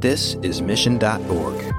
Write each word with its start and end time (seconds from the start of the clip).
This 0.00 0.34
is 0.42 0.62
Mission.org. 0.62 1.74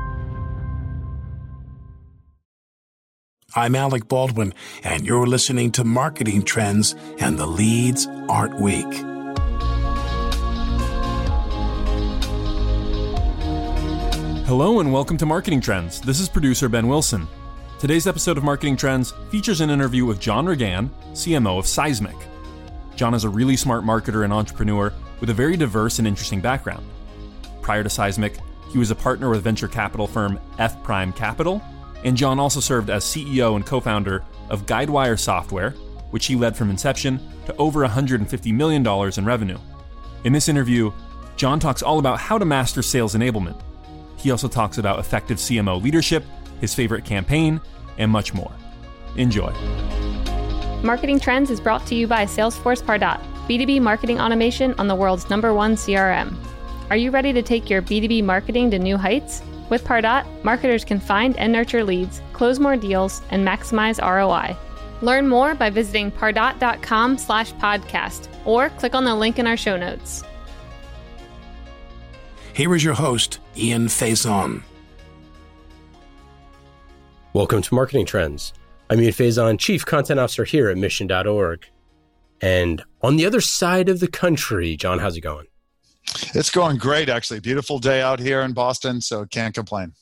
I'm 3.56 3.76
Alec 3.76 4.10
Baldwin, 4.10 4.54
and 4.84 5.06
you're 5.06 5.26
listening 5.26 5.72
to 5.72 5.86
Marketing 5.86 6.44
Trends, 6.44 6.96
and 7.20 7.38
the 7.38 7.46
leads 7.46 8.08
aren't 8.28 8.60
weak. 8.60 8.94
Hello, 14.46 14.82
and 14.82 14.92
welcome 14.92 15.16
to 15.16 15.26
Marketing 15.26 15.62
Trends. 15.62 16.02
This 16.02 16.20
is 16.20 16.28
producer 16.28 16.68
Ben 16.68 16.90
Wilson. 16.90 17.26
Today's 17.80 18.06
episode 18.06 18.38
of 18.38 18.44
Marketing 18.44 18.76
Trends 18.76 19.14
features 19.32 19.62
an 19.62 19.70
interview 19.70 20.04
with 20.04 20.20
John 20.20 20.46
Raguin, 20.46 20.90
CMO 21.14 21.58
of 21.58 21.66
Seismic. 21.66 22.18
John 22.98 23.14
is 23.14 23.24
a 23.24 23.30
really 23.30 23.56
smart 23.56 23.86
marketer 23.86 24.26
and 24.26 24.34
entrepreneur 24.34 24.92
with 25.22 25.30
a 25.30 25.34
very 25.34 25.56
diverse 25.56 26.00
and 26.00 26.08
interesting 26.08 26.42
background. 26.42 26.86
Prior 27.70 27.84
to 27.84 27.90
Seismic, 27.92 28.40
he 28.72 28.80
was 28.80 28.90
a 28.90 28.96
partner 28.96 29.30
with 29.30 29.44
venture 29.44 29.68
capital 29.68 30.08
firm 30.08 30.40
F 30.58 30.82
Prime 30.82 31.14
Capital 31.14 31.62
and 32.04 32.18
John 32.18 32.40
also 32.40 32.60
served 32.60 32.90
as 32.90 33.04
CEO 33.04 33.56
and 33.56 33.64
co 33.64 33.80
founder 33.80 34.24
of 34.50 34.66
Guidewire 34.66 35.20
Software, 35.20 35.76
which 36.10 36.26
he 36.26 36.36
led 36.36 36.58
from 36.58 36.72
inception 36.72 37.20
to 37.46 37.56
over 37.58 37.88
$150 37.88 38.54
million 38.56 38.84
in 39.16 39.24
revenue. 39.24 39.60
In 40.24 40.34
this 40.34 40.50
interview, 40.50 40.92
John 41.36 41.60
talks 41.60 41.84
all 41.84 42.00
about 42.00 42.20
how 42.20 42.40
to 42.40 42.44
master 42.44 42.82
sales 42.82 43.14
enablement. 43.14 43.62
He 44.18 44.32
also 44.32 44.48
talks 44.48 44.80
about 44.80 44.98
effective 44.98 45.38
CMO 45.38 45.80
leadership, 45.80 46.24
his 46.62 46.74
favorite 46.74 47.06
campaign, 47.06 47.62
and 48.00 48.10
much 48.10 48.34
more. 48.34 48.52
Enjoy. 49.16 49.52
Marketing 50.82 51.20
Trends 51.20 51.52
is 51.52 51.62
brought 51.62 51.86
to 51.86 51.94
you 51.94 52.08
by 52.08 52.26
Salesforce 52.26 52.82
Pardot, 52.82 53.22
B2B 53.48 53.80
marketing 53.80 54.20
automation 54.20 54.74
on 54.80 54.88
the 54.88 54.96
world's 54.96 55.30
number 55.30 55.54
one 55.54 55.76
CRM. 55.76 56.36
Are 56.90 56.98
you 56.98 57.12
ready 57.12 57.32
to 57.34 57.44
take 57.44 57.70
your 57.70 57.84
B2B 57.84 58.24
marketing 58.24 58.72
to 58.72 58.80
new 58.80 58.98
heights? 58.98 59.44
With 59.70 59.84
Pardot, 59.84 60.26
marketers 60.44 60.84
can 60.84 61.00
find 61.00 61.38
and 61.38 61.54
nurture 61.54 61.84
leads, 61.84 62.20
close 62.34 62.58
more 62.58 62.76
deals, 62.76 63.22
and 63.30 63.48
maximize 63.48 64.02
ROI. 64.02 64.58
Learn 65.04 65.28
more 65.28 65.54
by 65.54 65.70
visiting 65.70 66.12
pardot.com 66.12 67.20
slash 67.20 67.54
podcast 67.54 68.28
or 68.44 68.72
click 68.72 68.96
on 68.96 69.04
the 69.04 69.14
link 69.14 69.38
in 69.38 69.46
our 69.46 69.56
show 69.56 69.78
notes. 69.78 70.24
Here 72.54 72.74
is 72.74 72.84
your 72.84 72.96
host, 72.96 73.38
Ian 73.56 73.86
Faison. 73.86 74.64
Welcome 77.34 77.62
to 77.62 77.76
Marketing 77.76 78.08
Trends. 78.08 78.52
I'm 78.90 79.00
Ian 79.00 79.14
Faison, 79.14 79.60
Chief 79.60 79.86
Content 79.86 80.20
Officer 80.20 80.44
here 80.44 80.70
at 80.70 80.78
Mission.org. 80.78 81.68
And 82.42 82.84
on 83.04 83.18
the 83.18 83.28
other 83.28 83.42
side 83.42 83.90
of 83.90 84.00
the 84.00 84.08
country, 84.08 84.76
John, 84.76 84.98
how's 84.98 85.16
it 85.16 85.22
going? 85.22 85.49
It's 86.34 86.50
going 86.50 86.78
great, 86.78 87.10
actually. 87.10 87.40
Beautiful 87.40 87.80
day 87.80 88.02
out 88.02 88.20
here 88.20 88.42
in 88.42 88.54
Boston, 88.54 89.02
so 89.02 89.26
can't 89.26 89.54
complain. 89.54 89.94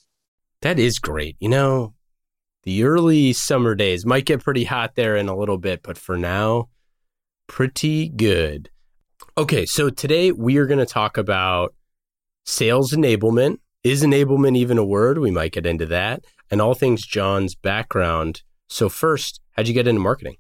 That 0.62 0.80
is 0.80 1.00
great. 1.00 1.36
You 1.40 1.50
know, 1.50 1.94
the 2.64 2.84
early 2.84 3.34
summer 3.34 3.76
days 3.76 4.06
might 4.06 4.26
get 4.26 4.44
pretty 4.44 4.64
hot 4.64 4.96
there 4.96 5.16
in 5.16 5.30
a 5.30 5.38
little 5.38 5.58
bit, 5.58 5.84
but 5.84 5.98
for 5.98 6.18
now, 6.18 6.70
pretty 7.48 8.10
good. 8.10 8.70
Okay, 9.38 9.66
so 9.66 9.90
today 9.90 10.32
we 10.32 10.58
are 10.58 10.66
going 10.66 10.80
to 10.80 10.86
talk 10.86 11.18
about 11.18 11.76
sales 12.46 12.92
enablement. 12.92 13.60
Is 13.84 14.04
enablement 14.04 14.58
even 14.58 14.78
a 14.78 14.86
word? 14.86 15.20
We 15.20 15.32
might 15.32 15.52
get 15.54 15.66
into 15.66 15.86
that, 15.88 16.26
and 16.50 16.62
all 16.62 16.74
things 16.74 17.06
John's 17.06 17.56
background. 17.56 18.42
So, 18.68 18.90
first, 18.90 19.40
how'd 19.52 19.68
you 19.68 19.74
get 19.74 19.88
into 19.88 20.02
marketing? 20.02 20.38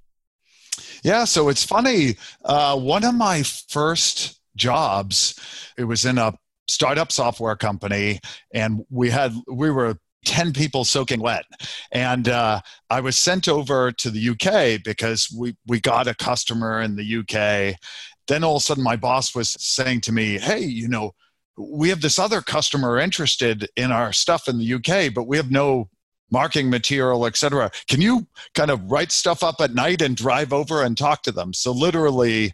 Yeah, 1.04 1.26
so 1.26 1.48
it's 1.48 1.64
funny. 1.64 2.18
Uh, 2.44 2.78
one 2.78 3.06
of 3.06 3.16
my 3.16 3.44
first 3.44 4.36
jobs. 4.58 5.39
It 5.77 5.86
was 5.86 6.05
in 6.05 6.17
a 6.17 6.33
startup 6.67 7.11
software 7.11 7.55
company, 7.55 8.19
and 8.53 8.86
we 8.89 9.09
had 9.09 9.33
we 9.47 9.72
were 9.72 9.97
10 10.25 10.52
people 10.52 10.83
soaking 10.83 11.22
wet. 11.22 11.45
And 11.91 12.27
uh, 12.27 12.61
I 12.89 12.99
was 12.99 13.16
sent 13.16 13.47
over 13.47 13.91
to 13.94 14.09
the 14.09 14.30
UK 14.30 14.83
because 14.83 15.33
we, 15.36 15.55
we 15.65 15.80
got 15.80 16.08
a 16.08 16.15
customer 16.15 16.82
in 16.82 16.95
the 16.95 17.17
UK. 17.20 17.80
Then 18.27 18.43
all 18.43 18.58
of 18.58 18.61
a 18.61 18.64
sudden, 18.64 18.83
my 18.83 18.98
boss 18.98 19.33
was 19.33 19.55
saying 19.58 20.02
to 20.02 20.11
me, 20.11 20.37
Hey, 20.37 20.59
you 20.59 20.89
know, 20.89 21.14
we 21.58 21.89
have 21.89 22.02
this 22.02 22.20
other 22.20 22.42
customer 22.42 22.99
interested 22.99 23.67
in 23.77 23.92
our 23.92 24.11
stuff 24.11 24.48
in 24.48 24.58
the 24.58 24.73
UK, 24.73 25.14
but 25.14 25.27
we 25.27 25.37
have 25.37 25.49
no 25.49 25.89
marketing 26.30 26.70
material, 26.70 27.26
etc. 27.26 27.71
Can 27.87 28.02
you 28.02 28.27
kind 28.53 28.70
of 28.70 28.92
write 28.92 29.14
stuff 29.14 29.43
up 29.43 29.61
at 29.61 29.73
night 29.73 30.02
and 30.02 30.15
drive 30.15 30.52
over 30.52 30.83
and 30.83 30.98
talk 30.98 31.23
to 31.23 31.32
them? 31.32 31.53
So, 31.53 31.71
literally, 31.71 32.53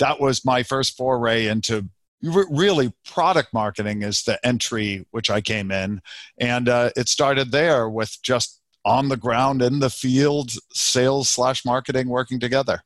that 0.00 0.20
was 0.20 0.44
my 0.44 0.62
first 0.62 0.96
foray 0.96 1.46
into 1.46 1.88
really 2.22 2.92
product 3.06 3.54
marketing 3.54 4.02
is 4.02 4.24
the 4.24 4.44
entry 4.46 5.06
which 5.10 5.30
i 5.30 5.40
came 5.40 5.70
in. 5.70 6.02
And 6.38 6.68
uh, 6.68 6.90
it 6.96 7.08
started 7.08 7.50
there 7.50 7.88
with 7.88 8.18
just 8.22 8.60
on 8.84 9.08
the 9.08 9.16
ground 9.16 9.62
in 9.62 9.78
the 9.78 9.90
field 9.90 10.50
sales 10.72 11.28
slash 11.28 11.64
marketing 11.64 12.08
working 12.08 12.40
together. 12.40 12.82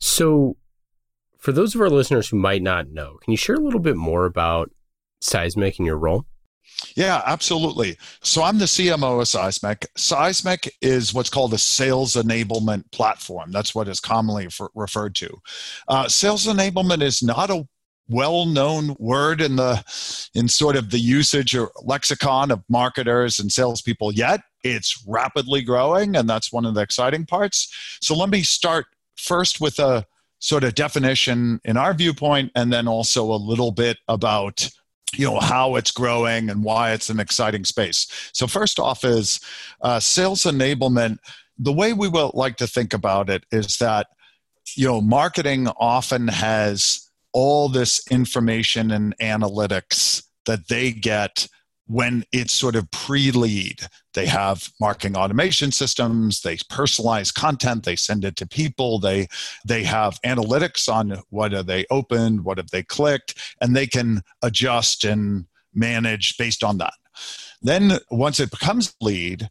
So 0.00 0.56
for 1.38 1.52
those 1.52 1.74
of 1.74 1.80
our 1.80 1.90
listeners 1.90 2.28
who 2.28 2.36
might 2.36 2.62
not 2.62 2.88
know 2.88 3.18
can 3.22 3.32
you 3.32 3.36
share 3.36 3.56
a 3.56 3.60
little 3.60 3.80
bit 3.80 3.96
more 3.96 4.24
about 4.24 4.70
seismic 5.20 5.78
and 5.78 5.86
your 5.86 5.98
role 5.98 6.24
yeah, 6.96 7.22
absolutely. 7.26 7.96
So 8.22 8.42
I'm 8.42 8.58
the 8.58 8.66
CMO 8.66 9.20
of 9.20 9.28
Seismic. 9.28 9.86
Seismic 9.96 10.74
is 10.80 11.14
what's 11.14 11.30
called 11.30 11.54
a 11.54 11.58
sales 11.58 12.14
enablement 12.14 12.90
platform. 12.92 13.52
That's 13.52 13.74
what 13.74 13.88
is 13.88 14.00
commonly 14.00 14.48
for, 14.48 14.70
referred 14.74 15.14
to. 15.16 15.40
Uh, 15.88 16.08
sales 16.08 16.46
enablement 16.46 17.02
is 17.02 17.22
not 17.22 17.50
a 17.50 17.66
well-known 18.08 18.94
word 18.98 19.40
in 19.40 19.56
the 19.56 19.82
in 20.34 20.48
sort 20.48 20.76
of 20.76 20.90
the 20.90 20.98
usage 20.98 21.54
or 21.56 21.70
lexicon 21.82 22.50
of 22.50 22.62
marketers 22.68 23.38
and 23.38 23.50
salespeople 23.50 24.12
yet. 24.12 24.40
It's 24.64 25.02
rapidly 25.06 25.62
growing, 25.62 26.16
and 26.16 26.28
that's 26.28 26.52
one 26.52 26.66
of 26.66 26.74
the 26.74 26.82
exciting 26.82 27.26
parts. 27.26 27.72
So 28.00 28.14
let 28.14 28.28
me 28.28 28.42
start 28.42 28.86
first 29.16 29.60
with 29.60 29.78
a 29.78 30.06
sort 30.38 30.64
of 30.64 30.74
definition 30.74 31.60
in 31.64 31.76
our 31.76 31.94
viewpoint, 31.94 32.52
and 32.54 32.72
then 32.72 32.88
also 32.88 33.32
a 33.32 33.36
little 33.36 33.70
bit 33.70 33.98
about 34.08 34.68
you 35.14 35.26
know 35.26 35.40
how 35.40 35.76
it's 35.76 35.90
growing 35.90 36.50
and 36.50 36.64
why 36.64 36.92
it's 36.92 37.10
an 37.10 37.20
exciting 37.20 37.64
space. 37.64 38.06
So 38.32 38.46
first 38.46 38.78
off 38.78 39.04
is 39.04 39.40
uh, 39.82 40.00
sales 40.00 40.42
enablement. 40.44 41.18
The 41.58 41.72
way 41.72 41.92
we 41.92 42.08
would 42.08 42.34
like 42.34 42.56
to 42.56 42.66
think 42.66 42.92
about 42.94 43.28
it 43.28 43.44
is 43.50 43.76
that 43.78 44.08
you 44.74 44.86
know 44.86 45.00
marketing 45.00 45.68
often 45.76 46.28
has 46.28 47.08
all 47.32 47.68
this 47.68 48.06
information 48.10 48.90
and 48.90 49.16
analytics 49.18 50.22
that 50.46 50.68
they 50.68 50.92
get 50.92 51.48
when 51.92 52.24
it's 52.32 52.54
sort 52.54 52.74
of 52.74 52.90
pre-lead. 52.90 53.86
They 54.14 54.24
have 54.24 54.70
marketing 54.80 55.14
automation 55.14 55.72
systems 55.72 56.40
they 56.40 56.56
personalize 56.56 57.32
content 57.32 57.84
they 57.84 57.96
send 57.96 58.24
it 58.24 58.36
to 58.36 58.46
people 58.46 58.98
they 58.98 59.28
they 59.66 59.82
have 59.84 60.18
analytics 60.24 60.90
on 60.90 61.18
what 61.28 61.52
are 61.52 61.62
they 61.62 61.84
opened 61.90 62.44
what 62.44 62.58
have 62.58 62.70
they 62.70 62.82
clicked 62.82 63.34
and 63.60 63.76
they 63.76 63.86
can 63.86 64.22
adjust 64.42 65.04
and 65.04 65.46
manage 65.74 66.36
based 66.38 66.64
on 66.64 66.78
that. 66.78 66.94
Then 67.60 67.98
once 68.10 68.40
it 68.40 68.50
becomes 68.50 68.94
lead 69.00 69.48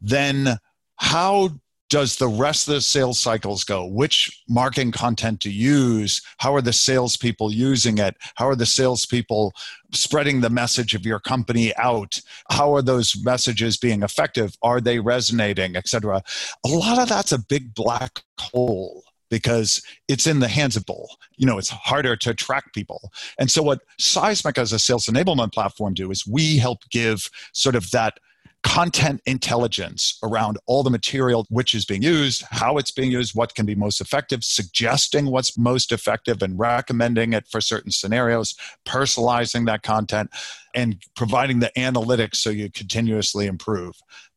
then 0.00 0.58
how 0.96 1.50
does 1.90 2.16
the 2.16 2.28
rest 2.28 2.68
of 2.68 2.74
the 2.74 2.80
sales 2.80 3.18
cycles 3.18 3.64
go? 3.64 3.84
Which 3.84 4.44
marketing 4.48 4.92
content 4.92 5.40
to 5.40 5.50
use? 5.50 6.22
How 6.38 6.54
are 6.54 6.62
the 6.62 6.72
salespeople 6.72 7.52
using 7.52 7.98
it? 7.98 8.16
How 8.36 8.48
are 8.48 8.56
the 8.56 8.64
salespeople 8.64 9.52
spreading 9.92 10.40
the 10.40 10.50
message 10.50 10.94
of 10.94 11.04
your 11.04 11.18
company 11.18 11.74
out? 11.76 12.20
How 12.48 12.72
are 12.74 12.80
those 12.80 13.16
messages 13.22 13.76
being 13.76 14.02
effective? 14.02 14.56
Are 14.62 14.80
they 14.80 15.00
resonating, 15.00 15.76
etc.? 15.76 16.22
A 16.64 16.68
lot 16.68 17.00
of 17.00 17.08
that's 17.08 17.32
a 17.32 17.38
big 17.38 17.74
black 17.74 18.20
hole 18.38 19.02
because 19.28 19.82
it's 20.06 20.26
in 20.26 20.38
the 20.38 20.48
hands 20.48 20.76
of 20.76 20.86
people. 20.86 21.10
You 21.36 21.46
know, 21.46 21.58
it's 21.58 21.70
harder 21.70 22.16
to 22.16 22.34
track 22.34 22.72
people. 22.72 23.10
And 23.38 23.50
so 23.50 23.62
what 23.62 23.80
Seismic 23.98 24.58
as 24.58 24.72
a 24.72 24.78
sales 24.78 25.06
enablement 25.06 25.52
platform 25.52 25.94
do 25.94 26.10
is 26.12 26.26
we 26.26 26.58
help 26.58 26.88
give 26.90 27.30
sort 27.52 27.74
of 27.74 27.90
that 27.90 28.18
content 28.62 29.22
intelligence 29.26 30.18
around 30.22 30.58
all 30.66 30.82
the 30.82 30.90
material 30.90 31.46
which 31.48 31.74
is 31.74 31.84
being 31.84 32.02
used, 32.02 32.44
how 32.50 32.76
it's 32.76 32.90
being 32.90 33.10
used, 33.10 33.34
what 33.34 33.54
can 33.54 33.64
be 33.64 33.74
most 33.74 34.00
effective, 34.00 34.44
suggesting 34.44 35.26
what's 35.26 35.56
most 35.56 35.92
effective 35.92 36.42
and 36.42 36.58
recommending 36.58 37.32
it 37.32 37.46
for 37.48 37.60
certain 37.60 37.90
scenarios, 37.90 38.54
personalizing 38.86 39.66
that 39.66 39.82
content, 39.82 40.30
and 40.74 41.02
providing 41.16 41.60
the 41.60 41.72
analytics 41.76 42.36
so 42.36 42.50
you 42.50 42.70
continuously 42.70 43.46
improve. 43.46 43.94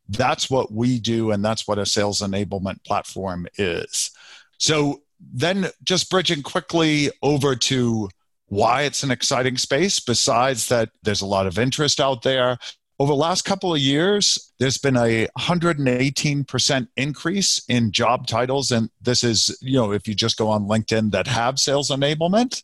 That's 0.08 0.50
what 0.50 0.72
we 0.72 1.00
do, 1.00 1.32
and 1.32 1.44
that's 1.44 1.68
what 1.68 1.80
a 1.80 1.86
sales 1.86 2.22
enablement 2.22 2.84
platform 2.84 3.48
is. 3.58 4.12
So, 4.58 5.02
then 5.36 5.68
just 5.84 6.10
bridging 6.10 6.44
quickly 6.44 7.10
over 7.22 7.56
to 7.56 8.10
why 8.48 8.82
it's 8.82 9.04
an 9.04 9.12
exciting 9.12 9.58
space, 9.58 10.02
besides 10.02 10.68
that 10.68 10.90
there's 11.02 11.22
a 11.22 11.26
lot 11.26 11.48
of 11.48 11.58
interest 11.58 12.02
out 12.02 12.24
there 12.24 12.58
over 13.00 13.12
the 13.12 13.18
last 13.18 13.44
couple 13.44 13.74
of 13.74 13.80
years, 13.80 14.54
there's 14.60 14.78
been 14.78 14.98
a 14.98 15.28
118% 15.38 16.88
increase 16.96 17.62
in 17.68 17.92
job 17.92 18.28
titles. 18.28 18.72
And 18.72 18.90
this 19.02 19.24
is, 19.24 19.58
you 19.62 19.78
know, 19.78 19.92
if 19.92 20.08
you 20.08 20.14
just 20.14 20.38
go 20.38 20.50
on 20.50 20.68
LinkedIn 20.68 21.12
that 21.12 21.28
have 21.28 21.60
sales 21.60 21.90
enablement, 21.90 22.62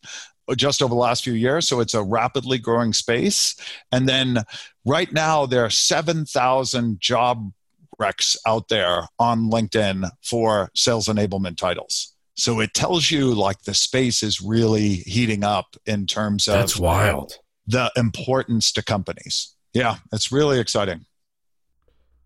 just 0.56 0.82
over 0.82 0.94
the 0.94 1.00
last 1.00 1.24
few 1.24 1.34
years. 1.34 1.68
So 1.68 1.80
it's 1.80 1.94
a 1.94 2.04
rapidly 2.04 2.58
growing 2.58 2.94
space. 2.94 3.56
And 3.92 4.08
then 4.08 4.40
right 4.86 5.12
now, 5.12 5.46
there 5.46 5.66
are 5.66 5.70
7,000 5.70 7.00
job 7.00 7.52
recs 8.00 8.38
out 8.48 8.70
there 8.70 9.04
on 9.20 9.52
LinkedIn 9.52 10.10
for 10.24 10.72
sales 10.74 11.08
enablement 11.08 11.58
titles. 11.58 12.14
So 12.36 12.62
it 12.62 12.74
tells 12.74 13.12
you 13.12 13.34
like 13.34 13.64
the 13.64 13.74
space 13.74 14.24
is 14.24 14.42
really 14.42 14.96
heating 14.96 15.44
up 15.44 15.76
in 15.86 16.06
terms 16.06 16.48
of 16.48 16.54
That's 16.54 16.78
wild. 16.78 17.34
the 17.68 17.92
importance 17.98 18.72
to 18.74 18.84
companies. 18.84 19.54
Yeah, 19.74 19.98
it's 20.12 20.32
really 20.32 20.60
exciting. 20.60 21.06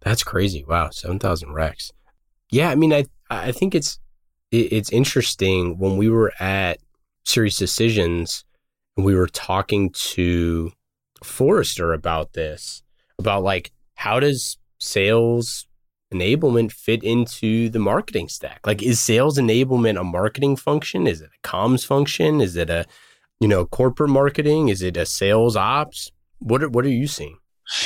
That's 0.01 0.23
crazy. 0.23 0.65
Wow, 0.67 0.89
7,000 0.89 1.49
recs. 1.49 1.91
Yeah, 2.51 2.69
I 2.69 2.75
mean 2.75 2.93
I 2.93 3.05
I 3.29 3.51
think 3.51 3.73
it's 3.73 3.99
it's 4.51 4.91
interesting 4.91 5.79
when 5.79 5.97
we 5.97 6.09
were 6.09 6.31
at 6.39 6.77
SiriusDecisions 7.25 8.43
and 8.95 9.05
we 9.05 9.15
were 9.15 9.27
talking 9.27 9.89
to 9.91 10.71
Forrester 11.23 11.93
about 11.93 12.33
this 12.33 12.83
about 13.17 13.43
like 13.43 13.71
how 13.95 14.19
does 14.19 14.57
sales 14.79 15.65
enablement 16.13 16.71
fit 16.71 17.03
into 17.03 17.69
the 17.69 17.79
marketing 17.79 18.29
stack? 18.29 18.61
Like, 18.65 18.81
is 18.81 19.01
sales 19.01 19.37
enablement 19.37 19.99
a 19.99 20.03
marketing 20.03 20.55
function? 20.55 21.07
Is 21.07 21.21
it 21.21 21.29
a 21.35 21.47
comms 21.47 21.85
function? 21.85 22.39
Is 22.39 22.55
it 22.55 22.69
a, 22.69 22.85
you 23.39 23.47
know, 23.47 23.65
corporate 23.65 24.09
marketing? 24.09 24.69
Is 24.69 24.81
it 24.81 24.95
a 24.95 25.05
sales 25.05 25.55
ops? 25.55 26.11
What 26.43 26.61
are, 26.63 26.69
what 26.69 26.85
are 26.85 26.89
you 26.89 27.07
seeing? 27.07 27.37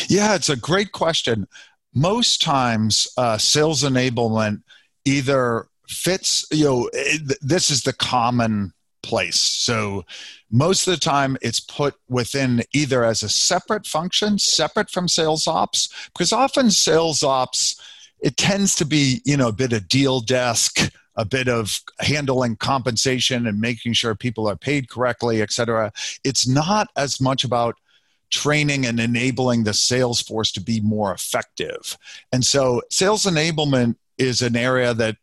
Yeah, 0.07 0.35
it's 0.35 0.49
a 0.49 0.55
great 0.55 0.91
question. 0.91 1.47
Most 1.93 2.41
times, 2.41 3.07
uh, 3.17 3.37
sales 3.37 3.83
enablement 3.83 4.63
either 5.05 5.67
fits, 5.87 6.45
you 6.51 6.65
know, 6.65 6.89
it, 6.91 7.37
this 7.41 7.69
is 7.69 7.83
the 7.83 7.93
common 7.93 8.73
place. 9.03 9.39
So 9.39 10.03
most 10.51 10.87
of 10.87 10.93
the 10.93 10.99
time 10.99 11.37
it's 11.41 11.59
put 11.61 11.95
within 12.09 12.63
either 12.73 13.05
as 13.05 13.23
a 13.23 13.29
separate 13.29 13.85
function, 13.85 14.37
separate 14.39 14.89
from 14.89 15.07
sales 15.07 15.47
ops, 15.47 15.89
because 16.07 16.33
often 16.33 16.71
sales 16.71 17.23
ops, 17.23 17.79
it 18.19 18.35
tends 18.35 18.75
to 18.75 18.85
be, 18.85 19.21
you 19.23 19.37
know, 19.37 19.49
a 19.49 19.53
bit 19.53 19.71
of 19.71 19.87
deal 19.87 20.19
desk, 20.19 20.91
a 21.15 21.23
bit 21.23 21.47
of 21.47 21.79
handling 21.99 22.55
compensation 22.57 23.47
and 23.47 23.61
making 23.61 23.93
sure 23.93 24.15
people 24.15 24.49
are 24.49 24.57
paid 24.57 24.89
correctly, 24.89 25.41
et 25.41 25.51
cetera. 25.51 25.91
It's 26.23 26.47
not 26.47 26.89
as 26.95 27.21
much 27.21 27.43
about 27.43 27.77
training 28.29 28.85
and 28.85 28.99
enabling 28.99 29.63
the 29.63 29.73
sales 29.73 30.21
force 30.21 30.51
to 30.53 30.61
be 30.61 30.79
more 30.81 31.13
effective. 31.13 31.97
And 32.31 32.45
so 32.45 32.81
sales 32.89 33.25
enablement 33.25 33.95
is 34.17 34.41
an 34.41 34.55
area 34.55 34.93
that 34.95 35.17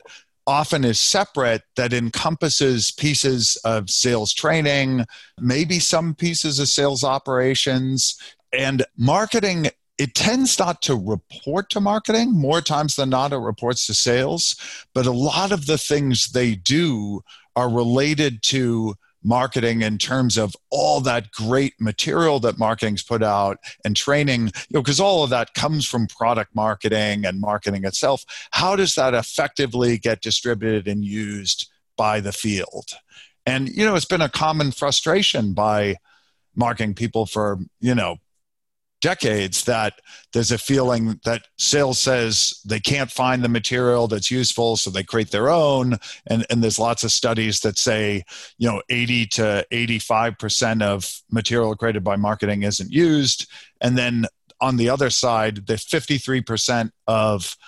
often 0.47 0.85
is 0.85 1.01
separate 1.01 1.63
that 1.77 1.93
encompasses 1.93 2.91
pieces 2.91 3.57
of 3.65 3.89
sales 3.89 4.33
training, 4.33 5.05
maybe 5.41 5.79
some 5.79 6.15
pieces 6.15 6.59
of 6.59 6.69
sales 6.69 7.03
operations, 7.03 8.19
and 8.53 8.85
marketing. 8.97 9.69
It 9.97 10.15
tends 10.15 10.59
not 10.59 10.83
to 10.83 10.97
report 10.97 11.71
to 11.71 11.81
marketing. 11.81 12.33
More 12.33 12.61
times 12.61 12.97
than 12.97 13.11
not, 13.11 13.33
it 13.33 13.39
reports 13.39 13.87
to 13.87 13.95
sales. 13.95 14.57
But 14.93 15.07
a 15.07 15.13
lot 15.13 15.53
of 15.53 15.67
the 15.67 15.79
things 15.79 16.33
they 16.33 16.57
do 16.57 17.23
are 17.57 17.71
related 17.71 18.43
to 18.43 18.97
marketing 19.25 19.83
in 19.83 19.99
terms 19.99 20.37
of 20.37 20.55
all 20.71 21.01
that 21.01 21.31
great 21.33 21.75
material 21.81 22.39
that 22.41 22.59
marketing's 22.59 23.03
put 23.03 23.23
out 23.23 23.59
and 23.85 23.97
training 23.97 24.47
you 24.47 24.75
know 24.75 24.83
because 24.83 25.01
all 25.01 25.25
of 25.25 25.31
that 25.31 25.55
comes 25.55 25.87
from 25.87 26.07
product 26.07 26.55
marketing 26.55 27.25
and 27.25 27.41
marketing 27.41 27.85
itself. 27.85 28.25
How 28.51 28.77
does 28.77 28.95
that 28.95 29.15
effectively 29.15 29.99
get 29.99 30.21
distributed 30.21 30.87
and 30.87 31.05
used 31.05 31.71
by 31.97 32.21
the 32.21 32.33
field? 32.33 32.91
And 33.47 33.69
you 33.69 33.85
know 33.85 33.95
it's 33.95 34.05
been 34.05 34.21
a 34.21 34.29
common 34.29 34.73
frustration 34.73 35.55
by 35.55 35.97
marketing 36.55 36.95
people 36.95 37.27
for 37.27 37.59
you 37.81 37.95
know 37.95 38.19
decades 39.05 39.65
that 39.65 40.01
there's 40.33 40.51
a 40.51 40.57
feeling 40.57 41.21
that 41.27 41.47
sales 41.59 41.99
says 41.99 42.59
they 42.65 42.81
can't 42.81 43.11
find 43.11 43.45
the 43.45 43.51
material 43.51 44.09
that's 44.09 44.31
useful 44.31 44.79
so 44.79 44.89
they 44.89 45.03
create 45.03 45.31
their 45.31 45.51
own 45.51 45.99
and, 46.27 46.47
and 46.49 46.63
there's 46.63 46.79
lots 46.79 47.05
of 47.05 47.13
studies 47.13 47.61
that 47.61 47.77
say 47.77 48.25
you 48.57 48.67
know 48.67 48.81
80 48.89 49.27
to 49.27 49.67
85% 49.71 50.83
of 50.83 51.21
material 51.31 51.77
created 51.77 52.03
by 52.03 52.17
marketing 52.17 52.63
isn't 52.63 52.91
used 52.91 53.47
and 53.83 53.99
then 53.99 54.25
on 54.63 54.79
the 54.79 54.89
other 54.89 55.11
side 55.11 55.67
the 55.67 55.75
53% 55.75 56.91
of 57.07 57.59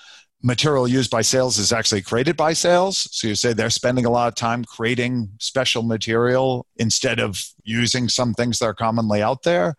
material 0.43 0.89
used 0.89 1.11
by 1.11 1.21
sales 1.21 1.59
is 1.59 1.73
actually 1.73 2.03
created 2.03 2.37
by 2.37 2.53
sales. 2.53 3.09
So 3.11 3.27
you 3.27 3.35
say 3.35 3.53
they're 3.53 3.71
spending 3.71 4.05
a 4.05 4.11
lot 4.11 4.29
of 4.29 4.37
time 4.37 4.65
creating 4.65 5.31
special 5.41 5.83
material 5.83 6.67
instead 6.77 7.19
of 7.19 7.43
using 7.65 8.09
some 8.09 8.33
things 8.33 8.59
that 8.59 8.67
are 8.67 8.75
commonly 8.75 9.23
out 9.23 9.43
there. 9.43 9.75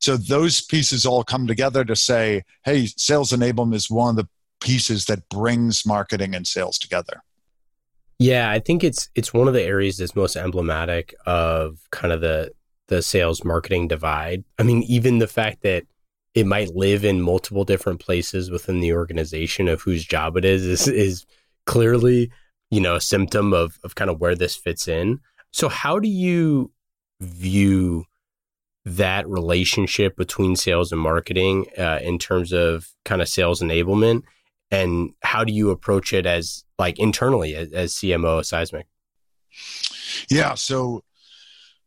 So 0.00 0.16
those 0.16 0.60
pieces 0.60 1.04
all 1.04 1.24
come 1.24 1.46
together 1.46 1.84
to 1.84 1.96
say, 1.96 2.42
hey, 2.64 2.86
sales 2.86 3.32
enablement 3.32 3.74
is 3.74 3.90
one 3.90 4.10
of 4.10 4.16
the 4.16 4.28
pieces 4.60 5.06
that 5.06 5.28
brings 5.28 5.84
marketing 5.84 6.34
and 6.34 6.46
sales 6.46 6.78
together. 6.78 7.22
Yeah, 8.18 8.50
I 8.50 8.58
think 8.58 8.82
it's 8.82 9.08
it's 9.14 9.32
one 9.32 9.46
of 9.46 9.54
the 9.54 9.62
areas 9.62 9.98
that's 9.98 10.16
most 10.16 10.36
emblematic 10.36 11.14
of 11.26 11.78
kind 11.90 12.12
of 12.12 12.20
the 12.20 12.50
the 12.88 13.02
sales 13.02 13.44
marketing 13.44 13.86
divide. 13.86 14.44
I 14.58 14.64
mean, 14.64 14.82
even 14.84 15.18
the 15.18 15.28
fact 15.28 15.62
that 15.62 15.84
it 16.34 16.46
might 16.46 16.74
live 16.74 17.04
in 17.04 17.20
multiple 17.20 17.64
different 17.64 18.00
places 18.00 18.50
within 18.50 18.80
the 18.80 18.92
organization 18.92 19.68
of 19.68 19.82
whose 19.82 20.04
job 20.04 20.36
it 20.36 20.44
is 20.44 20.64
is, 20.64 20.88
is 20.88 21.26
clearly, 21.66 22.30
you 22.70 22.80
know, 22.80 22.96
a 22.96 23.00
symptom 23.00 23.52
of 23.52 23.78
of 23.84 23.94
kind 23.94 24.10
of 24.10 24.20
where 24.20 24.34
this 24.34 24.56
fits 24.56 24.88
in. 24.88 25.20
So 25.52 25.68
how 25.68 25.98
do 25.98 26.08
you 26.08 26.72
view 27.20 28.04
that 28.96 29.28
relationship 29.28 30.16
between 30.16 30.56
sales 30.56 30.92
and 30.92 31.00
marketing 31.00 31.66
uh, 31.76 31.98
in 32.02 32.18
terms 32.18 32.52
of 32.52 32.88
kind 33.04 33.22
of 33.22 33.28
sales 33.28 33.60
enablement? 33.60 34.22
And 34.70 35.10
how 35.22 35.44
do 35.44 35.52
you 35.52 35.70
approach 35.70 36.12
it 36.12 36.26
as 36.26 36.64
like 36.78 36.98
internally 36.98 37.54
as, 37.54 37.72
as 37.72 37.94
cmo 37.94 38.38
of 38.38 38.46
seismic? 38.46 38.86
Yeah 40.30 40.54
so 40.54 41.02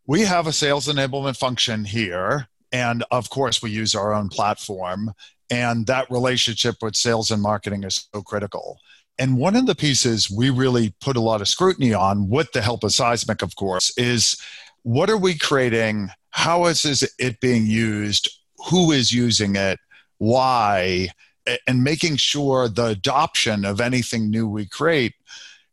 we 0.07 0.21
have 0.21 0.47
a 0.47 0.53
sales 0.53 0.87
enablement 0.87 1.37
function 1.37 1.85
here 1.85 2.47
and 2.71 3.03
of 3.11 3.29
course 3.29 3.61
we 3.61 3.71
use 3.71 3.95
our 3.95 4.13
own 4.13 4.29
platform 4.29 5.13
and 5.49 5.85
that 5.87 6.09
relationship 6.09 6.77
with 6.81 6.95
sales 6.95 7.29
and 7.29 7.41
marketing 7.41 7.83
is 7.83 8.07
so 8.13 8.21
critical. 8.21 8.79
And 9.19 9.37
one 9.37 9.55
of 9.55 9.65
the 9.65 9.75
pieces 9.75 10.31
we 10.31 10.49
really 10.49 10.95
put 11.01 11.17
a 11.17 11.21
lot 11.21 11.41
of 11.41 11.47
scrutiny 11.47 11.93
on 11.93 12.29
with 12.29 12.51
the 12.53 12.61
help 12.61 12.83
of 12.83 12.93
seismic 12.93 13.41
of 13.41 13.55
course 13.55 13.95
is 13.97 14.41
what 14.83 15.09
are 15.09 15.17
we 15.17 15.37
creating 15.37 16.09
how 16.31 16.65
is 16.65 16.85
it 17.17 17.39
being 17.39 17.65
used? 17.65 18.29
Who 18.69 18.91
is 18.91 19.13
using 19.13 19.55
it? 19.55 19.79
Why? 20.17 21.09
And 21.67 21.83
making 21.83 22.17
sure 22.17 22.67
the 22.67 22.87
adoption 22.87 23.65
of 23.65 23.81
anything 23.81 24.29
new 24.29 24.47
we 24.47 24.65
create 24.65 25.13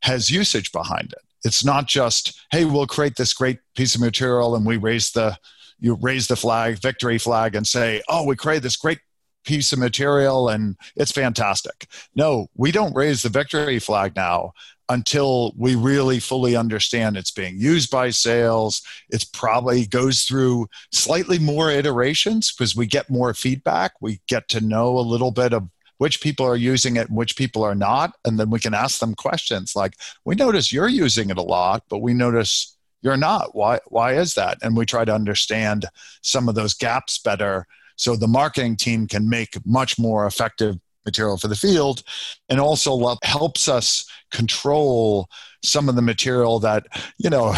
has 0.02 0.30
usage 0.30 0.72
behind 0.72 1.12
it. 1.12 1.22
It's 1.44 1.64
not 1.64 1.86
just 1.86 2.40
hey 2.50 2.64
we'll 2.64 2.86
create 2.86 3.16
this 3.16 3.32
great 3.32 3.58
piece 3.76 3.94
of 3.94 4.00
material 4.00 4.56
and 4.56 4.66
we 4.66 4.76
raise 4.76 5.12
the 5.12 5.36
you 5.78 5.96
raise 6.00 6.26
the 6.26 6.36
flag 6.36 6.78
victory 6.80 7.18
flag 7.18 7.54
and 7.54 7.66
say 7.66 8.02
oh 8.08 8.24
we 8.24 8.34
created 8.34 8.64
this 8.64 8.76
great 8.76 8.98
piece 9.44 9.72
of 9.72 9.78
material 9.78 10.48
and 10.48 10.76
it's 10.96 11.12
fantastic 11.12 11.86
no 12.14 12.48
we 12.54 12.70
don't 12.70 12.94
raise 12.94 13.22
the 13.22 13.28
victory 13.28 13.78
flag 13.78 14.14
now 14.14 14.52
until 14.88 15.52
we 15.56 15.74
really 15.74 16.18
fully 16.18 16.56
understand 16.56 17.16
it's 17.16 17.30
being 17.30 17.58
used 17.58 17.90
by 17.90 18.10
sales. 18.10 18.82
It's 19.10 19.24
probably 19.24 19.86
goes 19.86 20.22
through 20.22 20.68
slightly 20.92 21.38
more 21.38 21.70
iterations 21.70 22.52
because 22.52 22.74
we 22.74 22.86
get 22.86 23.10
more 23.10 23.34
feedback. 23.34 23.92
We 24.00 24.20
get 24.28 24.48
to 24.48 24.60
know 24.60 24.98
a 24.98 25.00
little 25.00 25.30
bit 25.30 25.52
of 25.52 25.68
which 25.98 26.20
people 26.20 26.46
are 26.46 26.56
using 26.56 26.96
it 26.96 27.08
and 27.08 27.16
which 27.16 27.36
people 27.36 27.64
are 27.64 27.74
not. 27.74 28.12
And 28.24 28.38
then 28.38 28.50
we 28.50 28.60
can 28.60 28.72
ask 28.72 29.00
them 29.00 29.14
questions 29.14 29.74
like, 29.76 29.94
we 30.24 30.34
notice 30.34 30.72
you're 30.72 30.88
using 30.88 31.28
it 31.30 31.38
a 31.38 31.42
lot, 31.42 31.82
but 31.88 31.98
we 31.98 32.14
notice 32.14 32.76
you're 33.02 33.16
not. 33.16 33.54
Why, 33.54 33.80
why 33.88 34.14
is 34.14 34.34
that? 34.34 34.58
And 34.62 34.76
we 34.76 34.86
try 34.86 35.04
to 35.04 35.14
understand 35.14 35.86
some 36.22 36.48
of 36.48 36.54
those 36.54 36.74
gaps 36.74 37.18
better 37.18 37.66
so 37.98 38.16
the 38.16 38.28
marketing 38.28 38.76
team 38.76 39.06
can 39.06 39.28
make 39.28 39.54
much 39.66 39.98
more 39.98 40.26
effective 40.26 40.78
material 41.04 41.36
for 41.36 41.48
the 41.48 41.56
field 41.56 42.02
and 42.48 42.60
also 42.60 43.16
helps 43.22 43.68
us 43.68 44.08
control 44.30 45.28
some 45.62 45.88
of 45.88 45.96
the 45.96 46.02
material 46.02 46.58
that 46.60 46.86
you 47.18 47.30
know 47.30 47.54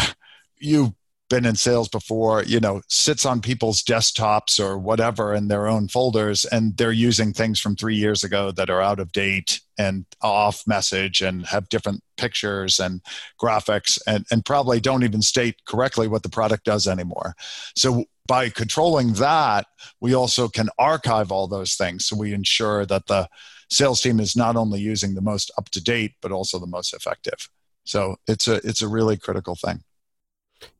you've 0.57 0.91
been 1.29 1.45
in 1.45 1.55
sales 1.55 1.87
before 1.87 2.43
you 2.43 2.59
know 2.59 2.81
sits 2.89 3.25
on 3.25 3.39
people's 3.39 3.81
desktops 3.81 4.59
or 4.59 4.77
whatever 4.77 5.33
in 5.33 5.47
their 5.47 5.67
own 5.67 5.87
folders 5.87 6.45
and 6.45 6.75
they're 6.77 6.91
using 6.91 7.31
things 7.31 7.59
from 7.59 7.75
three 7.75 7.95
years 7.95 8.23
ago 8.23 8.51
that 8.51 8.69
are 8.69 8.81
out 8.81 8.99
of 8.99 9.11
date 9.13 9.61
and 9.77 10.05
off 10.21 10.63
message 10.67 11.21
and 11.21 11.45
have 11.45 11.69
different 11.69 12.03
pictures 12.17 12.79
and 12.79 13.01
graphics 13.41 13.97
and, 14.05 14.25
and 14.29 14.45
probably 14.45 14.79
don't 14.79 15.03
even 15.03 15.21
state 15.21 15.55
correctly 15.65 16.07
what 16.07 16.21
the 16.21 16.29
product 16.29 16.65
does 16.65 16.85
anymore. 16.85 17.33
So 17.75 18.05
by 18.31 18.47
controlling 18.47 19.11
that, 19.15 19.67
we 19.99 20.15
also 20.15 20.47
can 20.47 20.69
archive 20.79 21.33
all 21.33 21.49
those 21.49 21.75
things. 21.75 22.05
So 22.05 22.15
we 22.15 22.33
ensure 22.33 22.85
that 22.85 23.07
the 23.07 23.27
sales 23.69 23.99
team 23.99 24.21
is 24.21 24.37
not 24.37 24.55
only 24.55 24.79
using 24.79 25.15
the 25.15 25.21
most 25.21 25.51
up 25.57 25.67
to 25.71 25.83
date, 25.83 26.13
but 26.21 26.31
also 26.31 26.57
the 26.57 26.65
most 26.65 26.93
effective. 26.93 27.49
So 27.83 28.15
it's 28.27 28.47
a 28.47 28.65
it's 28.65 28.81
a 28.81 28.87
really 28.87 29.17
critical 29.17 29.55
thing. 29.55 29.83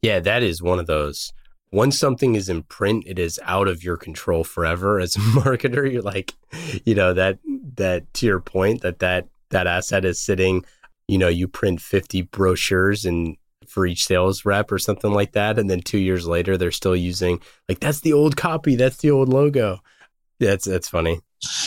Yeah, 0.02 0.22
that 0.22 0.44
is 0.44 0.62
one 0.62 0.80
of 0.80 0.88
those. 0.88 1.34
Once 1.74 2.00
something 2.00 2.36
is 2.36 2.48
in 2.48 2.64
print, 2.64 3.04
it 3.06 3.20
is 3.20 3.38
out 3.44 3.68
of 3.68 3.84
your 3.84 3.98
control 3.98 4.46
forever. 4.46 5.02
As 5.02 5.18
a 5.18 5.20
marketer, 5.42 5.92
you're 5.92 6.02
like, 6.04 6.34
you 6.86 6.96
know 6.96 7.14
that 7.14 7.40
that 7.76 8.14
to 8.14 8.26
your 8.26 8.40
point 8.40 8.82
that 8.84 9.00
that 9.00 9.28
that 9.50 9.68
asset 9.68 10.06
is 10.06 10.22
sitting. 10.22 10.64
You 11.10 11.18
know, 11.18 11.28
you 11.28 11.50
print 11.50 11.82
fifty 11.82 12.22
brochures 12.22 13.04
and 13.04 13.36
for 13.72 13.86
each 13.86 14.06
sales 14.06 14.44
rep 14.46 14.72
or 14.72 14.78
something 14.78 15.12
like 15.12 15.32
that, 15.32 15.58
and 15.58 15.70
then 15.70 15.82
two 15.82 15.98
years 15.98 16.28
later, 16.28 16.58
they're 16.58 16.72
still 16.72 16.96
using 16.96 17.40
like 17.70 17.80
that's 17.80 18.02
the 18.02 18.14
old 18.14 18.36
copy, 18.36 18.76
that's 18.76 18.98
the 18.98 19.12
old 19.12 19.30
logo. 19.30 19.80
That's 20.40 20.66
that's 20.66 20.90
funny. 20.90 21.22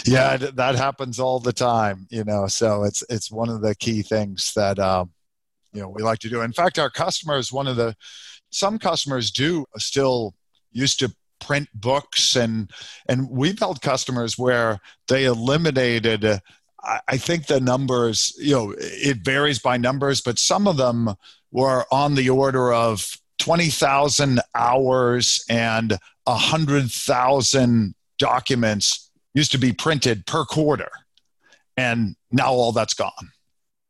Yeah, 0.05 0.37
that 0.37 0.75
happens 0.77 1.19
all 1.19 1.41
the 1.41 1.53
time. 1.53 2.07
You 2.11 2.25
know, 2.25 2.47
so 2.47 2.85
it's 2.85 3.03
it's 3.09 3.31
one 3.31 3.49
of 3.49 3.63
the 3.63 3.75
key 3.75 4.03
things 4.03 4.53
that 4.55 4.79
um, 4.79 5.11
you 5.73 5.81
know 5.81 5.89
we 5.89 6.03
like 6.03 6.19
to 6.21 6.29
do. 6.29 6.43
In 6.43 6.53
fact, 6.53 6.79
our 6.79 6.91
customers, 6.91 7.53
one 7.53 7.67
of 7.67 7.77
the 7.77 7.97
some 8.51 8.79
customers 8.79 9.31
do 9.31 9.65
still 9.79 10.35
used 10.71 11.01
to 11.01 11.15
print 11.41 11.69
books 11.75 12.37
and 12.37 12.71
and 13.09 13.29
we've 13.31 13.59
held 13.59 13.83
customers 13.83 14.39
where 14.39 14.79
they 15.09 15.25
eliminated 15.25 16.41
I 17.09 17.17
think 17.17 17.47
the 17.47 17.61
numbers, 17.61 18.35
you 18.39 18.55
know, 18.55 18.75
it 18.77 19.19
varies 19.25 19.59
by 19.59 19.77
numbers, 19.77 20.21
but 20.21 20.39
some 20.39 20.69
of 20.69 20.77
them 20.77 21.15
were 21.55 21.87
on 21.93 22.17
the 22.17 22.29
order 22.29 22.75
of 22.75 23.17
20,000 23.39 24.41
hours 24.57 25.45
and 25.49 25.97
100,000 26.25 27.95
documents 28.19 29.11
used 29.35 29.53
to 29.53 29.59
be 29.59 29.73
printed 29.73 30.27
per 30.27 30.45
quarter. 30.45 30.91
And 31.77 32.17
now 32.33 32.53
all 32.53 32.73
that's 32.73 32.95
gone. 32.95 33.31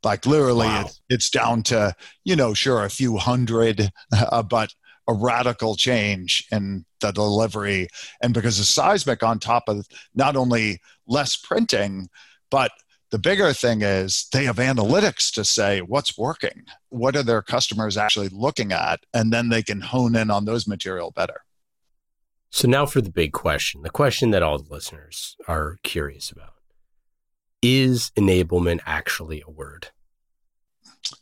Like 0.02 0.26
literally, 0.26 0.66
wow. 0.66 0.83
it's, 0.83 1.00
it's 1.09 1.30
down 1.30 1.62
to, 1.64 1.94
you 2.25 2.37
know, 2.37 2.52
sure, 2.52 2.85
a 2.85 2.90
few 2.90 3.16
hundred, 3.16 3.90
uh, 4.12 4.42
but 4.50 4.75
a 5.09 5.14
radical 5.14 5.75
change 5.75 6.47
in 6.52 6.85
the 7.00 7.12
delivery. 7.12 7.88
And 8.23 8.35
because 8.35 8.61
of 8.61 8.66
Seismic, 8.66 9.23
on 9.23 9.38
top 9.38 9.68
of 9.68 9.87
not 10.14 10.37
only 10.37 10.80
less 11.06 11.35
printing, 11.35 12.09
but 12.50 12.73
the 13.14 13.18
bigger 13.21 13.52
thing 13.52 13.83
is 13.83 14.26
they 14.33 14.44
have 14.44 14.56
analytics 14.56 15.33
to 15.35 15.44
say 15.44 15.80
what's 15.80 16.18
working, 16.18 16.64
what 16.88 17.14
are 17.14 17.23
their 17.23 17.42
customers 17.42 17.97
actually 17.97 18.28
looking 18.28 18.73
at, 18.73 19.06
and 19.14 19.33
then 19.33 19.50
they 19.50 19.62
can 19.62 19.80
hone 19.80 20.16
in 20.16 20.33
on 20.33 20.47
those 20.47 20.66
material 20.66 21.12
better. 21.12 21.42
So 22.50 22.66
now 22.66 22.87
for 22.87 23.00
the 23.00 23.12
big 23.12 23.30
question, 23.30 23.83
the 23.83 23.88
question 23.88 24.33
that 24.33 24.42
all 24.42 24.59
the 24.59 24.68
listeners 24.68 25.37
are 25.47 25.76
curious 25.85 26.33
about. 26.33 26.54
Is 27.62 28.11
enablement 28.16 28.80
actually 28.85 29.44
a 29.47 29.50
word? 29.50 29.90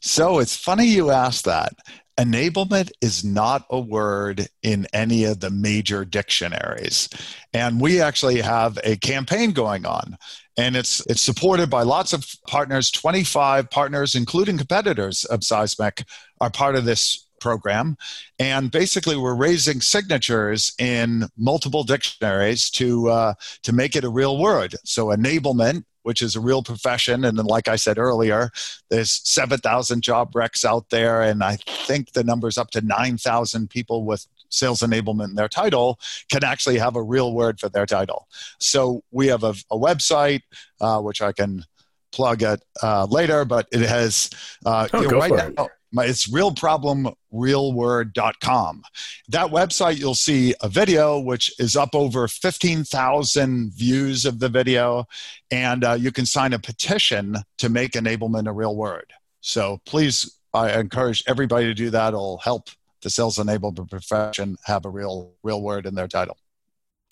So 0.00 0.38
it's 0.38 0.56
funny 0.56 0.86
you 0.86 1.10
ask 1.10 1.44
that. 1.44 1.74
Enablement 2.18 2.90
is 3.00 3.24
not 3.24 3.64
a 3.70 3.80
word 3.80 4.48
in 4.62 4.86
any 4.92 5.24
of 5.24 5.40
the 5.40 5.50
major 5.50 6.04
dictionaries. 6.04 7.08
And 7.54 7.80
we 7.80 8.00
actually 8.00 8.40
have 8.40 8.78
a 8.84 8.96
campaign 8.96 9.52
going 9.52 9.86
on. 9.86 10.16
And 10.58 10.76
it's 10.76 11.00
it's 11.06 11.22
supported 11.22 11.70
by 11.70 11.82
lots 11.82 12.12
of 12.12 12.26
partners. 12.46 12.90
25 12.90 13.70
partners 13.70 14.14
including 14.14 14.58
competitors 14.58 15.24
of 15.24 15.42
seismic 15.42 16.04
are 16.40 16.50
part 16.50 16.76
of 16.76 16.84
this 16.84 17.26
program. 17.40 17.96
And 18.38 18.70
basically 18.70 19.16
we're 19.16 19.34
raising 19.34 19.80
signatures 19.80 20.72
in 20.78 21.26
multiple 21.36 21.82
dictionaries 21.82 22.70
to 22.70 23.08
uh, 23.08 23.34
to 23.62 23.72
make 23.72 23.96
it 23.96 24.04
a 24.04 24.10
real 24.10 24.38
word. 24.38 24.76
So 24.84 25.06
enablement 25.06 25.84
which 26.02 26.22
is 26.22 26.36
a 26.36 26.40
real 26.40 26.62
profession. 26.62 27.24
And 27.24 27.38
then, 27.38 27.46
like 27.46 27.68
I 27.68 27.76
said 27.76 27.98
earlier, 27.98 28.50
there's 28.90 29.20
7,000 29.24 30.02
job 30.02 30.32
recs 30.32 30.64
out 30.64 30.90
there, 30.90 31.22
and 31.22 31.42
I 31.42 31.56
think 31.56 32.12
the 32.12 32.24
number's 32.24 32.58
up 32.58 32.70
to 32.72 32.80
9,000 32.80 33.70
people 33.70 34.04
with 34.04 34.26
sales 34.48 34.80
enablement 34.80 35.30
in 35.30 35.34
their 35.34 35.48
title 35.48 35.98
can 36.30 36.44
actually 36.44 36.78
have 36.78 36.94
a 36.94 37.02
real 37.02 37.32
word 37.32 37.58
for 37.58 37.68
their 37.68 37.86
title. 37.86 38.28
So 38.58 39.02
we 39.10 39.28
have 39.28 39.44
a, 39.44 39.54
a 39.70 39.78
website, 39.78 40.42
uh, 40.80 41.00
which 41.00 41.22
I 41.22 41.32
can 41.32 41.64
plug 42.12 42.42
it 42.42 42.62
uh, 42.82 43.06
later, 43.06 43.44
but 43.44 43.66
it 43.72 43.80
has 43.80 44.30
uh, 44.64 44.88
oh, 44.92 45.00
you 45.00 45.08
know, 45.08 45.18
right 45.18 45.54
now, 45.56 45.68
it's 45.94 46.28
realproblemrealword.com. 46.28 48.82
That 49.28 49.50
website, 49.50 49.98
you'll 49.98 50.14
see 50.14 50.54
a 50.60 50.68
video 50.68 51.18
which 51.18 51.52
is 51.58 51.76
up 51.76 51.94
over 51.94 52.28
15,000 52.28 53.72
views 53.74 54.24
of 54.24 54.38
the 54.38 54.48
video, 54.48 55.06
and 55.50 55.84
uh, 55.84 55.92
you 55.92 56.12
can 56.12 56.26
sign 56.26 56.52
a 56.52 56.58
petition 56.58 57.36
to 57.58 57.68
make 57.68 57.92
enablement 57.92 58.48
a 58.48 58.52
real 58.52 58.76
word. 58.76 59.12
So 59.40 59.80
please, 59.84 60.38
I 60.54 60.78
encourage 60.78 61.24
everybody 61.26 61.66
to 61.66 61.74
do 61.74 61.90
that. 61.90 62.08
It'll 62.08 62.38
help 62.38 62.68
the 63.02 63.10
sales 63.10 63.36
enablement 63.36 63.90
profession 63.90 64.56
have 64.64 64.84
a 64.84 64.90
real 64.90 65.32
real 65.42 65.60
word 65.60 65.86
in 65.86 65.94
their 65.94 66.08
title. 66.08 66.36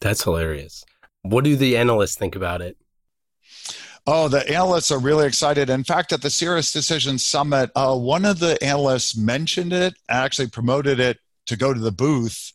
That's 0.00 0.24
hilarious. 0.24 0.84
What 1.22 1.44
do 1.44 1.56
the 1.56 1.76
analysts 1.76 2.16
think 2.16 2.36
about 2.36 2.62
it? 2.62 2.76
Oh, 4.12 4.26
the 4.26 4.44
analysts 4.50 4.90
are 4.90 4.98
really 4.98 5.24
excited. 5.24 5.70
In 5.70 5.84
fact, 5.84 6.12
at 6.12 6.20
the 6.20 6.30
Sirius 6.30 6.72
Decision 6.72 7.16
Summit, 7.16 7.70
uh, 7.76 7.96
one 7.96 8.24
of 8.24 8.40
the 8.40 8.60
analysts 8.60 9.16
mentioned 9.16 9.72
it, 9.72 9.94
actually 10.08 10.48
promoted 10.48 10.98
it 10.98 11.18
to 11.46 11.56
go 11.56 11.72
to 11.72 11.78
the 11.78 11.92
booth 11.92 12.52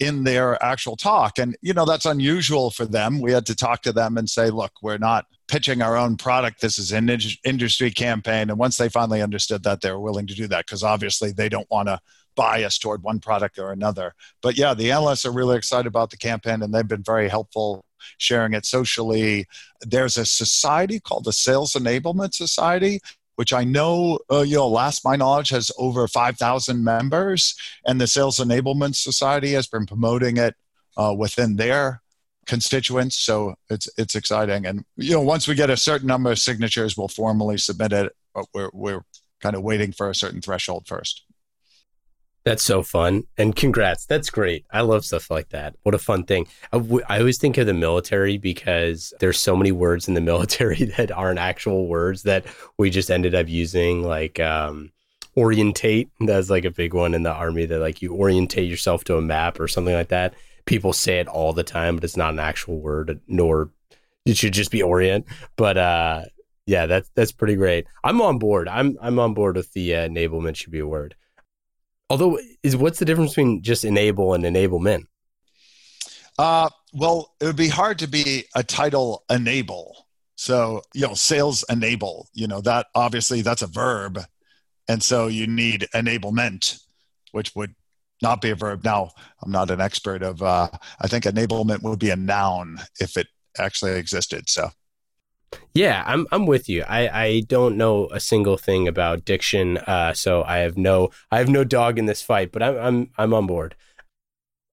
in 0.00 0.24
their 0.24 0.60
actual 0.64 0.96
talk. 0.96 1.38
And, 1.38 1.58
you 1.60 1.74
know, 1.74 1.84
that's 1.84 2.06
unusual 2.06 2.70
for 2.70 2.86
them. 2.86 3.20
We 3.20 3.32
had 3.32 3.44
to 3.46 3.54
talk 3.54 3.82
to 3.82 3.92
them 3.92 4.16
and 4.16 4.30
say, 4.30 4.48
look, 4.48 4.72
we're 4.80 4.96
not 4.96 5.26
pitching 5.46 5.82
our 5.82 5.94
own 5.94 6.16
product. 6.16 6.62
This 6.62 6.78
is 6.78 6.90
an 6.90 7.10
industry 7.44 7.90
campaign. 7.90 8.48
And 8.48 8.58
once 8.58 8.78
they 8.78 8.88
finally 8.88 9.20
understood 9.20 9.62
that, 9.64 9.82
they 9.82 9.90
were 9.90 10.00
willing 10.00 10.26
to 10.28 10.34
do 10.34 10.46
that 10.48 10.64
because 10.64 10.82
obviously 10.82 11.32
they 11.32 11.50
don't 11.50 11.70
want 11.70 11.88
to 11.88 12.00
bias 12.34 12.78
toward 12.78 13.02
one 13.02 13.20
product 13.20 13.58
or 13.58 13.72
another. 13.72 14.14
But 14.40 14.56
yeah, 14.56 14.72
the 14.72 14.90
analysts 14.90 15.26
are 15.26 15.32
really 15.32 15.58
excited 15.58 15.86
about 15.86 16.08
the 16.08 16.16
campaign 16.16 16.62
and 16.62 16.72
they've 16.72 16.88
been 16.88 17.04
very 17.04 17.28
helpful 17.28 17.84
sharing 18.18 18.54
it 18.54 18.66
socially. 18.66 19.46
There's 19.80 20.16
a 20.16 20.24
society 20.24 21.00
called 21.00 21.24
the 21.24 21.32
Sales 21.32 21.72
Enablement 21.72 22.34
Society 22.34 23.00
which 23.36 23.52
I 23.52 23.64
know, 23.64 24.18
uh, 24.30 24.42
you 24.42 24.56
know, 24.56 24.68
last 24.68 25.04
my 25.04 25.16
knowledge 25.16 25.50
has 25.50 25.70
over 25.78 26.06
5,000 26.06 26.84
members, 26.84 27.54
and 27.84 28.00
the 28.00 28.06
Sales 28.06 28.38
Enablement 28.38 28.94
Society 28.96 29.52
has 29.52 29.66
been 29.66 29.86
promoting 29.86 30.36
it 30.36 30.54
uh, 30.96 31.14
within 31.16 31.56
their 31.56 32.02
constituents. 32.46 33.18
So 33.18 33.54
it's 33.70 33.88
it's 33.98 34.14
exciting, 34.14 34.66
and 34.66 34.84
you 34.96 35.12
know, 35.12 35.22
once 35.22 35.48
we 35.48 35.54
get 35.54 35.70
a 35.70 35.76
certain 35.76 36.06
number 36.06 36.30
of 36.30 36.38
signatures, 36.38 36.96
we'll 36.96 37.08
formally 37.08 37.58
submit 37.58 37.92
it. 37.92 38.12
But 38.34 38.46
we're 38.54 38.70
we're 38.72 39.04
kind 39.40 39.56
of 39.56 39.62
waiting 39.62 39.92
for 39.92 40.08
a 40.08 40.14
certain 40.14 40.40
threshold 40.40 40.86
first. 40.86 41.24
That's 42.44 42.62
so 42.62 42.82
fun. 42.82 43.24
And 43.38 43.56
congrats. 43.56 44.04
That's 44.04 44.28
great. 44.28 44.66
I 44.70 44.82
love 44.82 45.04
stuff 45.04 45.30
like 45.30 45.48
that. 45.50 45.76
What 45.82 45.94
a 45.94 45.98
fun 45.98 46.24
thing. 46.24 46.46
I, 46.72 46.78
w- 46.78 47.04
I 47.08 47.18
always 47.18 47.38
think 47.38 47.56
of 47.56 47.66
the 47.66 47.72
military 47.72 48.36
because 48.36 49.14
there's 49.18 49.40
so 49.40 49.56
many 49.56 49.72
words 49.72 50.08
in 50.08 50.14
the 50.14 50.20
military 50.32 50.84
that 50.96 51.10
aren't 51.10 51.38
actual 51.38 51.86
words 51.88 52.24
that 52.24 52.44
we 52.76 52.90
just 52.90 53.10
ended 53.10 53.34
up 53.34 53.48
using, 53.48 54.02
like 54.02 54.38
um, 54.40 54.92
orientate. 55.36 56.10
That's 56.20 56.50
like 56.50 56.66
a 56.66 56.70
big 56.70 56.92
one 56.92 57.14
in 57.14 57.22
the 57.22 57.32
army 57.32 57.64
that, 57.64 57.80
like, 57.80 58.02
you 58.02 58.14
orientate 58.14 58.68
yourself 58.68 59.04
to 59.04 59.16
a 59.16 59.22
map 59.22 59.58
or 59.58 59.66
something 59.66 59.94
like 59.94 60.08
that. 60.08 60.34
People 60.66 60.92
say 60.92 61.20
it 61.20 61.28
all 61.28 61.54
the 61.54 61.64
time, 61.64 61.96
but 61.96 62.04
it's 62.04 62.16
not 62.16 62.34
an 62.34 62.40
actual 62.40 62.78
word, 62.78 63.20
nor 63.26 63.70
it 64.26 64.36
should 64.36 64.52
just 64.52 64.70
be 64.70 64.82
orient. 64.82 65.26
But, 65.56 65.78
uh, 65.78 66.24
yeah, 66.66 66.86
that's 66.86 67.10
that's 67.14 67.32
pretty 67.32 67.56
great. 67.56 67.86
I'm 68.02 68.22
on 68.22 68.38
board. 68.38 68.68
I'm 68.68 68.96
I'm 69.02 69.18
on 69.18 69.34
board 69.34 69.56
with 69.56 69.72
the 69.74 69.94
uh, 69.96 70.08
enablement 70.08 70.56
should 70.56 70.72
be 70.72 70.78
a 70.78 70.86
word. 70.86 71.14
Although, 72.10 72.38
is 72.62 72.76
what's 72.76 72.98
the 72.98 73.04
difference 73.04 73.30
between 73.32 73.62
just 73.62 73.84
enable 73.84 74.34
and 74.34 74.44
enablement? 74.44 75.06
Uh, 76.38 76.68
well, 76.92 77.34
it 77.40 77.46
would 77.46 77.56
be 77.56 77.68
hard 77.68 77.98
to 78.00 78.08
be 78.08 78.44
a 78.54 78.62
title 78.62 79.24
enable. 79.30 80.06
So, 80.36 80.82
you 80.94 81.06
know, 81.06 81.14
sales 81.14 81.64
enable, 81.70 82.28
you 82.34 82.46
know, 82.46 82.60
that 82.62 82.86
obviously 82.94 83.42
that's 83.42 83.62
a 83.62 83.68
verb. 83.68 84.20
And 84.88 85.02
so 85.02 85.28
you 85.28 85.46
need 85.46 85.86
enablement, 85.94 86.82
which 87.32 87.54
would 87.54 87.74
not 88.20 88.40
be 88.40 88.50
a 88.50 88.54
verb. 88.54 88.84
Now, 88.84 89.10
I'm 89.42 89.52
not 89.52 89.70
an 89.70 89.80
expert 89.80 90.22
of, 90.22 90.42
uh, 90.42 90.68
I 91.00 91.06
think 91.06 91.24
enablement 91.24 91.82
would 91.82 91.98
be 91.98 92.10
a 92.10 92.16
noun 92.16 92.78
if 93.00 93.16
it 93.16 93.28
actually 93.58 93.92
existed. 93.92 94.50
So, 94.50 94.70
yeah, 95.74 96.04
I'm 96.06 96.26
I'm 96.30 96.46
with 96.46 96.68
you. 96.68 96.84
I, 96.88 97.08
I 97.08 97.40
don't 97.40 97.76
know 97.76 98.08
a 98.08 98.20
single 98.20 98.56
thing 98.56 98.86
about 98.86 99.24
diction, 99.24 99.78
uh, 99.78 100.14
so 100.14 100.44
I 100.44 100.58
have 100.58 100.78
no 100.78 101.10
I 101.30 101.38
have 101.38 101.48
no 101.48 101.64
dog 101.64 101.98
in 101.98 102.06
this 102.06 102.22
fight, 102.22 102.52
but 102.52 102.62
I'm 102.62 102.76
I'm 102.76 103.10
I'm 103.18 103.34
on 103.34 103.46
board. 103.46 103.74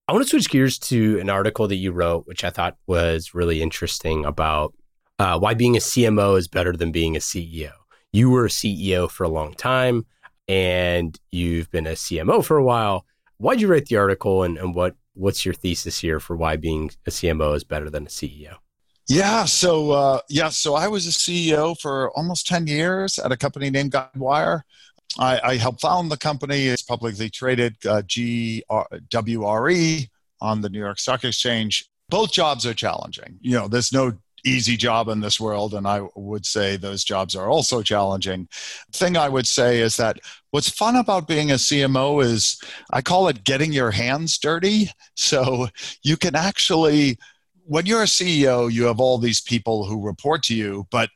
I 0.07 0.13
want 0.13 0.25
to 0.25 0.29
switch 0.29 0.49
gears 0.49 0.77
to 0.79 1.19
an 1.19 1.29
article 1.29 1.67
that 1.67 1.75
you 1.75 1.91
wrote, 1.91 2.27
which 2.27 2.43
I 2.43 2.49
thought 2.49 2.77
was 2.85 3.33
really 3.33 3.61
interesting 3.61 4.25
about 4.25 4.73
uh, 5.19 5.39
why 5.39 5.53
being 5.53 5.75
a 5.77 5.79
CMO 5.79 6.37
is 6.37 6.47
better 6.47 6.73
than 6.73 6.91
being 6.91 7.15
a 7.15 7.19
CEO. 7.19 7.71
You 8.11 8.29
were 8.29 8.45
a 8.45 8.49
CEO 8.49 9.09
for 9.09 9.23
a 9.23 9.29
long 9.29 9.53
time, 9.53 10.05
and 10.47 11.17
you've 11.31 11.71
been 11.71 11.87
a 11.87 11.91
CMO 11.91 12.43
for 12.43 12.57
a 12.57 12.63
while. 12.63 13.05
Why'd 13.37 13.61
you 13.61 13.67
write 13.67 13.85
the 13.85 13.97
article, 13.97 14.43
and, 14.43 14.57
and 14.57 14.75
what 14.75 14.95
what's 15.13 15.45
your 15.45 15.53
thesis 15.53 15.99
here 15.99 16.19
for 16.19 16.35
why 16.35 16.57
being 16.57 16.91
a 17.07 17.09
CMO 17.09 17.55
is 17.55 17.63
better 17.63 17.89
than 17.89 18.05
a 18.05 18.09
CEO? 18.09 18.57
Yeah, 19.11 19.43
so 19.43 19.91
uh, 19.91 20.19
yeah, 20.29 20.47
so 20.47 20.75
I 20.75 20.87
was 20.87 21.05
a 21.05 21.09
CEO 21.09 21.77
for 21.77 22.11
almost 22.11 22.47
ten 22.47 22.65
years 22.65 23.19
at 23.19 23.29
a 23.29 23.35
company 23.35 23.69
named 23.69 23.91
Guidewire. 23.91 24.61
I, 25.19 25.41
I 25.43 25.57
helped 25.57 25.81
found 25.81 26.09
the 26.09 26.17
company. 26.17 26.67
It's 26.67 26.81
publicly 26.81 27.29
traded, 27.29 27.75
uh, 27.85 28.03
GWRE 28.03 28.63
on 30.39 30.61
the 30.61 30.69
New 30.69 30.79
York 30.79 30.97
Stock 30.97 31.25
Exchange. 31.25 31.89
Both 32.07 32.31
jobs 32.31 32.65
are 32.65 32.73
challenging. 32.73 33.37
You 33.41 33.59
know, 33.59 33.67
there's 33.67 33.91
no 33.91 34.13
easy 34.45 34.77
job 34.77 35.07
in 35.07 35.19
this 35.19 35.39
world 35.39 35.75
and 35.75 35.87
i 35.87 36.01
would 36.15 36.47
say 36.47 36.75
those 36.75 37.03
jobs 37.03 37.35
are 37.35 37.47
also 37.47 37.83
challenging 37.83 38.47
thing 38.91 39.15
i 39.15 39.29
would 39.29 39.45
say 39.45 39.79
is 39.79 39.97
that 39.97 40.17
what's 40.49 40.67
fun 40.67 40.95
about 40.95 41.27
being 41.27 41.51
a 41.51 41.55
cmo 41.55 42.23
is 42.23 42.59
i 42.91 43.03
call 43.03 43.27
it 43.27 43.43
getting 43.43 43.71
your 43.71 43.91
hands 43.91 44.39
dirty 44.39 44.89
so 45.15 45.67
you 46.01 46.17
can 46.17 46.35
actually 46.35 47.19
when 47.71 47.85
you're 47.85 48.03
a 48.03 48.05
ceo 48.05 48.71
you 48.71 48.83
have 48.85 48.99
all 48.99 49.17
these 49.17 49.41
people 49.41 49.85
who 49.85 50.05
report 50.05 50.43
to 50.43 50.55
you 50.55 50.85
but 50.91 51.09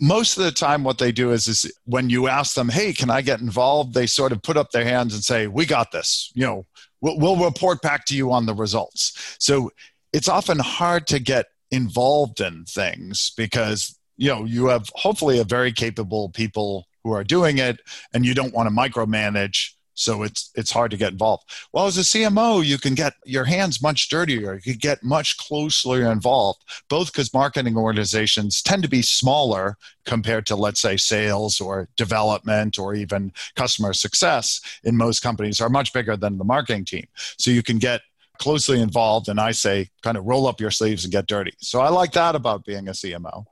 most 0.00 0.38
of 0.38 0.44
the 0.44 0.52
time 0.52 0.84
what 0.84 0.98
they 0.98 1.10
do 1.10 1.32
is, 1.32 1.48
is 1.48 1.72
when 1.84 2.08
you 2.08 2.28
ask 2.28 2.54
them 2.54 2.68
hey 2.68 2.92
can 2.92 3.10
i 3.10 3.20
get 3.20 3.40
involved? 3.40 3.94
they 3.94 4.06
sort 4.06 4.32
of 4.32 4.42
put 4.42 4.56
up 4.56 4.70
their 4.70 4.84
hands 4.84 5.14
and 5.14 5.24
say 5.24 5.46
we 5.46 5.66
got 5.66 5.90
this 5.92 6.30
you 6.34 6.44
know 6.44 6.66
we'll, 7.00 7.18
we'll 7.18 7.44
report 7.44 7.82
back 7.82 8.04
to 8.06 8.16
you 8.16 8.32
on 8.32 8.46
the 8.46 8.54
results. 8.54 9.36
So 9.38 9.70
it's 10.12 10.28
often 10.28 10.58
hard 10.58 11.06
to 11.08 11.18
get 11.18 11.46
involved 11.70 12.40
in 12.40 12.64
things 12.64 13.32
because 13.36 13.98
you 14.16 14.28
know 14.28 14.44
you 14.44 14.66
have 14.66 14.88
hopefully 14.94 15.38
a 15.38 15.44
very 15.44 15.72
capable 15.72 16.30
people 16.30 16.86
who 17.04 17.12
are 17.12 17.24
doing 17.24 17.58
it 17.58 17.80
and 18.14 18.24
you 18.24 18.34
don't 18.34 18.54
want 18.54 18.68
to 18.68 18.74
micromanage 18.74 19.72
so 19.98 20.22
it's 20.22 20.50
it's 20.54 20.70
hard 20.70 20.90
to 20.92 20.96
get 20.96 21.12
involved. 21.12 21.44
Well 21.72 21.86
as 21.86 21.98
a 21.98 22.02
cmo 22.02 22.64
you 22.64 22.78
can 22.78 22.94
get 22.94 23.14
your 23.24 23.44
hands 23.44 23.82
much 23.82 24.08
dirtier. 24.08 24.54
You 24.54 24.72
can 24.72 24.78
get 24.78 25.02
much 25.02 25.36
closer 25.38 26.10
involved 26.10 26.62
both 26.88 27.12
because 27.12 27.34
marketing 27.34 27.76
organizations 27.76 28.62
tend 28.62 28.82
to 28.84 28.88
be 28.88 29.02
smaller 29.02 29.76
compared 30.04 30.46
to 30.46 30.56
let's 30.56 30.80
say 30.80 30.96
sales 30.96 31.60
or 31.60 31.88
development 31.96 32.78
or 32.78 32.94
even 32.94 33.32
customer 33.56 33.92
success 33.92 34.60
in 34.84 34.96
most 34.96 35.20
companies 35.20 35.60
are 35.60 35.68
much 35.68 35.92
bigger 35.92 36.16
than 36.16 36.38
the 36.38 36.44
marketing 36.44 36.84
team. 36.84 37.06
So 37.36 37.50
you 37.50 37.62
can 37.62 37.78
get 37.78 38.02
closely 38.38 38.80
involved 38.80 39.28
and 39.28 39.40
i 39.40 39.50
say 39.50 39.88
kind 40.02 40.16
of 40.16 40.24
roll 40.24 40.46
up 40.46 40.60
your 40.60 40.70
sleeves 40.70 41.04
and 41.04 41.12
get 41.12 41.26
dirty. 41.26 41.52
So 41.58 41.80
i 41.80 41.88
like 41.88 42.12
that 42.12 42.36
about 42.36 42.64
being 42.64 42.86
a 42.86 42.92
cmo 42.92 43.44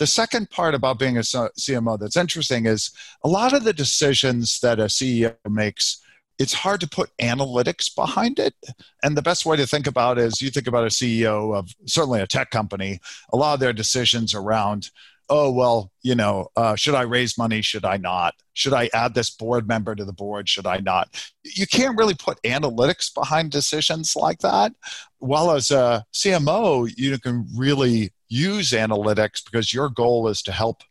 the 0.00 0.06
second 0.06 0.48
part 0.48 0.74
about 0.74 0.98
being 0.98 1.18
a 1.18 1.20
CMO 1.20 2.00
that's 2.00 2.16
interesting 2.16 2.64
is 2.64 2.90
a 3.22 3.28
lot 3.28 3.52
of 3.52 3.64
the 3.64 3.74
decisions 3.74 4.58
that 4.60 4.80
a 4.80 4.84
CEO 4.84 5.36
makes 5.46 6.02
it's 6.38 6.54
hard 6.54 6.80
to 6.80 6.88
put 6.88 7.14
analytics 7.18 7.94
behind 7.94 8.38
it. 8.38 8.54
And 9.02 9.14
the 9.14 9.20
best 9.20 9.44
way 9.44 9.58
to 9.58 9.66
think 9.66 9.86
about 9.86 10.16
it 10.16 10.24
is 10.24 10.40
you 10.40 10.48
think 10.48 10.66
about 10.66 10.84
a 10.84 10.86
CEO 10.86 11.54
of 11.54 11.68
certainly 11.84 12.22
a 12.22 12.26
tech 12.26 12.50
company, 12.50 12.98
a 13.30 13.36
lot 13.36 13.52
of 13.52 13.60
their 13.60 13.74
decisions 13.74 14.34
around, 14.34 14.90
oh, 15.28 15.52
well, 15.52 15.92
you 16.00 16.14
know, 16.14 16.48
uh, 16.56 16.76
should 16.76 16.94
I 16.94 17.02
raise 17.02 17.36
money? 17.36 17.60
Should 17.60 17.84
I 17.84 17.98
not? 17.98 18.32
Should 18.54 18.72
I 18.72 18.88
add 18.94 19.12
this 19.12 19.28
board 19.28 19.68
member 19.68 19.94
to 19.94 20.04
the 20.06 20.14
board? 20.14 20.48
Should 20.48 20.66
I 20.66 20.78
not? 20.78 21.30
You 21.44 21.66
can't 21.66 21.98
really 21.98 22.14
put 22.14 22.42
analytics 22.42 23.12
behind 23.12 23.50
decisions 23.50 24.16
like 24.16 24.38
that. 24.38 24.72
While 25.18 25.50
as 25.50 25.70
a 25.70 26.06
CMO, 26.14 26.90
you 26.96 27.18
can 27.18 27.46
really 27.54 28.12
use 28.30 28.70
analytics 28.70 29.44
because 29.44 29.74
your 29.74 29.90
goal 29.90 30.28
is 30.28 30.40
to 30.42 30.52
help 30.52 30.82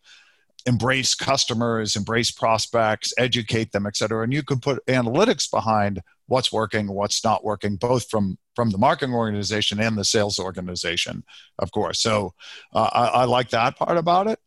embrace 0.65 1.15
customers, 1.15 1.95
embrace 1.95 2.29
prospects, 2.29 3.13
educate 3.17 3.71
them, 3.71 3.87
et 3.87 3.95
cetera. 3.95 4.23
And 4.23 4.33
you 4.33 4.43
can 4.43 4.59
put 4.59 4.85
analytics 4.85 5.49
behind 5.49 6.01
what's 6.27 6.51
working, 6.51 6.87
what's 6.91 7.23
not 7.23 7.43
working, 7.43 7.77
both 7.77 8.09
from 8.09 8.37
from 8.55 8.71
the 8.71 8.77
marketing 8.77 9.15
organization 9.15 9.79
and 9.79 9.97
the 9.97 10.03
sales 10.03 10.37
organization, 10.37 11.23
of 11.59 11.71
course. 11.71 12.01
So 12.01 12.33
uh, 12.73 12.89
I, 12.91 13.21
I 13.21 13.23
like 13.23 13.49
that 13.49 13.77
part 13.77 13.97
about 13.97 14.27
it. 14.27 14.37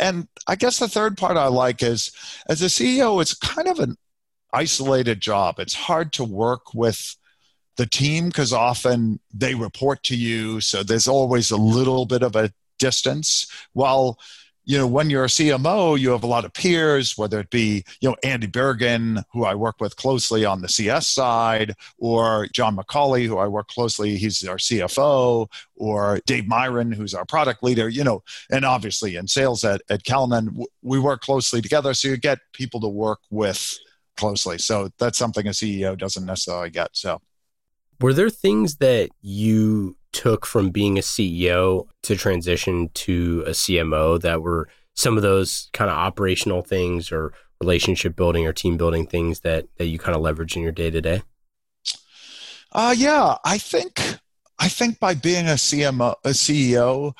And 0.00 0.26
I 0.48 0.56
guess 0.56 0.80
the 0.80 0.88
third 0.88 1.16
part 1.16 1.36
I 1.36 1.46
like 1.46 1.84
is 1.84 2.10
as 2.48 2.62
a 2.62 2.66
CEO, 2.66 3.22
it's 3.22 3.34
kind 3.34 3.68
of 3.68 3.78
an 3.78 3.96
isolated 4.52 5.20
job. 5.20 5.60
It's 5.60 5.74
hard 5.74 6.12
to 6.14 6.24
work 6.24 6.74
with 6.74 7.14
the 7.78 7.86
team 7.86 8.26
because 8.26 8.52
often 8.52 9.18
they 9.32 9.54
report 9.54 10.02
to 10.02 10.16
you 10.16 10.60
so 10.60 10.82
there's 10.82 11.08
always 11.08 11.50
a 11.50 11.56
little 11.56 12.04
bit 12.04 12.22
of 12.22 12.36
a 12.36 12.52
distance. 12.78 13.50
While 13.72 14.18
you 14.64 14.76
know 14.76 14.86
when 14.86 15.08
you're 15.08 15.24
a 15.24 15.28
cmo 15.28 15.98
you 15.98 16.10
have 16.10 16.22
a 16.22 16.26
lot 16.26 16.44
of 16.44 16.52
peers 16.52 17.16
whether 17.16 17.40
it 17.40 17.48
be 17.48 17.82
you 18.02 18.08
know 18.10 18.14
andy 18.22 18.46
bergen 18.46 19.24
who 19.32 19.46
i 19.46 19.54
work 19.54 19.80
with 19.80 19.96
closely 19.96 20.44
on 20.44 20.60
the 20.60 20.68
cs 20.68 21.06
side 21.06 21.74
or 21.96 22.46
john 22.52 22.76
mccauley 22.76 23.26
who 23.26 23.38
i 23.38 23.46
work 23.46 23.66
closely 23.68 24.18
he's 24.18 24.46
our 24.46 24.58
cfo 24.58 25.50
or 25.76 26.20
dave 26.26 26.46
myron 26.46 26.92
who's 26.92 27.14
our 27.14 27.24
product 27.24 27.62
leader 27.62 27.88
you 27.88 28.04
know 28.04 28.22
and 28.50 28.66
obviously 28.66 29.16
in 29.16 29.26
sales 29.26 29.64
at, 29.64 29.80
at 29.88 30.04
Calnan, 30.04 30.62
we 30.82 30.98
work 30.98 31.22
closely 31.22 31.62
together 31.62 31.94
so 31.94 32.08
you 32.08 32.18
get 32.18 32.38
people 32.52 32.78
to 32.78 32.88
work 32.88 33.20
with 33.30 33.78
closely. 34.18 34.58
So 34.58 34.90
that's 34.98 35.16
something 35.16 35.46
a 35.46 35.50
ceo 35.50 35.96
doesn't 35.96 36.26
necessarily 36.26 36.68
get 36.70 36.90
so 36.92 37.22
were 38.00 38.12
there 38.12 38.30
things 38.30 38.76
that 38.76 39.10
you 39.20 39.96
took 40.12 40.46
from 40.46 40.70
being 40.70 40.98
a 40.98 41.02
CEO 41.02 41.86
to 42.02 42.16
transition 42.16 42.90
to 42.94 43.44
a 43.46 43.50
CMO 43.50 44.20
that 44.20 44.42
were 44.42 44.68
some 44.94 45.16
of 45.16 45.22
those 45.22 45.68
kind 45.72 45.90
of 45.90 45.96
operational 45.96 46.62
things 46.62 47.12
or 47.12 47.32
relationship 47.60 48.16
building 48.16 48.46
or 48.46 48.52
team 48.52 48.76
building 48.76 49.06
things 49.06 49.40
that 49.40 49.66
that 49.76 49.86
you 49.86 49.98
kind 49.98 50.16
of 50.16 50.22
leverage 50.22 50.56
in 50.56 50.62
your 50.62 50.72
day 50.72 50.90
to 50.90 51.00
day? 51.00 51.22
Uh 52.72 52.94
yeah, 52.96 53.36
I 53.44 53.58
think 53.58 54.00
I 54.58 54.68
think 54.68 54.98
by 54.98 55.14
being 55.14 55.46
a 55.46 55.52
CMO 55.52 56.14
a 56.24 56.30
CEO, 56.30 57.14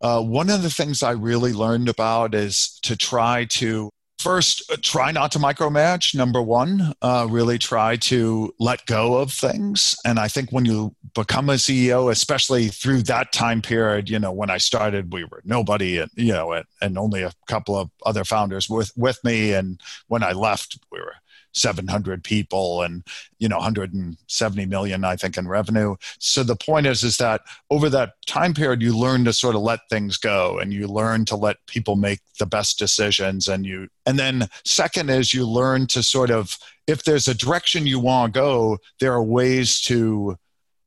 uh, 0.00 0.22
one 0.22 0.50
of 0.50 0.62
the 0.62 0.70
things 0.70 1.02
I 1.02 1.12
really 1.12 1.52
learned 1.52 1.88
about 1.88 2.34
is 2.34 2.78
to 2.82 2.96
try 2.96 3.44
to 3.46 3.90
first 4.18 4.70
uh, 4.70 4.76
try 4.82 5.12
not 5.12 5.30
to 5.32 5.38
micromanage 5.38 6.14
number 6.14 6.40
one 6.40 6.92
uh, 7.02 7.26
really 7.30 7.58
try 7.58 7.96
to 7.96 8.52
let 8.58 8.84
go 8.86 9.16
of 9.16 9.32
things. 9.32 9.96
And 10.04 10.18
i 10.18 10.28
think 10.28 10.50
when 10.52 10.64
you 10.64 10.94
become 11.14 11.48
a 11.50 11.54
ceo 11.54 12.10
especially 12.10 12.68
through 12.68 13.02
that 13.02 13.32
time 13.32 13.62
period 13.62 14.10
you 14.10 14.18
know 14.18 14.32
when 14.32 14.50
i 14.50 14.58
started 14.58 15.12
we 15.12 15.24
were 15.24 15.42
nobody 15.44 15.98
and 15.98 16.10
you 16.14 16.32
know 16.32 16.52
and, 16.52 16.64
and 16.80 16.98
only 16.98 17.22
a 17.22 17.32
couple 17.46 17.76
of 17.76 17.90
other 18.04 18.24
founders 18.24 18.68
with 18.68 18.92
with 18.96 19.22
me. 19.24 19.52
And 19.52 19.80
when 20.08 20.22
i 20.22 20.32
left 20.32 20.78
we 20.90 20.98
were 21.00 21.14
700 21.56 22.22
people 22.22 22.82
and 22.82 23.02
you 23.38 23.48
know 23.48 23.56
170 23.56 24.66
million 24.66 25.04
i 25.04 25.16
think 25.16 25.36
in 25.36 25.48
revenue 25.48 25.96
so 26.18 26.42
the 26.42 26.56
point 26.56 26.86
is 26.86 27.02
is 27.02 27.16
that 27.16 27.40
over 27.70 27.88
that 27.88 28.14
time 28.26 28.54
period 28.54 28.82
you 28.82 28.96
learn 28.96 29.24
to 29.24 29.32
sort 29.32 29.54
of 29.54 29.62
let 29.62 29.80
things 29.88 30.16
go 30.16 30.58
and 30.58 30.72
you 30.72 30.86
learn 30.86 31.24
to 31.24 31.36
let 31.36 31.56
people 31.66 31.96
make 31.96 32.20
the 32.38 32.46
best 32.46 32.78
decisions 32.78 33.48
and 33.48 33.64
you 33.64 33.88
and 34.04 34.18
then 34.18 34.48
second 34.64 35.10
is 35.10 35.32
you 35.32 35.46
learn 35.46 35.86
to 35.86 36.02
sort 36.02 36.30
of 36.30 36.58
if 36.86 37.04
there's 37.04 37.28
a 37.28 37.34
direction 37.34 37.86
you 37.86 37.98
want 37.98 38.32
to 38.32 38.40
go 38.40 38.78
there 39.00 39.12
are 39.12 39.22
ways 39.22 39.80
to 39.80 40.36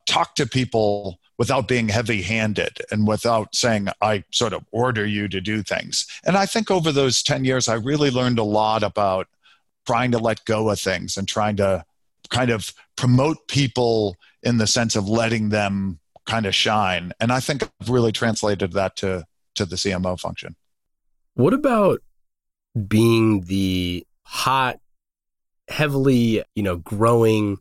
talk 0.06 0.36
to 0.36 0.48
people 0.48 1.20
without 1.40 1.70
being 1.70 1.88
heavy 1.88 2.22
handed 2.22 2.80
and 2.92 3.08
without 3.08 3.56
saying, 3.56 3.88
I 4.02 4.26
sort 4.32 4.52
of 4.52 4.66
order 4.72 5.06
you 5.06 5.30
to 5.30 5.40
do 5.40 5.64
things. 5.64 6.06
And 6.26 6.36
I 6.36 6.46
think 6.46 6.70
over 6.70 6.92
those 6.92 7.24
10 7.24 7.46
years, 7.46 7.70
I 7.70 7.76
really 7.76 8.12
learned 8.12 8.40
a 8.40 8.44
lot 8.44 8.84
about 8.84 9.28
trying 9.90 10.12
to 10.12 10.20
let 10.20 10.46
go 10.46 10.70
of 10.70 10.80
things 10.80 11.18
and 11.18 11.28
trying 11.28 11.56
to 11.56 11.84
kind 12.30 12.52
of 12.52 12.72
promote 12.96 13.48
people 13.48 14.16
in 14.44 14.60
the 14.60 14.68
sense 14.68 14.96
of 14.96 15.10
letting 15.10 15.50
them 15.50 16.00
kind 16.28 16.46
of 16.46 16.54
shine. 16.54 17.12
And 17.20 17.32
I 17.32 17.40
think 17.40 17.64
I've 17.64 17.90
really 17.90 18.12
translated 18.12 18.74
that 18.74 18.96
to 18.98 19.26
to 19.56 19.66
the 19.66 19.78
CMO 19.78 20.20
function. 20.20 20.56
What 21.34 21.56
about 21.56 22.02
being 22.88 23.42
the 23.42 24.06
hot, 24.24 24.78
heavily, 25.70 26.44
you 26.54 26.62
know, 26.62 26.78
growing 26.78 27.58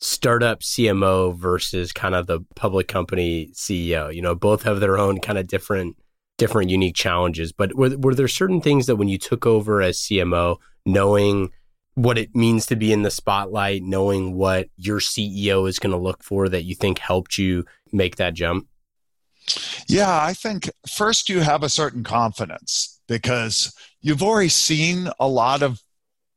startup 0.00 0.60
CMO 0.60 1.36
versus 1.36 1.92
kind 1.92 2.14
of 2.14 2.26
the 2.26 2.40
public 2.56 2.88
company 2.88 3.50
CEO? 3.52 4.14
You 4.14 4.22
know, 4.22 4.34
both 4.34 4.62
have 4.62 4.80
their 4.80 4.96
own 4.96 5.20
kind 5.20 5.36
of 5.36 5.46
different 5.46 5.96
different 6.38 6.70
unique 6.70 6.94
challenges. 6.94 7.52
But 7.52 7.74
were 7.74 7.98
were 7.98 8.14
there 8.14 8.28
certain 8.28 8.62
things 8.62 8.86
that 8.86 8.96
when 8.96 9.08
you 9.08 9.18
took 9.18 9.44
over 9.44 9.82
as 9.82 9.98
CMO 9.98 10.56
knowing 10.88 11.50
what 11.94 12.18
it 12.18 12.34
means 12.34 12.66
to 12.66 12.76
be 12.76 12.92
in 12.92 13.02
the 13.02 13.10
spotlight, 13.10 13.82
knowing 13.82 14.34
what 14.34 14.68
your 14.76 15.00
CEO 15.00 15.68
is 15.68 15.78
going 15.78 15.90
to 15.90 15.98
look 15.98 16.22
for 16.22 16.48
that 16.48 16.62
you 16.62 16.74
think 16.74 16.98
helped 16.98 17.38
you 17.38 17.64
make 17.92 18.16
that 18.16 18.34
jump? 18.34 18.68
Yeah, 19.88 20.22
I 20.22 20.34
think 20.34 20.70
first 20.88 21.28
you 21.28 21.40
have 21.40 21.62
a 21.62 21.68
certain 21.68 22.04
confidence 22.04 23.00
because 23.08 23.74
you've 24.00 24.22
already 24.22 24.48
seen 24.50 25.08
a 25.18 25.26
lot 25.26 25.62
of 25.62 25.82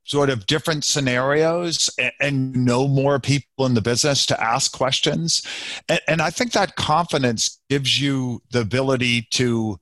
sort 0.04 0.30
of 0.30 0.48
different 0.48 0.84
scenarios 0.84 1.90
and, 2.20 2.56
know 2.56 2.88
more 2.88 3.20
people 3.20 3.66
in 3.66 3.76
the 3.76 3.82
business 3.82 4.26
to 4.26 4.44
ask 4.44 4.72
questions. 4.72 5.44
And, 5.88 6.00
and 6.08 6.22
I 6.22 6.32
think 6.32 6.54
that 6.54 6.76
confidence 6.76 7.60
gives 7.70 8.02
you 8.02 8.42
the 8.52 8.62
ability 8.62 9.28
to, 9.32 9.80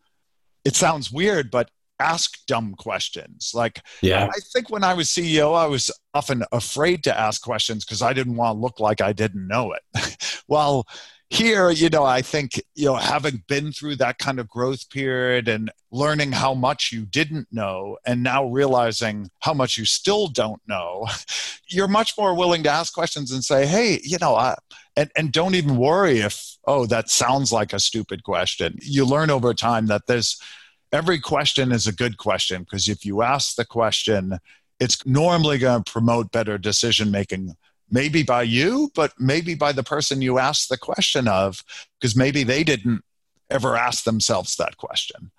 it 0.65 0.75
sounds 0.75 1.12
weird, 1.12 1.49
but 1.49 1.71
ask 1.99 2.45
dumb 2.47 2.75
questions. 2.75 3.51
Like, 3.53 3.81
yeah, 4.01 4.25
I 4.25 4.39
think 4.53 4.69
when 4.69 4.83
I 4.83 4.93
was 4.93 5.07
CEO, 5.09 5.55
I 5.55 5.67
was 5.67 5.91
often 6.13 6.43
afraid 6.51 7.03
to 7.03 7.17
ask 7.17 7.41
questions 7.41 7.85
because 7.85 8.01
I 8.01 8.13
didn't 8.13 8.35
want 8.35 8.55
to 8.55 8.59
look 8.59 8.79
like 8.79 9.01
I 9.01 9.13
didn't 9.13 9.47
know 9.47 9.73
it. 9.73 10.43
well, 10.47 10.88
here, 11.29 11.69
you 11.69 11.89
know, 11.89 12.03
I 12.03 12.23
think, 12.23 12.59
you 12.73 12.85
know, 12.85 12.95
having 12.95 13.43
been 13.47 13.71
through 13.71 13.97
that 13.97 14.17
kind 14.17 14.39
of 14.39 14.49
growth 14.49 14.89
period 14.89 15.47
and 15.47 15.71
learning 15.91 16.31
how 16.31 16.55
much 16.55 16.91
you 16.91 17.05
didn't 17.05 17.47
know 17.51 17.97
and 18.05 18.23
now 18.23 18.47
realizing 18.47 19.29
how 19.39 19.53
much 19.53 19.77
you 19.77 19.85
still 19.85 20.27
don't 20.27 20.62
know, 20.67 21.07
you're 21.69 21.88
much 21.88 22.17
more 22.17 22.33
willing 22.33 22.63
to 22.63 22.69
ask 22.69 22.93
questions 22.93 23.31
and 23.31 23.43
say, 23.43 23.67
hey, 23.67 23.99
you 24.03 24.17
know, 24.19 24.35
I, 24.35 24.55
and, 24.95 25.12
and 25.15 25.31
don't 25.31 25.53
even 25.53 25.77
worry 25.77 26.19
if, 26.19 26.57
oh, 26.65 26.88
that 26.88 27.09
sounds 27.12 27.51
like 27.51 27.73
a 27.73 27.79
stupid 27.79 28.23
question. 28.23 28.79
You 28.81 29.05
learn 29.05 29.29
over 29.29 29.53
time 29.53 29.85
that 29.85 30.07
there's 30.07 30.41
every 30.91 31.19
question 31.19 31.71
is 31.71 31.88
a 31.88 31.93
good 31.93 32.17
question 32.17 32.63
because 32.63 32.88
if 32.88 33.06
you 33.06 33.21
ask 33.21 33.56
the 33.56 33.65
question, 33.65 34.39
it's 34.80 35.06
normally 35.06 35.58
going 35.58 35.84
to 35.84 35.91
promote 35.91 36.32
better 36.32 36.58
decision 36.58 37.12
making 37.12 37.56
maybe 37.91 38.23
by 38.23 38.43
you, 38.43 38.91
but 38.95 39.13
maybe 39.19 39.56
by 39.56 39.71
the 39.71 39.84
person 39.84 40.21
you 40.21 40.38
asked 40.38 40.69
the 40.69 40.78
question 40.78 41.28
of, 41.28 41.63
because 41.99 42.15
maybe 42.15 42.43
they 42.43 42.63
didn't 42.63 43.02
ever 43.49 43.75
ask 43.75 44.04
themselves 44.04 44.56
that 44.56 44.78
question. 44.78 45.32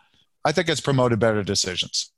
I 0.45 0.53
think 0.53 0.69
it's 0.69 0.81
promoted 0.81 1.19
better 1.19 1.43
decisions. 1.43 2.13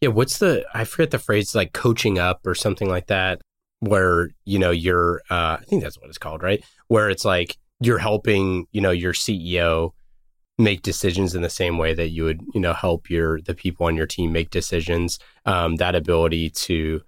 Yeah, 0.00 0.10
what's 0.10 0.38
the 0.38 0.66
I 0.74 0.84
forget 0.84 1.10
the 1.10 1.18
phrase 1.18 1.54
like 1.54 1.72
coaching 1.72 2.18
up 2.18 2.46
or 2.46 2.54
something 2.54 2.88
like 2.88 3.06
that, 3.06 3.40
where 3.80 4.30
you 4.44 4.58
know 4.58 4.70
you're 4.70 5.22
uh, 5.30 5.56
I 5.60 5.64
think 5.66 5.82
that's 5.82 5.98
what 5.98 6.08
it's 6.08 6.18
called, 6.18 6.42
right? 6.42 6.62
Where 6.88 7.08
it's 7.08 7.24
like 7.24 7.56
you're 7.80 7.98
helping 7.98 8.66
you 8.70 8.82
know 8.82 8.90
your 8.90 9.14
CEO 9.14 9.92
make 10.58 10.82
decisions 10.82 11.34
in 11.34 11.42
the 11.42 11.50
same 11.50 11.78
way 11.78 11.94
that 11.94 12.08
you 12.08 12.24
would 12.24 12.40
you 12.54 12.60
know 12.60 12.72
help 12.72 13.10
your 13.10 13.40
the 13.40 13.54
people 13.54 13.86
on 13.86 13.96
your 13.96 14.06
team 14.06 14.32
make 14.32 14.50
decisions. 14.50 15.18
Um, 15.46 15.76
that 15.76 15.94
ability 15.94 16.50
to 16.50 17.02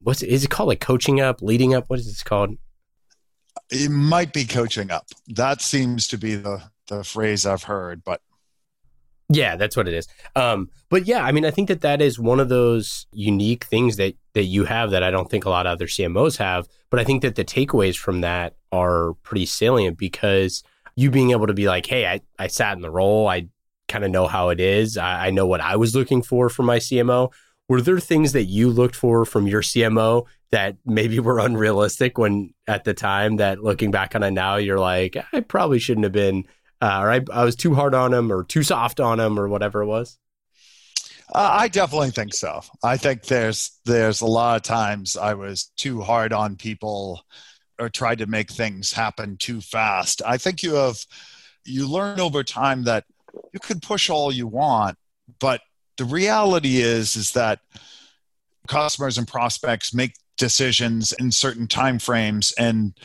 what's 0.00 0.22
is 0.22 0.44
it 0.44 0.50
called 0.50 0.68
like 0.68 0.80
coaching 0.80 1.20
up, 1.20 1.42
leading 1.42 1.74
up? 1.74 1.84
What 1.88 1.98
is 1.98 2.06
this 2.06 2.22
called? 2.22 2.56
It 3.70 3.90
might 3.90 4.32
be 4.32 4.44
coaching 4.44 4.90
up. 4.90 5.06
That 5.28 5.60
seems 5.60 6.08
to 6.08 6.18
be 6.18 6.34
the 6.34 6.62
the 6.88 7.04
phrase 7.04 7.46
I've 7.46 7.64
heard, 7.64 8.02
but 8.02 8.20
yeah, 9.30 9.56
that's 9.56 9.76
what 9.76 9.86
it 9.86 9.94
is. 9.94 10.08
Um, 10.34 10.70
but 10.88 11.06
yeah, 11.06 11.22
I 11.22 11.32
mean, 11.32 11.44
I 11.44 11.50
think 11.50 11.68
that 11.68 11.82
that 11.82 12.00
is 12.00 12.18
one 12.18 12.40
of 12.40 12.48
those 12.48 13.06
unique 13.12 13.64
things 13.64 13.96
that 13.96 14.14
that 14.32 14.44
you 14.44 14.64
have 14.64 14.90
that 14.90 15.02
I 15.02 15.10
don't 15.10 15.30
think 15.30 15.44
a 15.44 15.50
lot 15.50 15.66
of 15.66 15.72
other 15.72 15.86
CMOs 15.86 16.38
have. 16.38 16.66
But 16.90 17.00
I 17.00 17.04
think 17.04 17.22
that 17.22 17.34
the 17.34 17.44
takeaways 17.44 17.96
from 17.96 18.22
that 18.22 18.56
are 18.72 19.12
pretty 19.22 19.44
salient 19.44 19.98
because 19.98 20.62
you 20.98 21.12
being 21.12 21.30
able 21.30 21.46
to 21.46 21.54
be 21.54 21.68
like, 21.68 21.86
hey, 21.86 22.06
I, 22.06 22.20
I 22.40 22.48
sat 22.48 22.74
in 22.74 22.82
the 22.82 22.90
role, 22.90 23.28
I 23.28 23.46
kind 23.86 24.04
of 24.04 24.10
know 24.10 24.26
how 24.26 24.48
it 24.48 24.58
is, 24.58 24.98
I, 24.98 25.28
I 25.28 25.30
know 25.30 25.46
what 25.46 25.60
I 25.60 25.76
was 25.76 25.94
looking 25.94 26.22
for 26.22 26.48
from 26.48 26.66
my 26.66 26.78
CMO 26.78 27.30
were 27.68 27.80
there 27.80 28.00
things 28.00 28.32
that 28.32 28.46
you 28.46 28.68
looked 28.68 28.96
for 28.96 29.24
from 29.24 29.46
your 29.46 29.62
CMO 29.62 30.26
that 30.50 30.76
maybe 30.84 31.20
were 31.20 31.38
unrealistic 31.38 32.18
when 32.18 32.52
at 32.66 32.82
the 32.82 32.94
time 32.94 33.36
that 33.36 33.62
looking 33.62 33.92
back 33.92 34.16
on 34.16 34.24
it 34.24 34.32
now, 34.32 34.56
you're 34.56 34.80
like, 34.80 35.16
I 35.32 35.40
probably 35.40 35.78
shouldn't 35.78 36.04
have 36.04 36.12
been, 36.12 36.46
uh, 36.80 36.98
or 37.00 37.12
I, 37.12 37.20
I 37.32 37.44
was 37.44 37.54
too 37.54 37.74
hard 37.74 37.94
on 37.94 38.12
him 38.12 38.32
or 38.32 38.42
too 38.42 38.64
soft 38.64 38.98
on 38.98 39.20
him 39.20 39.38
or 39.38 39.46
whatever 39.46 39.82
it 39.82 39.86
was? 39.86 40.18
Uh, 41.32 41.56
I 41.60 41.68
definitely 41.68 42.10
think 42.10 42.34
so. 42.34 42.62
I 42.82 42.96
think 42.96 43.24
there's 43.24 43.78
there's 43.84 44.22
a 44.22 44.26
lot 44.26 44.56
of 44.56 44.62
times 44.62 45.14
I 45.14 45.34
was 45.34 45.70
too 45.76 46.00
hard 46.00 46.32
on 46.32 46.56
people 46.56 47.22
or 47.78 47.88
tried 47.88 48.18
to 48.18 48.26
make 48.26 48.50
things 48.50 48.92
happen 48.92 49.36
too 49.36 49.60
fast. 49.60 50.22
I 50.24 50.38
think 50.38 50.62
you 50.62 50.74
have 50.74 50.98
you 51.64 51.88
learn 51.88 52.20
over 52.20 52.42
time 52.42 52.84
that 52.84 53.04
you 53.52 53.60
can 53.60 53.80
push 53.80 54.10
all 54.10 54.32
you 54.32 54.46
want, 54.46 54.96
but 55.38 55.60
the 55.96 56.04
reality 56.04 56.78
is 56.78 57.16
is 57.16 57.32
that 57.32 57.60
customers 58.66 59.18
and 59.18 59.26
prospects 59.26 59.94
make 59.94 60.14
decisions 60.36 61.12
in 61.12 61.32
certain 61.32 61.66
time 61.66 61.98
frames 61.98 62.52
and 62.58 62.96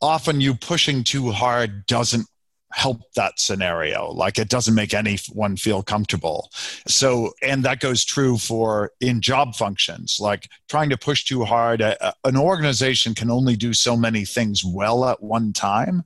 often 0.00 0.40
you 0.40 0.54
pushing 0.54 1.04
too 1.04 1.30
hard 1.30 1.86
doesn't 1.86 2.26
help 2.72 3.00
that 3.14 3.38
scenario 3.38 4.10
like 4.10 4.38
it 4.38 4.48
doesn't 4.48 4.74
make 4.74 4.94
anyone 4.94 5.56
feel 5.56 5.82
comfortable 5.82 6.50
so 6.86 7.32
and 7.42 7.64
that 7.64 7.80
goes 7.80 8.04
true 8.04 8.38
for 8.38 8.92
in 9.00 9.20
job 9.20 9.54
functions 9.54 10.18
like 10.20 10.48
trying 10.68 10.88
to 10.88 10.96
push 10.96 11.24
too 11.24 11.44
hard 11.44 11.80
an 11.80 12.36
organization 12.36 13.14
can 13.14 13.30
only 13.30 13.56
do 13.56 13.72
so 13.72 13.96
many 13.96 14.24
things 14.24 14.64
well 14.64 15.04
at 15.04 15.22
one 15.22 15.52
time 15.52 16.02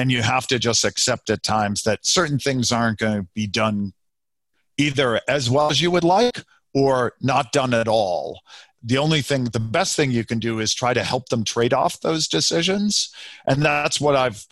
and 0.00 0.10
you 0.10 0.22
have 0.22 0.46
to 0.46 0.58
just 0.58 0.84
accept 0.84 1.28
at 1.30 1.42
times 1.42 1.82
that 1.82 2.06
certain 2.06 2.38
things 2.38 2.72
aren't 2.72 2.98
going 2.98 3.22
to 3.22 3.28
be 3.34 3.46
done 3.46 3.92
either 4.78 5.20
as 5.28 5.50
well 5.50 5.70
as 5.70 5.82
you 5.82 5.90
would 5.90 6.04
like 6.04 6.42
or 6.74 7.12
not 7.20 7.52
done 7.52 7.74
at 7.74 7.88
all. 7.88 8.40
The 8.82 8.96
only 8.96 9.20
thing, 9.20 9.44
the 9.44 9.60
best 9.60 9.96
thing 9.96 10.10
you 10.10 10.24
can 10.24 10.38
do 10.38 10.58
is 10.58 10.72
try 10.72 10.94
to 10.94 11.04
help 11.04 11.28
them 11.28 11.44
trade 11.44 11.74
off 11.74 12.00
those 12.00 12.28
decisions. 12.28 13.14
And 13.46 13.62
that's 13.62 14.00
what 14.00 14.16
I've, 14.16 14.46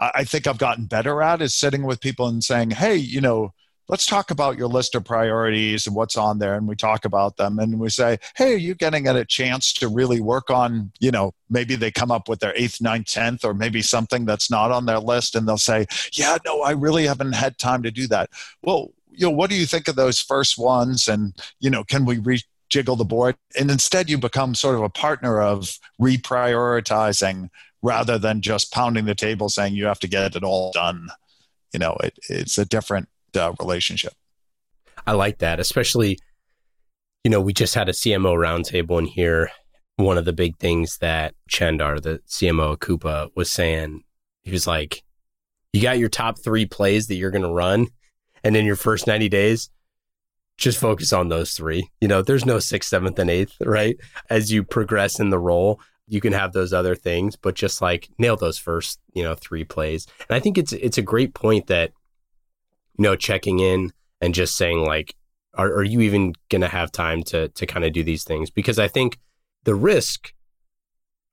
I 0.00 0.24
think 0.24 0.46
I've 0.46 0.58
gotten 0.58 0.86
better 0.86 1.22
at 1.22 1.42
is 1.42 1.54
sitting 1.54 1.82
with 1.82 2.00
people 2.00 2.26
and 2.26 2.42
saying, 2.42 2.70
hey, 2.70 2.96
you 2.96 3.20
know, 3.20 3.52
let's 3.88 4.06
talk 4.06 4.30
about 4.30 4.56
your 4.56 4.68
list 4.68 4.94
of 4.94 5.04
priorities 5.04 5.86
and 5.86 5.94
what's 5.94 6.16
on 6.16 6.38
there 6.38 6.54
and 6.54 6.68
we 6.68 6.76
talk 6.76 7.04
about 7.04 7.36
them 7.36 7.58
and 7.58 7.80
we 7.80 7.88
say 7.90 8.16
hey 8.36 8.54
are 8.54 8.56
you 8.56 8.72
getting 8.72 9.08
a 9.08 9.24
chance 9.24 9.72
to 9.72 9.88
really 9.88 10.20
work 10.20 10.48
on 10.48 10.92
you 11.00 11.10
know 11.10 11.32
maybe 11.48 11.74
they 11.74 11.90
come 11.90 12.12
up 12.12 12.28
with 12.28 12.38
their 12.38 12.52
eighth 12.54 12.80
ninth 12.80 13.08
tenth 13.08 13.44
or 13.44 13.52
maybe 13.52 13.82
something 13.82 14.24
that's 14.24 14.48
not 14.48 14.70
on 14.70 14.86
their 14.86 15.00
list 15.00 15.34
and 15.34 15.48
they'll 15.48 15.58
say 15.58 15.86
yeah 16.12 16.38
no 16.44 16.62
i 16.62 16.70
really 16.70 17.04
haven't 17.04 17.32
had 17.32 17.58
time 17.58 17.82
to 17.82 17.90
do 17.90 18.06
that 18.06 18.30
well 18.62 18.92
you 19.20 19.26
know, 19.26 19.30
what 19.30 19.50
do 19.50 19.56
you 19.56 19.66
think 19.66 19.88
of 19.88 19.96
those 19.96 20.20
first 20.20 20.58
ones? 20.58 21.08
And, 21.08 21.34
you 21.60 21.70
know, 21.70 21.84
can 21.84 22.04
we 22.04 22.16
rejiggle 22.16 22.96
the 22.96 23.04
board? 23.04 23.36
And 23.58 23.70
instead, 23.70 24.08
you 24.08 24.18
become 24.18 24.54
sort 24.54 24.76
of 24.76 24.82
a 24.82 24.88
partner 24.88 25.40
of 25.40 25.78
reprioritizing 26.00 27.50
rather 27.82 28.18
than 28.18 28.40
just 28.40 28.72
pounding 28.72 29.04
the 29.04 29.14
table 29.14 29.48
saying 29.48 29.74
you 29.74 29.86
have 29.86 30.00
to 30.00 30.08
get 30.08 30.36
it 30.36 30.44
all 30.44 30.72
done. 30.72 31.08
You 31.72 31.78
know, 31.78 31.96
it, 32.02 32.18
it's 32.28 32.58
a 32.58 32.64
different 32.64 33.08
uh, 33.36 33.52
relationship. 33.58 34.12
I 35.06 35.12
like 35.12 35.38
that, 35.38 35.60
especially, 35.60 36.18
you 37.24 37.30
know, 37.30 37.40
we 37.40 37.52
just 37.52 37.74
had 37.74 37.88
a 37.88 37.92
CMO 37.92 38.36
roundtable 38.36 38.98
in 38.98 39.06
here. 39.06 39.50
One 39.96 40.18
of 40.18 40.24
the 40.24 40.32
big 40.32 40.58
things 40.58 40.98
that 40.98 41.34
Chandar, 41.48 42.00
the 42.00 42.20
CMO 42.28 42.72
of 42.72 42.80
Coupa, 42.80 43.30
was 43.34 43.50
saying, 43.50 44.02
he 44.42 44.50
was 44.50 44.66
like, 44.66 45.02
you 45.72 45.82
got 45.82 45.98
your 45.98 46.08
top 46.08 46.38
three 46.38 46.66
plays 46.66 47.06
that 47.06 47.14
you're 47.14 47.30
going 47.30 47.42
to 47.42 47.50
run 47.50 47.86
and 48.42 48.56
in 48.56 48.64
your 48.64 48.76
first 48.76 49.06
90 49.06 49.28
days, 49.28 49.70
just 50.58 50.78
focus 50.78 51.12
on 51.12 51.28
those 51.28 51.52
three. 51.52 51.88
You 52.00 52.08
know, 52.08 52.22
there's 52.22 52.44
no 52.44 52.58
sixth, 52.58 52.90
seventh, 52.90 53.18
and 53.18 53.30
eighth, 53.30 53.54
right? 53.60 53.96
As 54.28 54.52
you 54.52 54.62
progress 54.62 55.18
in 55.18 55.30
the 55.30 55.38
role, 55.38 55.80
you 56.10 56.20
can 56.20 56.32
have 56.32 56.52
those 56.52 56.72
other 56.72 56.96
things, 56.96 57.36
but 57.36 57.54
just 57.54 57.80
like 57.80 58.08
nail 58.18 58.36
those 58.36 58.58
first, 58.58 58.98
you 59.14 59.22
know, 59.22 59.36
three 59.36 59.62
plays. 59.62 60.08
And 60.28 60.34
I 60.34 60.40
think 60.40 60.58
it's 60.58 60.72
it's 60.72 60.98
a 60.98 61.02
great 61.02 61.34
point 61.34 61.68
that, 61.68 61.92
you 62.98 63.04
know, 63.04 63.14
checking 63.14 63.60
in 63.60 63.92
and 64.20 64.34
just 64.34 64.56
saying 64.56 64.84
like, 64.84 65.14
are, 65.54 65.68
are 65.68 65.84
you 65.84 66.00
even 66.00 66.34
gonna 66.48 66.68
have 66.68 66.90
time 66.90 67.22
to 67.24 67.48
to 67.50 67.64
kind 67.64 67.84
of 67.84 67.92
do 67.92 68.02
these 68.02 68.24
things? 68.24 68.50
Because 68.50 68.78
I 68.78 68.88
think 68.88 69.20
the 69.62 69.76
risk 69.76 70.34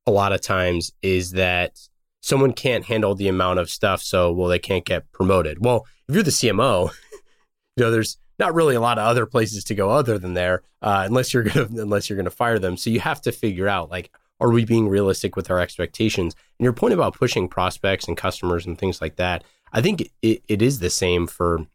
a 0.05 0.11
lot 0.11 0.31
of 0.31 0.41
times 0.41 0.93
is 1.01 1.31
that 1.31 1.79
someone 2.21 2.53
can't 2.53 2.85
handle 2.85 3.15
the 3.15 3.29
amount 3.29 3.57
of 3.57 3.71
stuff, 3.71 4.03
so 4.03 4.31
well, 4.31 4.47
they 4.47 4.59
can't 4.59 4.85
get 4.85 5.11
promoted. 5.11 5.65
Well, 5.65 5.87
if 6.07 6.13
you're 6.13 6.23
the 6.23 6.29
CMO, 6.29 6.91
you 7.75 7.83
know, 7.83 7.89
there's 7.89 8.17
not 8.37 8.53
really 8.53 8.75
a 8.75 8.81
lot 8.81 8.99
of 8.99 9.07
other 9.07 9.25
places 9.25 9.63
to 9.65 9.75
go 9.75 9.89
other 9.89 10.19
than 10.19 10.35
there, 10.35 10.61
uh, 10.83 11.03
unless 11.07 11.33
you're 11.33 11.43
gonna 11.43 11.67
unless 11.81 12.09
you're 12.11 12.17
gonna 12.17 12.29
fire 12.29 12.59
them. 12.59 12.77
So 12.77 12.91
you 12.91 12.99
have 12.99 13.21
to 13.21 13.31
figure 13.31 13.67
out 13.67 13.89
like, 13.89 14.11
are 14.39 14.51
we 14.51 14.65
being 14.65 14.87
realistic 14.87 15.35
with 15.35 15.49
our 15.49 15.59
expectations? 15.59 16.35
And 16.59 16.63
your 16.63 16.73
point 16.73 16.93
about 16.93 17.15
pushing 17.15 17.47
prospects 17.47 18.07
and 18.07 18.15
customers 18.15 18.65
and 18.65 18.77
things 18.77 19.01
like 19.01 19.15
that, 19.15 19.43
I 19.73 19.81
think 19.81 20.11
it, 20.21 20.43
it 20.47 20.61
is 20.61 20.79
the 20.79 20.89
same 20.89 21.27
for 21.27 21.65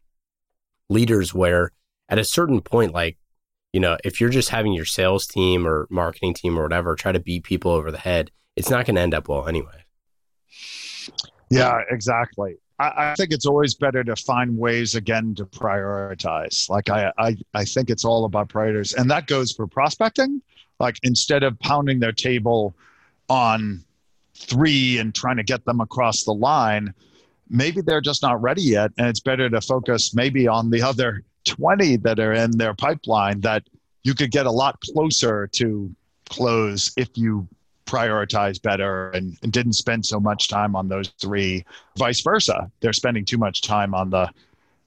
leaders 0.89 1.33
where 1.33 1.71
at 2.09 2.19
a 2.19 2.23
certain 2.23 2.61
point, 2.61 2.93
like, 2.93 3.17
you 3.71 3.79
know, 3.79 3.97
if 4.03 4.21
you're 4.21 4.29
just 4.29 4.49
having 4.49 4.73
your 4.73 4.85
sales 4.85 5.25
team 5.25 5.67
or 5.67 5.87
marketing 5.89 6.33
team 6.33 6.57
or 6.57 6.63
whatever 6.63 6.95
try 6.95 7.11
to 7.11 7.19
beat 7.19 7.43
people 7.43 7.71
over 7.71 7.91
the 7.91 7.97
head, 7.97 8.31
it's 8.55 8.69
not 8.69 8.85
going 8.85 8.95
to 8.95 9.01
end 9.01 9.13
up 9.13 9.27
well 9.27 9.47
anyway. 9.47 9.83
Yeah, 11.49 11.81
exactly. 11.89 12.57
I, 12.79 13.11
I, 13.11 13.15
think 13.15 13.31
it's 13.31 13.45
always 13.45 13.75
better 13.75 14.03
to 14.03 14.15
find 14.15 14.57
ways 14.57 14.95
again 14.95 15.35
to 15.35 15.45
prioritize. 15.45 16.69
Like 16.69 16.89
I, 16.89 17.11
I, 17.17 17.37
I 17.53 17.65
think 17.65 17.89
it's 17.89 18.05
all 18.05 18.25
about 18.25 18.49
priorities, 18.49 18.93
and 18.93 19.09
that 19.11 19.27
goes 19.27 19.51
for 19.51 19.67
prospecting. 19.67 20.41
Like 20.83 20.99
instead 21.03 21.43
of 21.43 21.57
pounding 21.59 22.01
their 22.01 22.11
table 22.11 22.75
on 23.29 23.85
three 24.35 24.97
and 24.97 25.15
trying 25.15 25.37
to 25.37 25.43
get 25.43 25.63
them 25.63 25.79
across 25.79 26.25
the 26.25 26.33
line, 26.33 26.93
maybe 27.49 27.79
they're 27.79 28.01
just 28.01 28.21
not 28.21 28.41
ready 28.41 28.63
yet, 28.63 28.91
and 28.97 29.07
it's 29.07 29.21
better 29.21 29.49
to 29.49 29.61
focus 29.61 30.13
maybe 30.13 30.45
on 30.45 30.69
the 30.69 30.81
other 30.81 31.23
twenty 31.45 31.95
that 31.95 32.19
are 32.19 32.33
in 32.33 32.51
their 32.57 32.73
pipeline 32.73 33.39
that 33.41 33.63
you 34.03 34.13
could 34.13 34.31
get 34.31 34.45
a 34.45 34.51
lot 34.51 34.77
closer 34.81 35.47
to 35.53 35.89
close 36.29 36.91
if 36.97 37.09
you 37.15 37.47
prioritize 37.85 38.61
better 38.61 39.09
and, 39.11 39.37
and, 39.41 39.53
didn't 39.53 39.73
spend 39.73 40.05
so 40.05 40.19
much 40.19 40.49
time 40.49 40.75
on 40.75 40.89
those 40.89 41.09
three. 41.21 41.63
Vice 41.97 42.21
versa, 42.21 42.69
they're 42.81 42.91
spending 42.91 43.23
too 43.23 43.37
much 43.37 43.61
time 43.61 43.93
on 43.95 44.09
the 44.09 44.29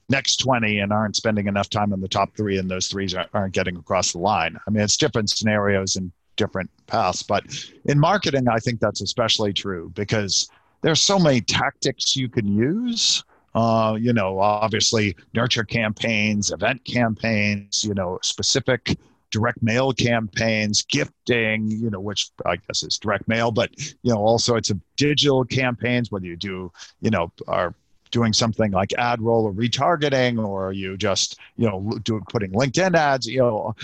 next 0.09 0.37
20 0.37 0.79
and 0.79 0.93
aren't 0.93 1.15
spending 1.15 1.47
enough 1.47 1.69
time 1.69 1.93
on 1.93 2.01
the 2.01 2.07
top 2.07 2.35
three, 2.35 2.57
and 2.57 2.69
those 2.69 2.87
threes 2.87 3.15
aren't, 3.15 3.53
getting 3.53 3.77
across 3.77 4.11
the 4.11 4.19
line. 4.19 4.57
I 4.65 4.69
mean, 4.69 4.83
it's 4.83 4.97
different 4.97 5.29
scenarios 5.29 5.95
and 5.95 6.11
different 6.35 6.69
paths, 6.87 7.23
but 7.23 7.43
in 7.85 7.99
marketing, 7.99 8.47
I 8.47 8.59
think 8.59 8.79
that's 8.79 9.01
especially 9.01 9.53
true 9.53 9.91
because 9.95 10.49
there's 10.81 11.01
so 11.01 11.17
many 11.17 11.41
tactics 11.41 12.15
you 12.15 12.29
can 12.29 12.47
use. 12.47 13.23
Uh, 13.55 13.97
you 13.99 14.13
know, 14.13 14.39
obviously 14.39 15.15
nurture 15.33 15.63
campaigns, 15.63 16.51
event 16.51 16.83
campaigns, 16.85 17.83
you 17.83 17.93
know, 17.95 18.19
specific 18.21 18.95
direct 19.31 19.61
mail 19.61 19.91
campaigns, 19.91 20.83
gifting, 20.83 21.69
you 21.69 21.89
know, 21.89 21.99
which 21.99 22.29
I 22.45 22.57
guess 22.57 22.83
is 22.83 22.97
direct 22.97 23.27
mail, 23.27 23.51
but 23.51 23.69
you 23.77 24.13
know, 24.13 24.17
all 24.17 24.39
sorts 24.39 24.69
of 24.69 24.79
digital 24.95 25.43
campaigns, 25.43 26.11
whether 26.11 26.25
you 26.25 26.35
do, 26.35 26.71
you 27.01 27.09
know, 27.09 27.31
are 27.47 27.73
doing 28.11 28.33
something 28.33 28.71
like 28.71 28.89
AdRoll 28.89 29.43
or 29.43 29.53
retargeting, 29.53 30.45
or 30.45 30.71
you 30.71 30.97
just, 30.97 31.39
you 31.57 31.67
know, 31.67 31.97
do 32.03 32.21
putting 32.29 32.51
LinkedIn 32.51 32.95
ads, 32.95 33.27
you 33.27 33.39
know, 33.39 33.75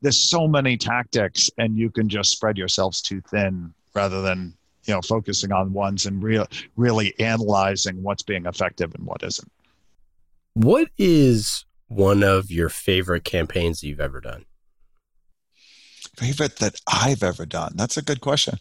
there's 0.00 0.18
so 0.18 0.46
many 0.48 0.76
tactics 0.76 1.50
and 1.58 1.76
you 1.76 1.90
can 1.90 2.08
just 2.08 2.30
spread 2.30 2.56
yourselves 2.56 3.00
too 3.02 3.20
thin 3.20 3.72
rather 3.94 4.22
than 4.22 4.54
you 4.86 4.94
know 4.94 5.02
focusing 5.02 5.52
on 5.52 5.72
ones 5.72 6.06
and 6.06 6.22
real 6.22 6.46
really 6.76 7.18
analyzing 7.18 8.02
what's 8.02 8.22
being 8.22 8.46
effective 8.46 8.94
and 8.94 9.04
what 9.04 9.22
isn't. 9.22 9.50
What 10.54 10.88
is 10.96 11.64
one 11.88 12.22
of 12.22 12.50
your 12.50 12.68
favorite 12.68 13.24
campaigns 13.24 13.82
you've 13.82 14.00
ever 14.00 14.20
done? 14.20 14.44
Favorite 16.16 16.56
that 16.56 16.80
i've 16.86 17.22
ever 17.22 17.44
done? 17.44 17.72
That's 17.74 17.96
a 17.96 18.02
good 18.02 18.20
question. 18.20 18.58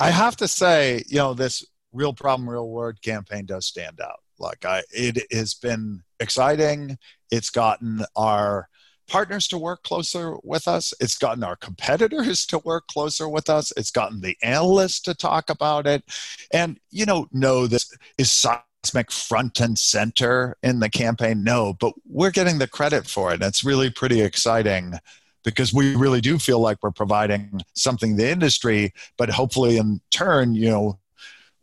I 0.00 0.10
have 0.10 0.36
to 0.38 0.48
say 0.48 1.04
you 1.06 1.18
know 1.18 1.34
this 1.34 1.64
real 1.92 2.12
problem 2.12 2.48
real 2.48 2.68
word 2.68 3.00
campaign 3.02 3.46
does 3.46 3.66
stand 3.66 4.00
out 4.00 4.20
like 4.38 4.64
i 4.64 4.82
it 4.90 5.26
has 5.32 5.54
been 5.54 6.02
exciting 6.20 6.98
it's 7.30 7.50
gotten 7.50 8.04
our 8.16 8.68
partners 9.08 9.48
to 9.48 9.58
work 9.58 9.82
closer 9.82 10.36
with 10.44 10.68
us. 10.68 10.94
It's 11.00 11.16
gotten 11.16 11.42
our 11.42 11.56
competitors 11.56 12.46
to 12.46 12.58
work 12.58 12.86
closer 12.86 13.28
with 13.28 13.50
us. 13.50 13.72
It's 13.76 13.90
gotten 13.90 14.20
the 14.20 14.36
analysts 14.42 15.00
to 15.00 15.14
talk 15.14 15.50
about 15.50 15.86
it. 15.86 16.04
And, 16.52 16.78
you 16.90 17.06
know, 17.06 17.26
no, 17.32 17.66
this 17.66 17.92
is 18.18 18.30
seismic 18.30 19.10
front 19.10 19.60
and 19.60 19.78
center 19.78 20.56
in 20.62 20.78
the 20.78 20.90
campaign. 20.90 21.42
No, 21.42 21.74
but 21.80 21.94
we're 22.06 22.30
getting 22.30 22.58
the 22.58 22.68
credit 22.68 23.06
for 23.06 23.32
it. 23.32 23.42
It's 23.42 23.64
really 23.64 23.90
pretty 23.90 24.20
exciting 24.20 24.94
because 25.42 25.72
we 25.72 25.96
really 25.96 26.20
do 26.20 26.38
feel 26.38 26.60
like 26.60 26.78
we're 26.82 26.90
providing 26.90 27.60
something 27.74 28.16
to 28.16 28.22
the 28.22 28.30
industry, 28.30 28.92
but 29.16 29.30
hopefully 29.30 29.78
in 29.78 30.00
turn, 30.10 30.54
you 30.54 30.68
know, 30.68 30.98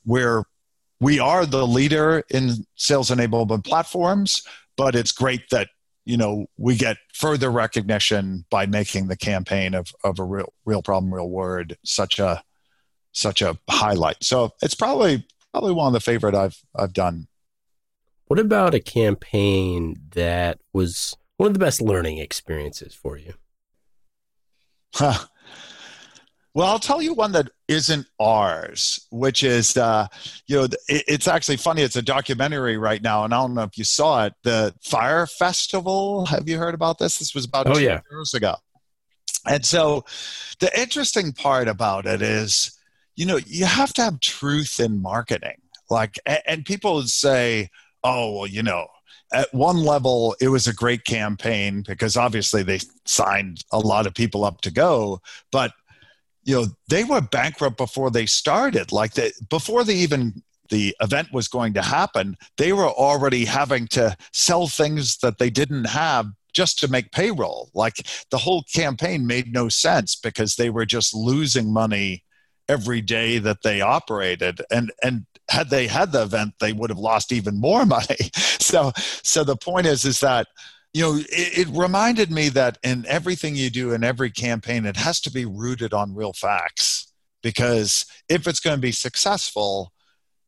we're 0.06 0.44
we 1.00 1.20
are 1.20 1.46
the 1.46 1.68
leader 1.68 2.24
in 2.30 2.66
sales 2.76 3.10
enablement 3.10 3.66
platforms, 3.66 4.44
but 4.78 4.96
it's 4.96 5.12
great 5.12 5.50
that 5.50 5.70
you 6.06 6.18
know 6.18 6.46
we 6.58 6.76
get 6.76 6.98
further 7.14 7.52
recognition 7.52 8.46
by 8.50 8.66
making 8.66 9.08
the 9.08 9.18
campaign 9.18 9.74
of, 9.74 9.92
of 10.04 10.20
a 10.20 10.24
real 10.24 10.54
real 10.66 10.82
problem 10.82 11.14
real 11.14 11.30
word 11.30 11.78
such 11.84 12.20
a 12.20 12.44
such 13.12 13.42
a 13.42 13.58
highlight. 13.70 14.24
So 14.24 14.52
it's 14.62 14.76
probably 14.76 15.26
probably 15.52 15.74
one 15.74 15.88
of 15.88 15.94
the 15.94 16.00
favorite 16.00 16.36
i've 16.36 16.58
i've 16.76 16.94
done. 16.94 17.28
What 18.28 18.40
about 18.40 18.74
a 18.74 18.80
campaign 18.80 19.96
that 20.12 20.60
was 20.74 21.16
one 21.38 21.48
of 21.48 21.54
the 21.54 21.60
best 21.60 21.82
learning 21.82 22.18
experiences 22.18 22.94
for 22.94 23.18
you? 23.18 23.34
Huh. 24.96 25.26
Well, 26.56 26.70
I'll 26.70 26.80
tell 26.80 27.02
you 27.02 27.14
one 27.14 27.34
that 27.34 27.50
isn't 27.68 28.08
ours, 28.18 29.06
which 29.12 29.44
is, 29.44 29.76
uh, 29.76 30.08
you 30.48 30.56
know, 30.56 30.64
it, 30.64 31.04
it's 31.06 31.28
actually 31.28 31.58
funny. 31.58 31.82
It's 31.82 31.98
a 31.98 32.02
documentary 32.02 32.78
right 32.78 33.02
now, 33.02 33.26
and 33.26 33.34
I 33.34 33.42
don't 33.42 33.56
know 33.56 33.64
if 33.64 33.78
you 33.78 33.84
saw 33.84 34.26
it. 34.26 34.34
The 34.44 34.74
Fyre 34.82 35.28
Festival. 35.28 36.26
Have 36.28 36.48
you 36.48 36.58
heard 36.58 36.74
about 36.74 36.98
this? 36.98 37.20
This 37.20 37.36
was 37.36 37.44
about 37.44 37.68
oh, 37.68 37.74
two 37.74 37.82
yeah. 37.82 38.00
years 38.10 38.34
ago. 38.34 38.56
And 39.46 39.66
so, 39.66 40.06
the 40.62 40.72
interesting 40.80 41.34
part 41.34 41.68
about 41.68 42.06
it 42.06 42.22
is, 42.22 42.72
you 43.18 43.26
know, 43.26 43.38
you 43.46 43.66
have 43.66 43.92
to 43.96 44.04
have 44.04 44.22
truth 44.22 44.80
in 44.80 45.02
marketing. 45.02 45.62
Like, 45.90 46.18
and, 46.26 46.40
and 46.48 46.66
people 46.66 46.96
would 46.96 47.10
say, 47.10 47.70
"Oh, 48.02 48.34
well, 48.34 48.48
you 48.48 48.64
know, 48.64 48.88
at 49.34 49.54
one 49.54 49.84
level, 49.84 50.38
it 50.40 50.48
was 50.48 50.68
a 50.68 50.74
great 50.74 51.04
campaign 51.04 51.84
because 51.86 52.16
obviously 52.16 52.64
they 52.64 52.80
signed 53.06 53.66
a 53.74 53.80
lot 53.80 54.08
of 54.08 54.14
people 54.14 54.46
up 54.46 54.62
to 54.62 54.72
go. 54.72 55.20
But 55.52 55.74
you 56.46 56.56
know 56.56 56.68
they 56.90 57.04
were 57.04 57.22
bankrupt 57.22 57.78
before 57.78 58.10
they 58.10 58.26
started. 58.26 58.92
Like 58.92 59.14
the, 59.14 59.34
before 59.50 59.84
they 59.84 59.96
even 59.96 60.42
the 60.70 60.96
event 61.00 61.28
was 61.32 61.48
going 61.48 61.76
to 61.76 61.82
happen 61.84 62.36
they 62.58 62.74
were 62.74 62.90
already 62.90 63.46
having 63.46 63.86
to 63.86 64.18
sell 64.34 64.68
things 64.68 65.18
that 65.18 65.38
they 65.38 65.52
didn't 65.52 65.84
have 65.86 66.26
just 66.56 66.80
to 66.80 66.88
make 66.88 67.12
payroll. 67.12 67.70
Like 67.76 67.96
the 68.32 68.38
whole 68.38 68.64
campaign 68.74 69.28
made 69.28 69.52
no 69.52 69.70
sense 69.70 70.16
because 70.16 70.56
they 70.56 70.70
were 70.70 70.86
just 70.86 71.14
losing 71.14 71.72
money 71.72 72.24
every 72.68 73.02
day 73.02 73.38
that 73.40 73.62
they 73.62 73.82
operated. 73.82 74.62
And 74.72 74.92
and 75.04 75.26
had 75.50 75.70
they 75.70 75.86
had 75.86 76.12
the 76.12 76.24
event 76.24 76.54
they 76.60 76.74
would 76.74 76.90
have 76.90 76.98
lost 76.98 77.32
even 77.32 77.60
more 77.60 77.86
money. 77.98 78.32
So 78.60 78.92
so 78.96 79.44
the 79.44 79.58
point 79.58 79.86
is 79.86 80.06
is 80.06 80.22
that 80.22 80.48
you 80.96 81.02
know, 81.02 81.18
it, 81.18 81.68
it, 81.68 81.68
reminded 81.74 82.32
me 82.32 82.48
that 82.48 82.78
in 82.82 83.06
everything 83.10 83.58
you 83.58 83.70
do 83.70 83.92
in 83.92 84.02
every 84.02 84.32
campaign, 84.32 84.86
it 84.86 84.96
has 84.96 85.20
to 85.20 85.30
be 85.30 85.44
rooted 85.44 85.94
on 85.94 86.16
real 86.16 86.32
facts 86.32 87.12
because 87.44 88.06
if 88.30 88.48
it's 88.48 88.62
going 88.62 88.78
to 88.78 88.82
be 88.82 88.94
successful, 88.94 89.92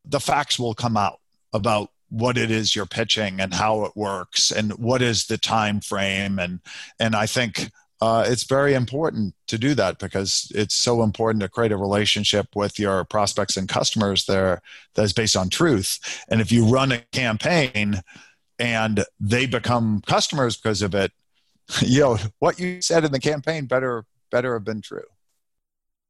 the 0.06 0.20
facts 0.20 0.58
will 0.58 0.72
come 0.72 0.96
out 0.96 1.20
about 1.52 1.90
what 2.08 2.38
it 2.38 2.50
is 2.50 2.74
you're 2.74 2.86
pitching 2.86 3.40
and 3.40 3.52
how 3.52 3.84
it 3.84 3.92
works 3.94 4.50
and 4.50 4.72
what 4.78 5.02
is 5.02 5.26
the 5.26 5.36
time 5.36 5.82
frame 5.82 6.38
and 6.38 6.60
and 6.98 7.14
I 7.14 7.26
think 7.26 7.70
uh, 8.00 8.24
it's 8.26 8.44
very 8.44 8.72
important 8.72 9.34
to 9.48 9.58
do 9.58 9.74
that 9.74 9.98
because 9.98 10.50
it's 10.54 10.74
so 10.74 11.02
important 11.02 11.42
to 11.42 11.48
create 11.50 11.72
a 11.72 11.76
relationship 11.76 12.46
with 12.54 12.78
your 12.78 13.04
prospects 13.04 13.58
and 13.58 13.68
customers 13.68 14.24
there 14.24 14.62
that 14.94 15.02
is 15.02 15.12
based 15.12 15.36
on 15.36 15.50
truth. 15.50 16.24
And 16.28 16.40
if 16.40 16.52
you 16.52 16.64
run 16.64 16.92
a 16.92 17.00
campaign 17.12 18.00
and 18.58 19.04
they 19.20 19.46
become 19.46 20.02
customers 20.06 20.56
because 20.56 20.82
of 20.82 20.94
it 20.94 21.12
you 21.82 22.00
know 22.00 22.18
what 22.38 22.58
you 22.58 22.80
said 22.80 23.04
in 23.04 23.12
the 23.12 23.20
campaign 23.20 23.66
better 23.66 24.04
better 24.30 24.54
have 24.54 24.64
been 24.64 24.80
true. 24.80 25.04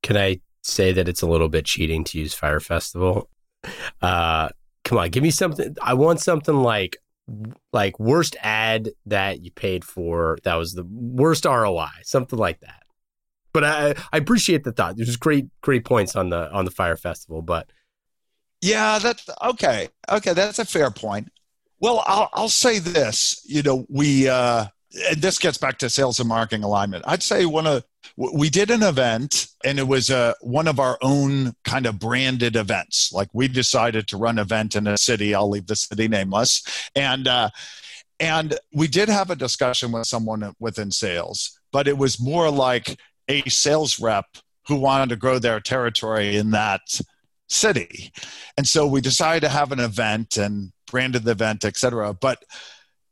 Can 0.02 0.16
i 0.16 0.40
say 0.62 0.92
that 0.92 1.08
it's 1.08 1.22
a 1.22 1.26
little 1.26 1.48
bit 1.48 1.64
cheating 1.64 2.04
to 2.04 2.18
use 2.18 2.34
Fyre 2.34 2.60
Festival? 2.60 3.28
Uh 4.00 4.48
come 4.84 4.98
on 4.98 5.10
give 5.10 5.22
me 5.22 5.30
something. 5.30 5.76
I 5.82 5.94
want 5.94 6.20
something 6.20 6.54
like 6.54 6.98
like 7.72 7.98
worst 7.98 8.36
ad 8.40 8.90
that 9.06 9.42
you 9.42 9.50
paid 9.50 9.84
for 9.84 10.38
that 10.44 10.54
was 10.54 10.72
the 10.72 10.86
worst 10.90 11.44
roi 11.44 11.88
something 12.02 12.38
like 12.38 12.60
that. 12.60 12.82
But 13.52 13.64
i 13.64 13.94
i 14.12 14.16
appreciate 14.16 14.64
the 14.64 14.72
thought. 14.72 14.96
There's 14.96 15.16
great 15.16 15.46
great 15.60 15.84
points 15.84 16.14
on 16.14 16.30
the 16.30 16.50
on 16.52 16.64
the 16.64 16.70
Fyre 16.70 16.96
Festival 16.96 17.42
but 17.42 17.70
yeah 18.60 18.98
that's 18.98 19.28
okay 19.42 19.88
okay 20.08 20.32
that's 20.32 20.58
a 20.58 20.64
fair 20.64 20.90
point 20.90 21.28
well, 21.80 22.02
I'll, 22.06 22.28
I'll 22.32 22.48
say 22.48 22.78
this. 22.78 23.42
You 23.44 23.62
know, 23.62 23.86
we 23.88 24.28
uh, 24.28 24.66
and 25.10 25.20
this 25.20 25.38
gets 25.38 25.58
back 25.58 25.78
to 25.78 25.90
sales 25.90 26.18
and 26.18 26.28
marketing 26.28 26.64
alignment. 26.64 27.04
I'd 27.06 27.22
say 27.22 27.46
one 27.46 27.66
of 27.66 27.84
we 28.16 28.48
did 28.50 28.70
an 28.70 28.82
event, 28.82 29.48
and 29.64 29.78
it 29.78 29.86
was 29.86 30.10
uh, 30.10 30.32
one 30.40 30.66
of 30.66 30.80
our 30.80 30.98
own 31.02 31.54
kind 31.64 31.86
of 31.86 31.98
branded 31.98 32.56
events. 32.56 33.12
Like 33.12 33.28
we 33.32 33.48
decided 33.48 34.08
to 34.08 34.16
run 34.16 34.38
an 34.38 34.42
event 34.42 34.76
in 34.76 34.86
a 34.86 34.96
city. 34.96 35.34
I'll 35.34 35.50
leave 35.50 35.66
the 35.66 35.76
city 35.76 36.08
nameless, 36.08 36.62
and 36.96 37.28
uh, 37.28 37.50
and 38.18 38.58
we 38.72 38.88
did 38.88 39.08
have 39.08 39.30
a 39.30 39.36
discussion 39.36 39.92
with 39.92 40.06
someone 40.06 40.54
within 40.58 40.90
sales, 40.90 41.60
but 41.72 41.86
it 41.86 41.98
was 41.98 42.20
more 42.20 42.50
like 42.50 42.98
a 43.28 43.48
sales 43.48 44.00
rep 44.00 44.26
who 44.66 44.76
wanted 44.76 45.10
to 45.10 45.16
grow 45.16 45.38
their 45.38 45.60
territory 45.60 46.36
in 46.36 46.50
that 46.50 46.80
city. 47.48 48.12
And 48.56 48.66
so 48.66 48.86
we 48.86 49.00
decided 49.00 49.40
to 49.40 49.48
have 49.48 49.72
an 49.72 49.80
event 49.80 50.36
and 50.36 50.72
branded 50.90 51.24
the 51.24 51.32
event, 51.32 51.64
etc. 51.64 52.14
But 52.14 52.44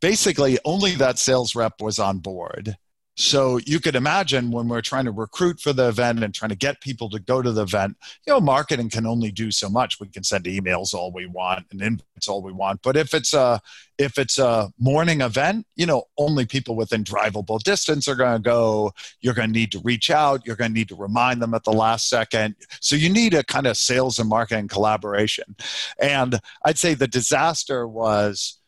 basically, 0.00 0.58
only 0.64 0.94
that 0.96 1.18
sales 1.18 1.54
rep 1.54 1.80
was 1.80 1.98
on 1.98 2.18
board. 2.18 2.76
So 3.18 3.58
you 3.64 3.80
could 3.80 3.96
imagine 3.96 4.50
when 4.50 4.68
we're 4.68 4.82
trying 4.82 5.06
to 5.06 5.10
recruit 5.10 5.58
for 5.58 5.72
the 5.72 5.88
event 5.88 6.22
and 6.22 6.34
trying 6.34 6.50
to 6.50 6.56
get 6.56 6.82
people 6.82 7.08
to 7.08 7.18
go 7.18 7.40
to 7.40 7.50
the 7.50 7.62
event, 7.62 7.96
you 8.26 8.32
know, 8.32 8.40
marketing 8.40 8.90
can 8.90 9.06
only 9.06 9.32
do 9.32 9.50
so 9.50 9.70
much. 9.70 9.98
We 9.98 10.08
can 10.08 10.22
send 10.22 10.44
emails 10.44 10.92
all 10.92 11.10
we 11.10 11.24
want 11.24 11.64
and 11.70 11.80
invites 11.80 12.28
all 12.28 12.42
we 12.42 12.52
want. 12.52 12.82
But 12.82 12.94
if 12.94 13.14
it's 13.14 13.32
a 13.32 13.60
if 13.96 14.18
it's 14.18 14.38
a 14.38 14.70
morning 14.78 15.22
event, 15.22 15.66
you 15.76 15.86
know, 15.86 16.04
only 16.18 16.44
people 16.44 16.76
within 16.76 17.04
drivable 17.04 17.58
distance 17.58 18.06
are 18.06 18.14
going 18.14 18.36
to 18.36 18.42
go. 18.42 18.92
You're 19.20 19.32
going 19.32 19.48
to 19.48 19.58
need 19.58 19.72
to 19.72 19.80
reach 19.80 20.10
out. 20.10 20.46
You're 20.46 20.56
going 20.56 20.72
to 20.72 20.78
need 20.78 20.90
to 20.90 20.96
remind 20.96 21.40
them 21.40 21.54
at 21.54 21.64
the 21.64 21.72
last 21.72 22.10
second. 22.10 22.56
So 22.80 22.96
you 22.96 23.08
need 23.08 23.32
a 23.32 23.42
kind 23.42 23.66
of 23.66 23.78
sales 23.78 24.18
and 24.18 24.28
marketing 24.28 24.68
collaboration. 24.68 25.56
And 25.98 26.38
I'd 26.66 26.78
say 26.78 26.92
the 26.92 27.08
disaster 27.08 27.88
was 27.88 28.58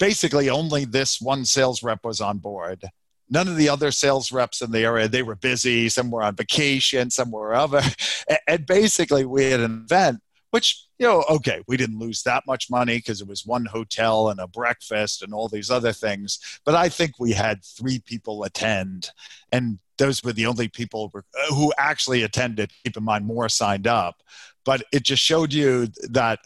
basically 0.00 0.50
only 0.50 0.84
this 0.84 1.20
one 1.20 1.44
sales 1.44 1.84
rep 1.84 2.04
was 2.04 2.20
on 2.20 2.38
board 2.38 2.90
none 3.32 3.48
of 3.48 3.56
the 3.56 3.68
other 3.68 3.90
sales 3.90 4.30
reps 4.30 4.60
in 4.60 4.70
the 4.70 4.84
area 4.84 5.08
they 5.08 5.22
were 5.22 5.34
busy 5.34 5.88
some 5.88 6.10
were 6.10 6.22
on 6.22 6.36
vacation 6.36 7.10
some 7.10 7.30
were 7.30 7.54
other 7.54 7.80
and 8.46 8.66
basically 8.66 9.24
we 9.24 9.44
had 9.44 9.60
an 9.60 9.84
event 9.84 10.20
which 10.50 10.86
you 10.98 11.06
know 11.06 11.24
okay 11.28 11.62
we 11.66 11.76
didn't 11.76 11.98
lose 11.98 12.22
that 12.22 12.44
much 12.46 12.70
money 12.70 12.98
because 12.98 13.20
it 13.20 13.26
was 13.26 13.46
one 13.46 13.64
hotel 13.64 14.28
and 14.28 14.38
a 14.38 14.46
breakfast 14.46 15.22
and 15.22 15.32
all 15.32 15.48
these 15.48 15.70
other 15.70 15.92
things 15.92 16.38
but 16.64 16.74
i 16.74 16.88
think 16.88 17.12
we 17.18 17.32
had 17.32 17.64
three 17.64 17.98
people 17.98 18.44
attend 18.44 19.10
and 19.50 19.78
those 19.98 20.22
were 20.22 20.32
the 20.32 20.46
only 20.46 20.68
people 20.68 21.10
uh, 21.14 21.54
who 21.54 21.72
actually 21.78 22.22
attended 22.22 22.70
keep 22.84 22.96
in 22.96 23.02
mind 23.02 23.24
more 23.24 23.48
signed 23.48 23.86
up 23.86 24.22
but 24.64 24.82
it 24.92 25.02
just 25.02 25.22
showed 25.22 25.52
you 25.52 25.88
that 26.10 26.38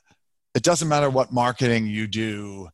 it 0.55 0.63
doesn't 0.63 0.89
matter 0.89 1.11
what 1.11 1.33
marketing 1.33 1.87
you 1.87 2.07
do 2.07 2.69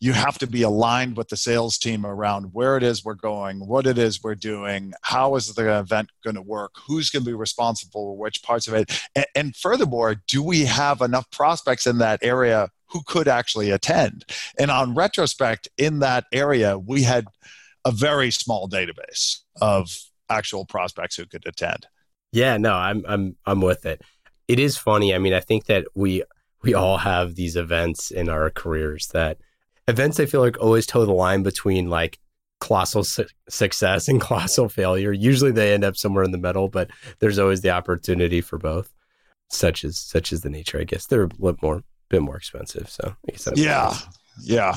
you 0.00 0.12
have 0.12 0.38
to 0.38 0.46
be 0.46 0.62
aligned 0.62 1.16
with 1.16 1.28
the 1.28 1.36
sales 1.36 1.76
team 1.76 2.06
around 2.06 2.50
where 2.52 2.76
it 2.76 2.82
is 2.82 3.04
we're 3.04 3.14
going, 3.14 3.66
what 3.66 3.86
it 3.86 3.98
is 3.98 4.22
we're 4.22 4.34
doing, 4.34 4.92
how 5.02 5.34
is 5.34 5.54
the 5.54 5.78
event 5.78 6.10
going 6.22 6.36
to 6.36 6.42
work, 6.42 6.72
who's 6.86 7.10
going 7.10 7.24
to 7.24 7.30
be 7.30 7.34
responsible 7.34 7.90
for 7.92 8.16
which 8.16 8.42
parts 8.42 8.68
of 8.68 8.74
it. 8.74 9.02
And, 9.16 9.26
and, 9.34 9.56
furthermore, 9.56 10.16
do 10.28 10.42
we 10.42 10.64
have 10.66 11.00
enough 11.00 11.30
prospects 11.30 11.86
in 11.86 11.98
that 11.98 12.20
area 12.22 12.70
who 12.90 13.02
could 13.06 13.26
actually 13.26 13.70
attend? 13.70 14.24
And 14.58 14.70
on 14.70 14.94
retrospect, 14.94 15.68
in 15.76 15.98
that 15.98 16.26
area, 16.32 16.78
we 16.78 17.02
had 17.02 17.26
a 17.84 17.90
very 17.90 18.30
small 18.30 18.68
database 18.68 19.38
of 19.60 19.90
actual 20.28 20.64
prospects 20.64 21.16
who 21.16 21.26
could 21.26 21.46
attend. 21.46 21.86
Yeah, 22.32 22.56
no, 22.58 22.74
I'm 22.74 23.04
I'm 23.08 23.36
I'm 23.46 23.60
with 23.60 23.86
it. 23.86 24.02
It 24.46 24.58
is 24.58 24.76
funny. 24.76 25.14
I 25.14 25.18
mean, 25.18 25.32
I 25.32 25.40
think 25.40 25.64
that 25.66 25.86
we 25.94 26.22
we 26.62 26.74
all 26.74 26.98
have 26.98 27.34
these 27.34 27.56
events 27.56 28.10
in 28.10 28.28
our 28.28 28.50
careers 28.50 29.08
that 29.08 29.38
events 29.88 30.20
I 30.20 30.26
feel 30.26 30.40
like 30.40 30.60
always 30.60 30.86
toe 30.86 31.04
the 31.04 31.12
line 31.12 31.42
between 31.42 31.90
like 31.90 32.18
colossal 32.60 33.04
su- 33.04 33.26
success 33.48 34.08
and 34.08 34.20
colossal 34.28 34.68
failure. 34.68 35.12
Usually 35.12 35.50
they 35.50 35.72
end 35.72 35.84
up 35.84 35.96
somewhere 35.96 36.24
in 36.24 36.30
the 36.30 36.38
middle, 36.38 36.68
but 36.68 36.90
there's 37.18 37.38
always 37.38 37.62
the 37.62 37.70
opportunity 37.70 38.40
for 38.40 38.58
both. 38.58 38.92
Such 39.50 39.82
as 39.82 39.98
such 39.98 40.30
as 40.34 40.42
the 40.42 40.50
nature, 40.50 40.78
I 40.78 40.84
guess. 40.84 41.06
They're 41.06 41.24
a 41.24 41.30
little 41.38 41.58
more 41.62 41.82
bit 42.10 42.20
more 42.20 42.36
expensive. 42.36 42.90
So 42.90 43.16
yeah, 43.54 43.94
yeah, 44.42 44.76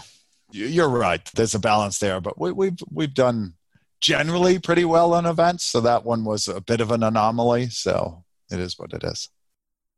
you're 0.52 0.88
right. 0.88 1.22
There's 1.36 1.56
a 1.56 1.60
balance 1.60 2.00
there, 2.00 2.22
but 2.22 2.40
we, 2.40 2.54
we've 2.54 2.80
we've 2.90 3.14
done 3.14 3.56
generally 4.00 4.60
pretty 4.60 4.86
well 4.86 5.14
on 5.14 5.26
events. 5.26 5.66
So 5.66 5.82
that 5.82 6.06
one 6.06 6.24
was 6.24 6.48
a 6.48 6.62
bit 6.62 6.80
of 6.80 6.90
an 6.92 7.04
anomaly. 7.04 7.70
So 7.70 8.24
it 8.50 8.60
is 8.60 8.80
what 8.80 8.94
it 8.94 9.04
is. 9.04 9.30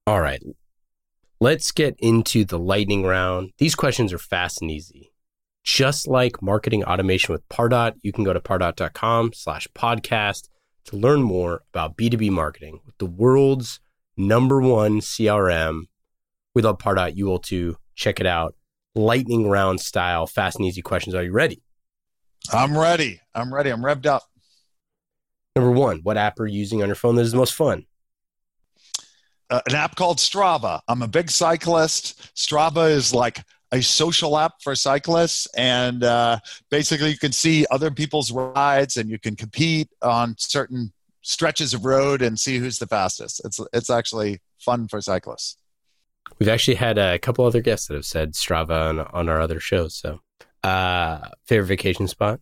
All 0.07 0.19
right. 0.19 0.41
Let's 1.39 1.71
get 1.71 1.95
into 1.99 2.45
the 2.45 2.59
lightning 2.59 3.03
round. 3.03 3.51
These 3.57 3.75
questions 3.75 4.13
are 4.13 4.17
fast 4.17 4.61
and 4.61 4.71
easy. 4.71 5.11
Just 5.63 6.07
like 6.07 6.41
marketing 6.41 6.83
automation 6.83 7.33
with 7.33 7.47
Pardot, 7.49 7.93
you 8.01 8.11
can 8.11 8.23
go 8.23 8.33
to 8.33 8.39
pardot.com 8.39 9.33
slash 9.33 9.67
podcast 9.75 10.49
to 10.85 10.97
learn 10.97 11.21
more 11.21 11.63
about 11.73 11.97
B2B 11.97 12.29
marketing 12.29 12.81
with 12.85 12.97
the 12.97 13.05
world's 13.05 13.79
number 14.17 14.61
one 14.61 14.99
CRM. 14.99 15.83
We 16.53 16.61
love 16.61 16.77
Pardot. 16.77 17.15
You 17.15 17.25
will 17.25 17.39
too. 17.39 17.77
Check 17.95 18.19
it 18.19 18.25
out. 18.25 18.55
Lightning 18.95 19.49
round 19.49 19.79
style, 19.79 20.27
fast 20.27 20.57
and 20.57 20.65
easy 20.65 20.81
questions. 20.81 21.15
Are 21.15 21.23
you 21.23 21.31
ready? 21.31 21.63
I'm 22.51 22.77
ready. 22.77 23.21
I'm 23.33 23.53
ready. 23.53 23.69
I'm 23.69 23.81
revved 23.81 24.05
up. 24.05 24.23
Number 25.55 25.71
one, 25.71 25.99
what 26.03 26.17
app 26.17 26.39
are 26.39 26.47
you 26.47 26.59
using 26.59 26.81
on 26.81 26.87
your 26.87 26.95
phone 26.95 27.15
that 27.15 27.21
is 27.21 27.31
the 27.31 27.37
most 27.37 27.53
fun? 27.53 27.85
Uh, 29.49 29.61
an 29.67 29.75
app 29.75 29.95
called 29.95 30.17
Strava. 30.17 30.81
I'm 30.87 31.01
a 31.01 31.07
big 31.07 31.29
cyclist. 31.29 32.33
Strava 32.35 32.89
is 32.89 33.13
like 33.13 33.43
a 33.71 33.81
social 33.81 34.37
app 34.37 34.61
for 34.61 34.75
cyclists, 34.75 35.47
and 35.55 36.03
uh, 36.03 36.39
basically 36.69 37.09
you 37.09 37.17
can 37.17 37.31
see 37.31 37.65
other 37.71 37.91
people's 37.91 38.31
rides 38.31 38.97
and 38.97 39.09
you 39.09 39.19
can 39.19 39.35
compete 39.35 39.89
on 40.01 40.35
certain 40.37 40.93
stretches 41.21 41.73
of 41.73 41.85
road 41.85 42.21
and 42.21 42.39
see 42.39 42.57
who's 42.57 42.79
the 42.79 42.87
fastest. 42.87 43.41
It's 43.43 43.59
it's 43.73 43.89
actually 43.89 44.41
fun 44.59 44.87
for 44.87 45.01
cyclists. 45.01 45.57
We've 46.39 46.49
actually 46.49 46.75
had 46.75 46.97
a 46.97 47.19
couple 47.19 47.45
other 47.45 47.61
guests 47.61 47.87
that 47.87 47.95
have 47.95 48.05
said 48.05 48.33
Strava 48.33 48.89
on, 48.89 48.99
on 48.99 49.29
our 49.29 49.41
other 49.41 49.59
shows. 49.59 49.95
So, 49.95 50.21
uh, 50.63 51.29
favorite 51.45 51.67
vacation 51.67 52.07
spot? 52.07 52.39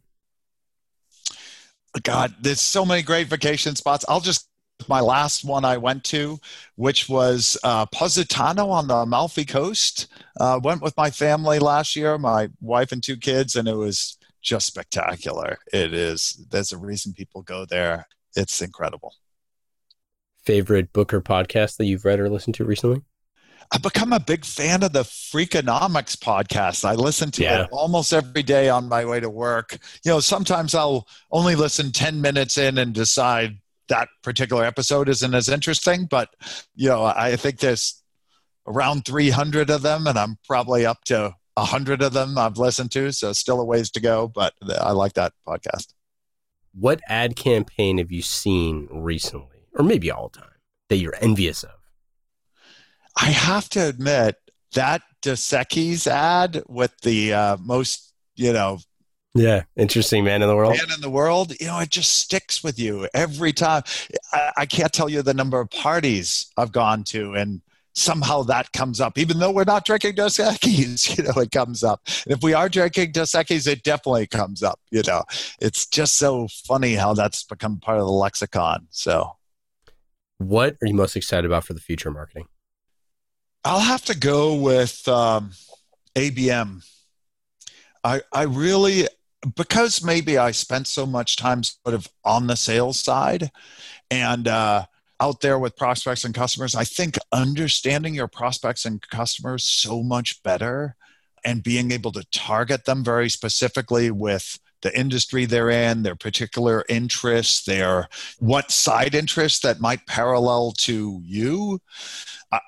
God, 2.04 2.36
there's 2.40 2.62
so 2.62 2.86
many 2.86 3.02
great 3.02 3.28
vacation 3.28 3.76
spots. 3.76 4.06
I'll 4.08 4.22
just 4.22 4.48
my 4.90 5.00
last 5.00 5.44
one 5.44 5.66
I 5.66 5.78
went 5.78 6.04
to, 6.06 6.40
which 6.76 7.10
was 7.10 7.58
uh, 7.64 7.86
Positano 7.88 8.70
on 8.70 8.88
the 8.88 8.96
Amalfi 8.96 9.46
Coast. 9.46 10.08
Uh, 10.40 10.60
went 10.64 10.82
with 10.82 10.96
my 10.98 11.10
family 11.10 11.60
last 11.60 11.96
year, 11.96 12.18
my 12.18 12.50
wife 12.60 12.92
and 12.92 13.04
two 13.04 13.18
kids, 13.18 13.56
and 13.56 13.68
it 13.68 13.76
was 13.76 14.18
just 14.42 14.68
spectacular. 14.68 15.58
It 15.72 15.94
is. 15.94 16.46
There's 16.50 16.72
a 16.72 16.78
reason 16.78 17.14
people 17.14 17.42
go 17.42 17.66
there. 17.66 18.08
It's 18.36 18.62
incredible. 18.62 19.16
Favorite 20.44 20.92
book 20.94 21.14
or 21.14 21.22
podcast 21.22 21.78
that 21.78 21.86
you've 21.86 22.06
read 22.06 22.20
or 22.20 22.30
listened 22.30 22.56
to 22.56 22.66
recently? 22.66 23.02
I've 23.74 23.82
become 23.82 24.12
a 24.12 24.20
big 24.20 24.44
fan 24.44 24.84
of 24.84 24.92
the 24.92 25.04
Freakonomics 25.04 26.18
podcast. 26.18 26.84
I 26.84 26.96
listen 26.96 27.32
to 27.32 27.44
yeah. 27.44 27.64
it 27.64 27.70
almost 27.72 28.12
every 28.12 28.44
day 28.44 28.68
on 28.68 28.90
my 28.90 29.06
way 29.06 29.22
to 29.22 29.30
work. 29.30 29.78
You 30.04 30.12
know, 30.12 30.20
sometimes 30.20 30.76
I'll 30.76 31.08
only 31.32 31.56
listen 31.56 31.94
10 31.94 32.20
minutes 32.20 32.58
in 32.58 32.78
and 32.78 32.94
decide 32.94 33.61
that 33.90 34.10
particular 34.24 34.64
episode 34.64 35.10
isn't 35.10 35.34
as 35.34 35.50
interesting, 35.50 36.06
but 36.06 36.30
you 36.76 36.90
know, 36.90 37.04
I 37.04 37.36
think 37.36 37.60
there's 37.60 38.02
around 38.68 39.06
300 39.06 39.70
of 39.70 39.82
them, 39.82 40.08
and 40.08 40.18
I'm 40.18 40.38
probably 40.48 40.86
up 40.86 41.04
to 41.06 41.36
100 41.56 42.02
of 42.02 42.14
them 42.14 42.38
I've 42.38 42.58
listened 42.58 42.92
to, 42.92 43.12
so 43.12 43.34
still 43.34 43.60
a 43.60 43.66
ways 43.66 43.92
to 43.92 44.00
go, 44.00 44.28
but 44.28 44.54
I 44.80 44.92
like 44.92 45.14
that 45.14 45.34
podcast. 45.48 45.94
What 46.74 47.02
ad 47.08 47.36
campaign 47.36 47.98
have 47.98 48.12
you 48.12 48.22
seen 48.22 48.88
recently, 48.92 49.68
or 49.74 49.84
maybe 49.84 50.10
all 50.10 50.30
time, 50.30 50.46
that 50.90 50.98
you're 50.98 51.18
envious 51.22 51.64
of? 51.64 51.72
I 53.18 53.26
have 53.26 53.68
to 53.70 53.88
admit 53.88 54.38
that 54.74 55.02
Dos 55.22 55.54
ad 55.54 56.64
with 56.68 56.98
the 57.02 57.34
uh, 57.34 57.58
most, 57.58 58.14
you 58.36 58.54
know, 58.54 58.80
yeah, 59.34 59.64
interesting 59.78 60.24
man 60.24 60.42
in 60.42 60.50
the 60.50 60.56
world. 60.56 60.76
Man 60.78 60.94
in 60.94 61.02
the 61.02 61.10
world, 61.10 61.54
you 61.60 61.68
know, 61.68 61.80
it 61.80 61.90
just 61.90 62.18
sticks 62.18 62.64
with 62.64 62.78
you 62.78 63.08
every 63.14 63.54
time. 63.54 63.84
I, 64.34 64.52
I, 64.58 64.66
can't 64.66 64.92
tell 64.92 65.10
you 65.10 65.22
the 65.22 65.34
number 65.34 65.60
of 65.60 65.70
parties 65.70 66.52
I've 66.58 66.74
gone 66.74 67.04
to, 67.06 67.34
and 67.36 67.62
somehow 67.94 68.44
that 68.44 68.74
comes 68.74 69.00
up, 69.00 69.18
even 69.18 69.40
though 69.40 69.52
we're 69.52 69.64
not 69.64 69.86
drinking 69.86 70.16
Dos 70.16 70.38
Equis, 70.38 71.18
you 71.18 71.24
know, 71.24 71.42
it 71.42 71.52
comes 71.52 71.84
up. 71.84 72.02
And 72.26 72.36
if 72.36 72.44
we 72.44 72.54
are 72.54 72.68
drinking 72.68 73.14
Dos 73.14 73.32
Equis, 73.32 73.68
it 73.68 73.84
definitely 73.84 74.28
comes 74.28 74.64
up. 74.64 74.80
You 74.92 75.04
know, 75.08 75.24
it's 75.60 75.86
just 75.86 76.18
so 76.18 76.48
funny 76.66 76.96
how 76.96 77.14
that's 77.14 77.44
become 77.44 77.80
part 77.80 78.00
of 78.00 78.06
the 78.06 78.12
lexicon. 78.12 78.88
So, 78.90 79.38
what 80.40 80.76
are 80.82 80.88
you 80.88 80.94
most 80.94 81.16
excited 81.16 81.46
about 81.46 81.64
for 81.64 81.74
the 81.74 81.80
future 81.80 82.10
of 82.10 82.16
marketing? 82.16 82.48
I'll 83.64 83.80
have 83.80 84.04
to 84.06 84.18
go 84.18 84.56
with 84.56 85.08
um, 85.08 85.52
ABM. 86.16 86.84
I, 88.04 88.22
I 88.34 88.44
really 88.44 89.08
because 89.56 90.04
maybe 90.04 90.38
I 90.38 90.52
spent 90.52 90.88
so 90.88 91.06
much 91.06 91.36
time 91.36 91.64
sort 91.64 91.96
of 91.96 92.08
on 92.24 92.48
the 92.48 92.56
sales 92.56 93.00
side 93.00 93.52
and 94.10 94.48
uh, 94.48 94.86
out 95.20 95.42
there 95.42 95.60
with 95.60 95.78
prospects 95.78 96.26
and 96.26 96.34
customers, 96.34 96.76
I 96.76 96.84
think 96.84 97.18
understanding 97.32 98.14
your 98.14 98.28
prospects 98.28 98.86
and 98.86 99.02
customers 99.10 99.64
so 99.64 100.04
much 100.04 100.42
better 100.44 100.96
and 101.44 101.64
being 101.64 101.92
able 101.92 102.12
to 102.12 102.26
target 102.32 102.86
them 102.86 103.04
very 103.04 103.30
specifically 103.30 104.12
with 104.12 104.60
the 104.82 104.98
industry 105.00 105.46
they're 105.46 105.70
in, 105.70 106.04
their 106.04 106.16
particular 106.16 106.84
interests, 106.90 107.66
their 107.66 108.10
what 108.40 108.72
side 108.72 109.16
interests 109.16 109.60
that 109.60 109.80
might 109.80 110.06
parallel 110.08 110.72
to 110.80 111.22
you. 111.24 111.80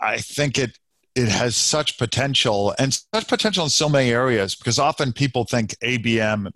I 0.02 0.18
think 0.18 0.58
it 0.58 0.80
it 1.16 1.28
has 1.28 1.56
such 1.56 2.00
potential 2.00 2.74
and 2.80 2.94
such 3.14 3.28
potential 3.28 3.66
in 3.66 3.70
so 3.70 3.88
many 3.88 4.10
areas 4.10 4.56
because 4.56 4.80
often 4.80 5.14
people 5.14 5.44
think 5.44 5.76
ABM 5.84 6.52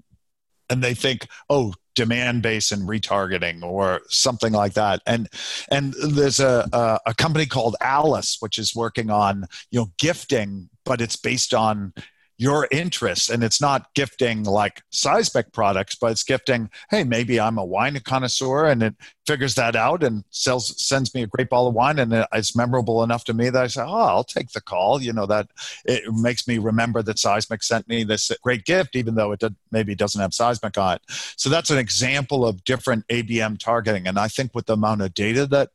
and 0.70 0.84
they 0.84 0.94
think, 0.94 1.28
oh, 1.50 1.74
Demandbase 1.96 2.72
and 2.72 2.88
retargeting 2.88 3.64
or 3.64 4.02
something 4.08 4.54
like 4.54 4.74
that. 4.74 5.02
And 5.08 5.28
and 5.72 5.96
there's 5.96 6.40
a, 6.40 6.68
a, 6.72 7.00
a 7.08 7.14
company 7.16 7.48
called 7.48 7.76
Alyce 7.82 8.38
which 8.40 8.60
is 8.60 8.76
working 8.76 9.10
on 9.10 9.46
you 9.72 9.80
know 9.80 9.92
gifting, 9.98 10.70
but 10.86 11.02
it's 11.02 11.16
based 11.16 11.56
on 11.56 11.94
your 12.38 12.68
interests. 12.72 13.30
And 13.30 13.44
it's 13.44 13.60
not 13.60 13.94
gifting 13.96 14.44
like 14.44 14.82
Seismic 14.92 15.52
products 15.52 15.96
but 15.96 16.12
it's 16.12 16.24
gifting 16.24 16.70
hey 16.90 17.04
maybe 17.04 17.40
i'm 17.40 17.58
a 17.58 17.66
wine 17.66 18.00
connoisseur 18.00 18.66
and 18.66 18.84
it 18.84 18.96
figures 19.26 19.56
that 19.56 19.76
out 19.76 20.04
and 20.04 20.24
sells 20.30 20.82
sends 20.82 21.14
me 21.14 21.24
a 21.24 21.28
great 21.28 21.50
bottle 21.50 21.68
of 21.68 21.74
wine 21.74 22.00
and 22.00 22.26
it's 22.34 22.56
memorable 22.56 23.04
enough 23.04 23.24
to 23.26 23.34
me 23.34 23.50
that 23.50 23.64
i 23.64 23.68
say 23.68 23.82
oh 23.82 23.94
i'll 23.94 24.24
take 24.24 24.52
the 24.52 24.62
call. 24.62 25.02
You 25.02 25.14
know 25.14 25.26
that 25.26 25.48
it 25.86 26.04
makes 26.14 26.48
me 26.48 26.58
remember 26.58 27.02
that 27.04 27.20
Seismic 27.20 27.64
sent 27.64 27.88
me 27.88 28.04
this 28.04 28.32
great 28.44 28.66
gift 28.66 28.96
even 28.96 29.16
though 29.16 29.32
it 29.32 29.40
did, 29.40 29.56
maybe 29.72 29.96
doesn't 29.96 30.22
have 30.22 30.34
Seismic 30.34 30.78
on 30.78 30.96
it. 30.96 31.02
So 31.36 31.50
that's 31.50 31.70
an 31.70 31.78
example 31.78 32.46
of 32.46 32.64
different 32.64 33.08
abm 33.08 33.58
targeting. 33.58 34.08
And 34.08 34.20
i 34.20 34.28
think 34.28 34.54
with 34.54 34.68
the 34.68 34.74
amount 34.74 35.02
of 35.02 35.14
data 35.14 35.46
that 35.48 35.70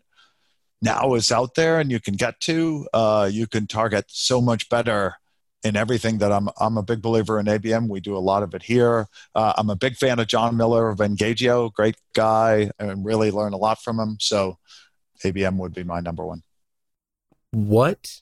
now 0.80 1.14
is 1.14 1.30
out 1.30 1.54
there 1.54 1.78
and 1.80 1.90
you 1.90 2.00
can 2.00 2.14
get 2.14 2.40
to 2.40 2.88
uh, 2.92 3.28
you 3.32 3.46
can 3.46 3.66
target 3.66 4.06
so 4.08 4.40
much 4.40 4.68
better 4.68 5.16
in 5.64 5.76
everything 5.76 6.18
that 6.18 6.32
I'm, 6.32 6.48
I'm 6.58 6.76
a 6.76 6.82
big 6.82 7.02
believer 7.02 7.38
in 7.38 7.46
ABM. 7.46 7.88
We 7.88 8.00
do 8.00 8.16
a 8.16 8.18
lot 8.18 8.42
of 8.42 8.54
it 8.54 8.62
here. 8.62 9.06
Uh, 9.34 9.52
I'm 9.56 9.70
a 9.70 9.76
big 9.76 9.96
fan 9.96 10.18
of 10.18 10.26
Jon 10.26 10.56
Miller 10.56 10.88
of 10.88 10.98
Engagio, 10.98 11.72
great 11.72 11.96
guy, 12.14 12.70
and 12.78 13.04
really 13.04 13.30
learn 13.30 13.52
a 13.52 13.56
lot 13.56 13.80
from 13.80 14.00
him. 14.00 14.16
So 14.20 14.58
ABM 15.24 15.56
would 15.58 15.72
be 15.72 15.84
my 15.84 16.00
number 16.00 16.24
one. 16.24 16.42
What 17.52 18.20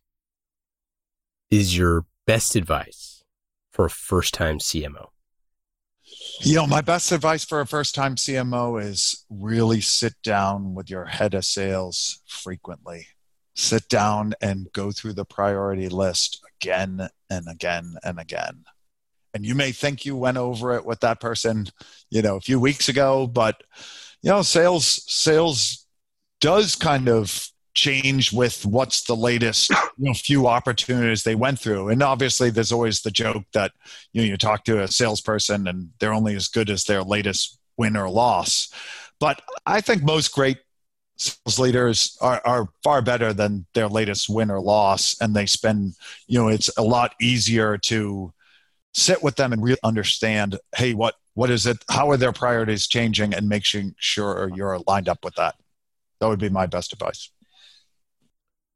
is 1.50 1.76
your 1.76 2.06
best 2.26 2.56
advice 2.56 3.24
for 3.72 3.86
a 3.86 3.90
first 3.90 4.34
time 4.34 4.58
CMO? 4.58 5.08
You 6.40 6.56
know, 6.56 6.66
my 6.66 6.80
best 6.80 7.12
advice 7.12 7.44
for 7.44 7.60
a 7.60 7.66
first 7.66 7.94
time 7.94 8.16
CMO 8.16 8.82
is 8.82 9.24
really 9.30 9.80
sit 9.80 10.14
down 10.22 10.74
with 10.74 10.90
your 10.90 11.04
head 11.06 11.34
of 11.34 11.44
sales 11.44 12.20
frequently 12.26 13.06
sit 13.54 13.88
down 13.88 14.34
and 14.40 14.72
go 14.72 14.90
through 14.90 15.14
the 15.14 15.24
priority 15.24 15.88
list 15.88 16.40
again 16.56 17.08
and 17.28 17.48
again 17.48 17.96
and 18.02 18.18
again. 18.18 18.64
And 19.32 19.46
you 19.46 19.54
may 19.54 19.72
think 19.72 20.04
you 20.04 20.16
went 20.16 20.38
over 20.38 20.74
it 20.74 20.84
with 20.84 21.00
that 21.00 21.20
person, 21.20 21.66
you 22.10 22.22
know, 22.22 22.36
a 22.36 22.40
few 22.40 22.58
weeks 22.58 22.88
ago, 22.88 23.26
but 23.26 23.62
you 24.22 24.30
know, 24.30 24.42
sales 24.42 25.04
sales 25.12 25.86
does 26.40 26.74
kind 26.74 27.08
of 27.08 27.50
change 27.74 28.32
with 28.32 28.66
what's 28.66 29.04
the 29.04 29.14
latest 29.14 29.70
you 29.70 30.06
know 30.06 30.12
few 30.14 30.46
opportunities 30.48 31.22
they 31.22 31.36
went 31.36 31.58
through 31.58 31.88
and 31.88 32.02
obviously 32.02 32.50
there's 32.50 32.72
always 32.72 33.02
the 33.02 33.10
joke 33.10 33.44
that 33.52 33.70
you 34.12 34.20
know 34.20 34.26
you 34.26 34.36
talk 34.36 34.64
to 34.64 34.82
a 34.82 34.88
salesperson 34.88 35.68
and 35.68 35.90
they're 36.00 36.12
only 36.12 36.34
as 36.34 36.48
good 36.48 36.68
as 36.68 36.84
their 36.84 37.02
latest 37.02 37.58
win 37.76 37.96
or 37.96 38.08
loss 38.10 38.72
but 39.20 39.40
i 39.66 39.80
think 39.80 40.02
most 40.02 40.34
great 40.34 40.58
sales 41.20 41.58
leaders 41.58 42.16
are, 42.20 42.40
are 42.44 42.68
far 42.82 43.02
better 43.02 43.32
than 43.32 43.66
their 43.74 43.88
latest 43.88 44.28
win 44.28 44.50
or 44.50 44.60
loss. 44.60 45.14
And 45.20 45.34
they 45.34 45.46
spend 45.46 45.94
you 46.26 46.38
know 46.40 46.48
it's 46.48 46.70
a 46.76 46.82
lot 46.82 47.14
easier 47.20 47.78
to 47.78 48.32
sit 48.92 49.22
with 49.22 49.36
them 49.36 49.52
and 49.52 49.62
really 49.62 49.78
understand 49.84 50.58
hey 50.76 50.94
what 50.94 51.14
what 51.34 51.50
is 51.50 51.66
it? 51.66 51.84
How 51.88 52.10
are 52.10 52.16
their 52.16 52.32
priorities 52.32 52.86
changing? 52.86 53.34
And 53.34 53.48
making 53.48 53.94
sure 53.98 54.50
you're 54.54 54.80
lined 54.86 55.08
up 55.08 55.24
with 55.24 55.36
that. 55.36 55.54
That 56.18 56.28
would 56.28 56.40
be 56.40 56.48
my 56.48 56.66
best 56.66 56.92
advice. 56.92 57.30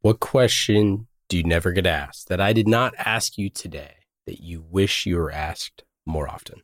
What 0.01 0.21
question 0.21 1.09
do 1.29 1.37
you 1.37 1.45
never 1.45 1.73
get 1.73 1.87
asked 1.87 2.29
that 2.29 2.41
I 2.41 2.53
did 2.53 2.69
not 2.69 2.95
ask 2.97 3.37
you 3.37 3.51
today 3.51 3.97
that 4.27 4.41
you 4.41 4.65
wish 4.71 5.05
you 5.05 5.17
were 5.17 5.33
asked 5.33 5.85
more 6.07 6.29
often? 6.29 6.63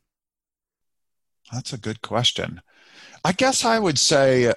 That's 1.53 1.73
a 1.73 1.79
good 1.79 2.01
question. 2.03 2.61
I 3.25 3.33
guess 3.33 3.65
I 3.65 3.79
would 3.79 3.99
say 3.99 4.55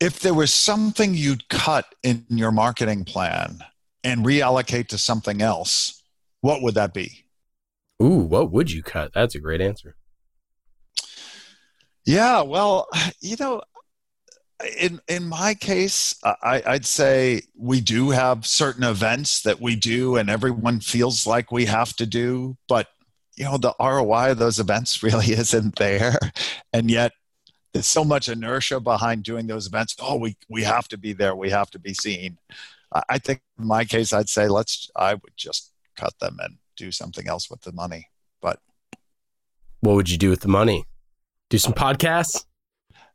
if 0.00 0.20
there 0.20 0.34
was 0.34 0.52
something 0.52 1.14
you'd 1.14 1.48
cut 1.48 1.86
in 2.02 2.24
your 2.28 2.52
marketing 2.52 3.04
plan 3.04 3.58
and 4.02 4.24
reallocate 4.24 4.88
to 4.88 4.98
something 4.98 5.40
else, 5.40 6.02
what 6.40 6.62
would 6.62 6.74
that 6.74 6.92
be? 6.92 7.24
Ooh, 8.02 8.18
what 8.18 8.50
would 8.50 8.70
you 8.70 8.82
cut? 8.82 9.12
That's 9.14 9.34
a 9.34 9.40
great 9.40 9.60
answer. 9.60 9.96
Yeah, 12.04 12.42
well, 12.42 12.88
you 13.20 13.36
know, 13.38 13.62
in 14.78 15.00
in 15.08 15.26
my 15.26 15.54
case, 15.54 16.14
I, 16.22 16.62
I'd 16.66 16.86
say 16.86 17.42
we 17.56 17.80
do 17.80 18.10
have 18.10 18.46
certain 18.46 18.84
events 18.84 19.42
that 19.42 19.60
we 19.60 19.76
do, 19.76 20.16
and 20.16 20.30
everyone 20.30 20.80
feels 20.80 21.26
like 21.26 21.50
we 21.50 21.64
have 21.66 21.94
to 21.96 22.06
do, 22.06 22.56
but 22.68 22.88
you 23.36 23.44
know 23.44 23.58
the 23.58 23.74
ROI 23.80 24.32
of 24.32 24.38
those 24.38 24.58
events 24.58 25.02
really 25.02 25.32
isn't 25.32 25.76
there, 25.76 26.18
and 26.72 26.90
yet 26.90 27.12
there's 27.74 27.86
so 27.86 28.04
much 28.04 28.28
inertia 28.28 28.80
behind 28.80 29.24
doing 29.24 29.48
those 29.48 29.66
events. 29.66 29.96
Oh, 30.00 30.16
we 30.16 30.36
we 30.48 30.62
have 30.62 30.88
to 30.88 30.96
be 30.96 31.12
there. 31.12 31.34
We 31.34 31.50
have 31.50 31.70
to 31.72 31.78
be 31.78 31.92
seen. 31.92 32.38
I 33.08 33.18
think 33.18 33.42
in 33.58 33.66
my 33.66 33.84
case, 33.84 34.12
I'd 34.12 34.28
say 34.28 34.48
let's. 34.48 34.88
I 34.96 35.14
would 35.14 35.36
just 35.36 35.72
cut 35.96 36.16
them 36.20 36.38
and 36.40 36.58
do 36.76 36.92
something 36.92 37.28
else 37.28 37.50
with 37.50 37.62
the 37.62 37.72
money. 37.72 38.08
But 38.40 38.60
what 39.80 39.96
would 39.96 40.08
you 40.08 40.16
do 40.16 40.30
with 40.30 40.40
the 40.40 40.48
money? 40.48 40.86
Do 41.50 41.58
some 41.58 41.72
podcasts. 41.72 42.44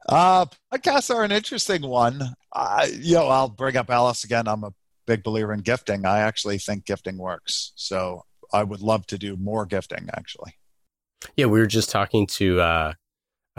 Uh, 0.07 0.45
podcasts 0.73 1.13
are 1.13 1.23
an 1.23 1.31
interesting 1.31 1.81
one. 1.81 2.21
Uh, 2.51 2.87
you 2.99 3.15
know, 3.15 3.27
I'll 3.27 3.49
bring 3.49 3.77
up 3.77 3.89
Alyce 3.89 4.25
again. 4.25 4.47
I'm 4.47 4.63
a 4.63 4.73
big 5.05 5.23
believer 5.23 5.53
in 5.53 5.61
gifting. 5.61 6.05
I 6.05 6.19
actually 6.19 6.57
think 6.57 6.85
gifting 6.85 7.17
works. 7.17 7.71
So 7.75 8.23
I 8.51 8.63
would 8.63 8.81
love 8.81 9.05
to 9.07 9.17
do 9.17 9.37
more 9.37 9.65
gifting, 9.65 10.09
actually. 10.13 10.55
Yeah, 11.35 11.45
we 11.45 11.59
were 11.59 11.67
just 11.67 11.89
talking 11.89 12.27
to 12.27 12.59
uh, 12.59 12.93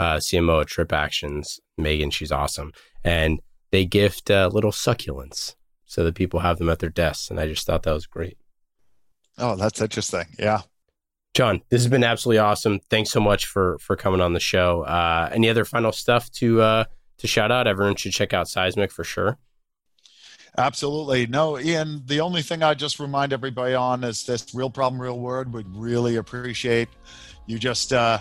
uh, 0.01 0.17
CMO 0.17 0.63
at 0.63 0.69
TripActions, 0.69 1.61
Megan. 1.77 2.11
She's 2.11 2.33
awesome. 2.33 2.73
And 3.05 3.41
they 3.71 3.85
gift 3.85 4.31
uh, 4.31 4.49
little 4.51 4.73
succulents 4.73 5.57
so 5.85 6.05
that 6.05 6.15
people 6.15 6.41
have 6.41 6.59
them 6.59 6.71
at 6.71 6.79
their 6.79 6.89
desks. 6.89 7.31
And 7.31 7.39
I 7.39 7.47
just 7.47 7.67
thought 7.67 7.83
that 7.83 7.93
was 7.93 8.07
great. 8.07 8.39
Oh, 9.37 9.57
that's 9.57 9.81
interesting. 9.81 10.25
Yeah. 10.39 10.63
John, 11.35 11.61
this 11.69 11.83
has 11.83 11.91
been 11.91 12.03
absolutely 12.03 12.39
awesome. 12.39 12.81
Thanks 12.89 13.11
so 13.11 13.21
much 13.21 13.47
for 13.47 13.79
for 13.79 13.95
coming 13.95 14.21
on 14.21 14.33
the 14.33 14.41
show. 14.41 14.83
Uh, 14.83 15.29
any 15.33 15.49
other 15.49 15.65
final 15.65 15.93
stuff 15.93 16.31
to 16.33 16.61
uh, 16.61 16.85
to 17.19 17.27
shout 17.27 17.53
out? 17.53 17.69
Everyone 17.69 17.95
should 17.95 18.13
check 18.13 18.33
out 18.33 18.49
Seismic 18.49 18.91
for 18.91 19.05
sure. 19.05 19.39
Absolutely. 20.59 21.27
No, 21.27 21.59
Ian, 21.59 22.03
the 22.07 22.21
only 22.21 22.43
thing 22.43 22.63
I 22.63 22.75
just 22.75 22.99
remind 22.99 23.33
everybody 23.33 23.75
on 23.75 24.03
is 24.03 24.25
this 24.25 24.53
real 24.55 24.71
problem, 24.71 25.01
real 25.01 25.19
word. 25.21 25.53
Would 25.53 25.77
really 25.77 26.17
appreciate 26.17 26.89
you 27.47 27.59
just, 27.59 27.93
uh, 27.93 28.19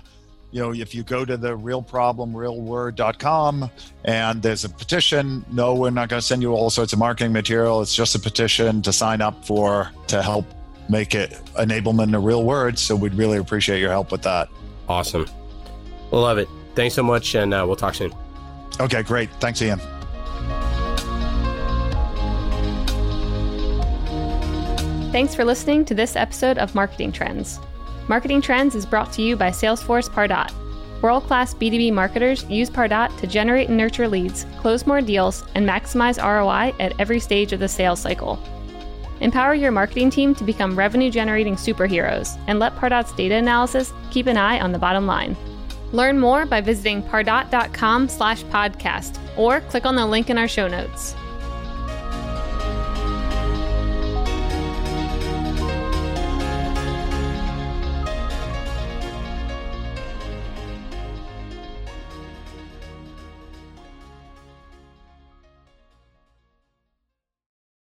you 0.51 0.61
know, 0.61 0.73
if 0.73 0.95
you 0.95 1.03
go 1.03 1.25
to 1.25 1.37
the 1.37 1.55
real 1.55 1.81
problem, 1.81 2.35
real 2.35 2.59
word.com 2.59 3.69
and 4.05 4.41
there's 4.41 4.65
a 4.65 4.69
petition. 4.69 5.45
No, 5.51 5.75
we're 5.75 5.91
not 5.91 6.09
going 6.09 6.19
to 6.19 6.25
send 6.25 6.41
you 6.41 6.53
all 6.53 6.69
sorts 6.69 6.93
of 6.93 6.99
marketing 6.99 7.33
material. 7.33 7.81
It's 7.81 7.93
just 7.93 8.15
a 8.15 8.19
petition 8.19 8.81
to 8.81 8.91
sign 8.91 9.21
up 9.21 9.45
for 9.45 9.91
to 10.07 10.21
help 10.21 10.45
make 10.89 11.13
it 11.13 11.31
enablement 11.55 12.15
a 12.15 12.19
real 12.19 12.43
word. 12.43 12.79
So 12.79 12.95
we'd 12.95 13.13
really 13.13 13.37
appreciate 13.37 13.79
your 13.79 13.91
help 13.91 14.11
with 14.11 14.23
that. 14.23 14.49
Awesome. 14.87 15.27
Love 16.11 16.39
it. 16.39 16.49
Thanks 16.73 16.95
so 16.95 17.03
much, 17.03 17.35
and 17.35 17.53
uh, 17.53 17.63
we'll 17.67 17.75
talk 17.75 17.93
soon. 17.93 18.11
Okay, 18.79 19.03
great. 19.03 19.29
Thanks, 19.39 19.61
Ian. 19.61 19.79
Thanks 25.11 25.35
for 25.35 25.43
listening 25.43 25.85
to 25.85 25.95
this 25.95 26.15
episode 26.15 26.57
of 26.57 26.73
Marketing 26.73 27.11
Trends. 27.11 27.59
Marketing 28.09 28.41
Trends 28.41 28.73
is 28.73 28.87
brought 28.87 29.13
to 29.13 29.21
you 29.21 29.35
by 29.35 29.51
Salesforce 29.51 30.09
Pardot. 30.09 30.51
World 31.03 31.25
class 31.25 31.53
B2B 31.53 31.93
marketers 31.93 32.43
use 32.49 32.67
Pardot 32.67 33.15
to 33.19 33.27
generate 33.27 33.67
and 33.67 33.77
nurture 33.77 34.07
leads, 34.07 34.47
close 34.57 34.87
more 34.87 34.99
deals, 34.99 35.45
and 35.53 35.63
maximize 35.63 36.17
ROI 36.17 36.73
at 36.79 36.99
every 36.99 37.19
stage 37.19 37.53
of 37.53 37.59
the 37.59 37.67
sales 37.67 38.01
cycle. 38.01 38.41
Empower 39.21 39.53
your 39.53 39.69
marketing 39.69 40.09
team 40.09 40.33
to 40.33 40.43
become 40.43 40.75
revenue 40.75 41.11
generating 41.11 41.55
superheroes 41.55 42.35
and 42.47 42.57
let 42.57 42.75
Pardot's 42.75 43.13
data 43.13 43.35
analysis 43.35 43.93
keep 44.09 44.25
an 44.25 44.37
eye 44.37 44.59
on 44.59 44.71
the 44.71 44.79
bottom 44.79 45.05
line. 45.05 45.37
Learn 45.91 46.19
more 46.19 46.47
by 46.47 46.61
visiting 46.61 47.03
pardot.com 47.03 48.09
slash 48.09 48.43
podcast 48.45 49.19
or 49.37 49.61
click 49.61 49.85
on 49.85 49.95
the 49.95 50.05
link 50.07 50.31
in 50.31 50.37
our 50.39 50.47
show 50.47 50.67
notes. 50.67 51.13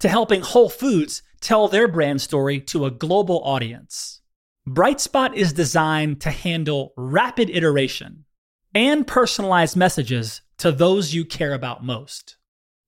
to 0.00 0.08
helping 0.08 0.42
Whole 0.42 0.68
Foods 0.68 1.22
tell 1.40 1.68
their 1.68 1.88
brand 1.88 2.20
story 2.20 2.60
to 2.60 2.84
a 2.84 2.90
global 2.90 3.40
audience. 3.44 4.20
Brightspot 4.68 5.34
is 5.34 5.52
designed 5.52 6.20
to 6.20 6.30
handle 6.30 6.92
rapid 6.96 7.48
iteration 7.50 8.24
and 8.74 9.06
personalized 9.06 9.76
messages 9.76 10.42
to 10.58 10.70
those 10.70 11.14
you 11.14 11.24
care 11.24 11.54
about 11.54 11.84
most. 11.84 12.36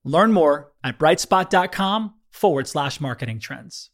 Learn 0.05 0.33
more 0.33 0.73
at 0.85 0.99
brightspot.com 0.99 2.15
forward 2.31 2.69
slash 2.69 3.01
marketing 3.01 3.39
trends. 3.39 3.91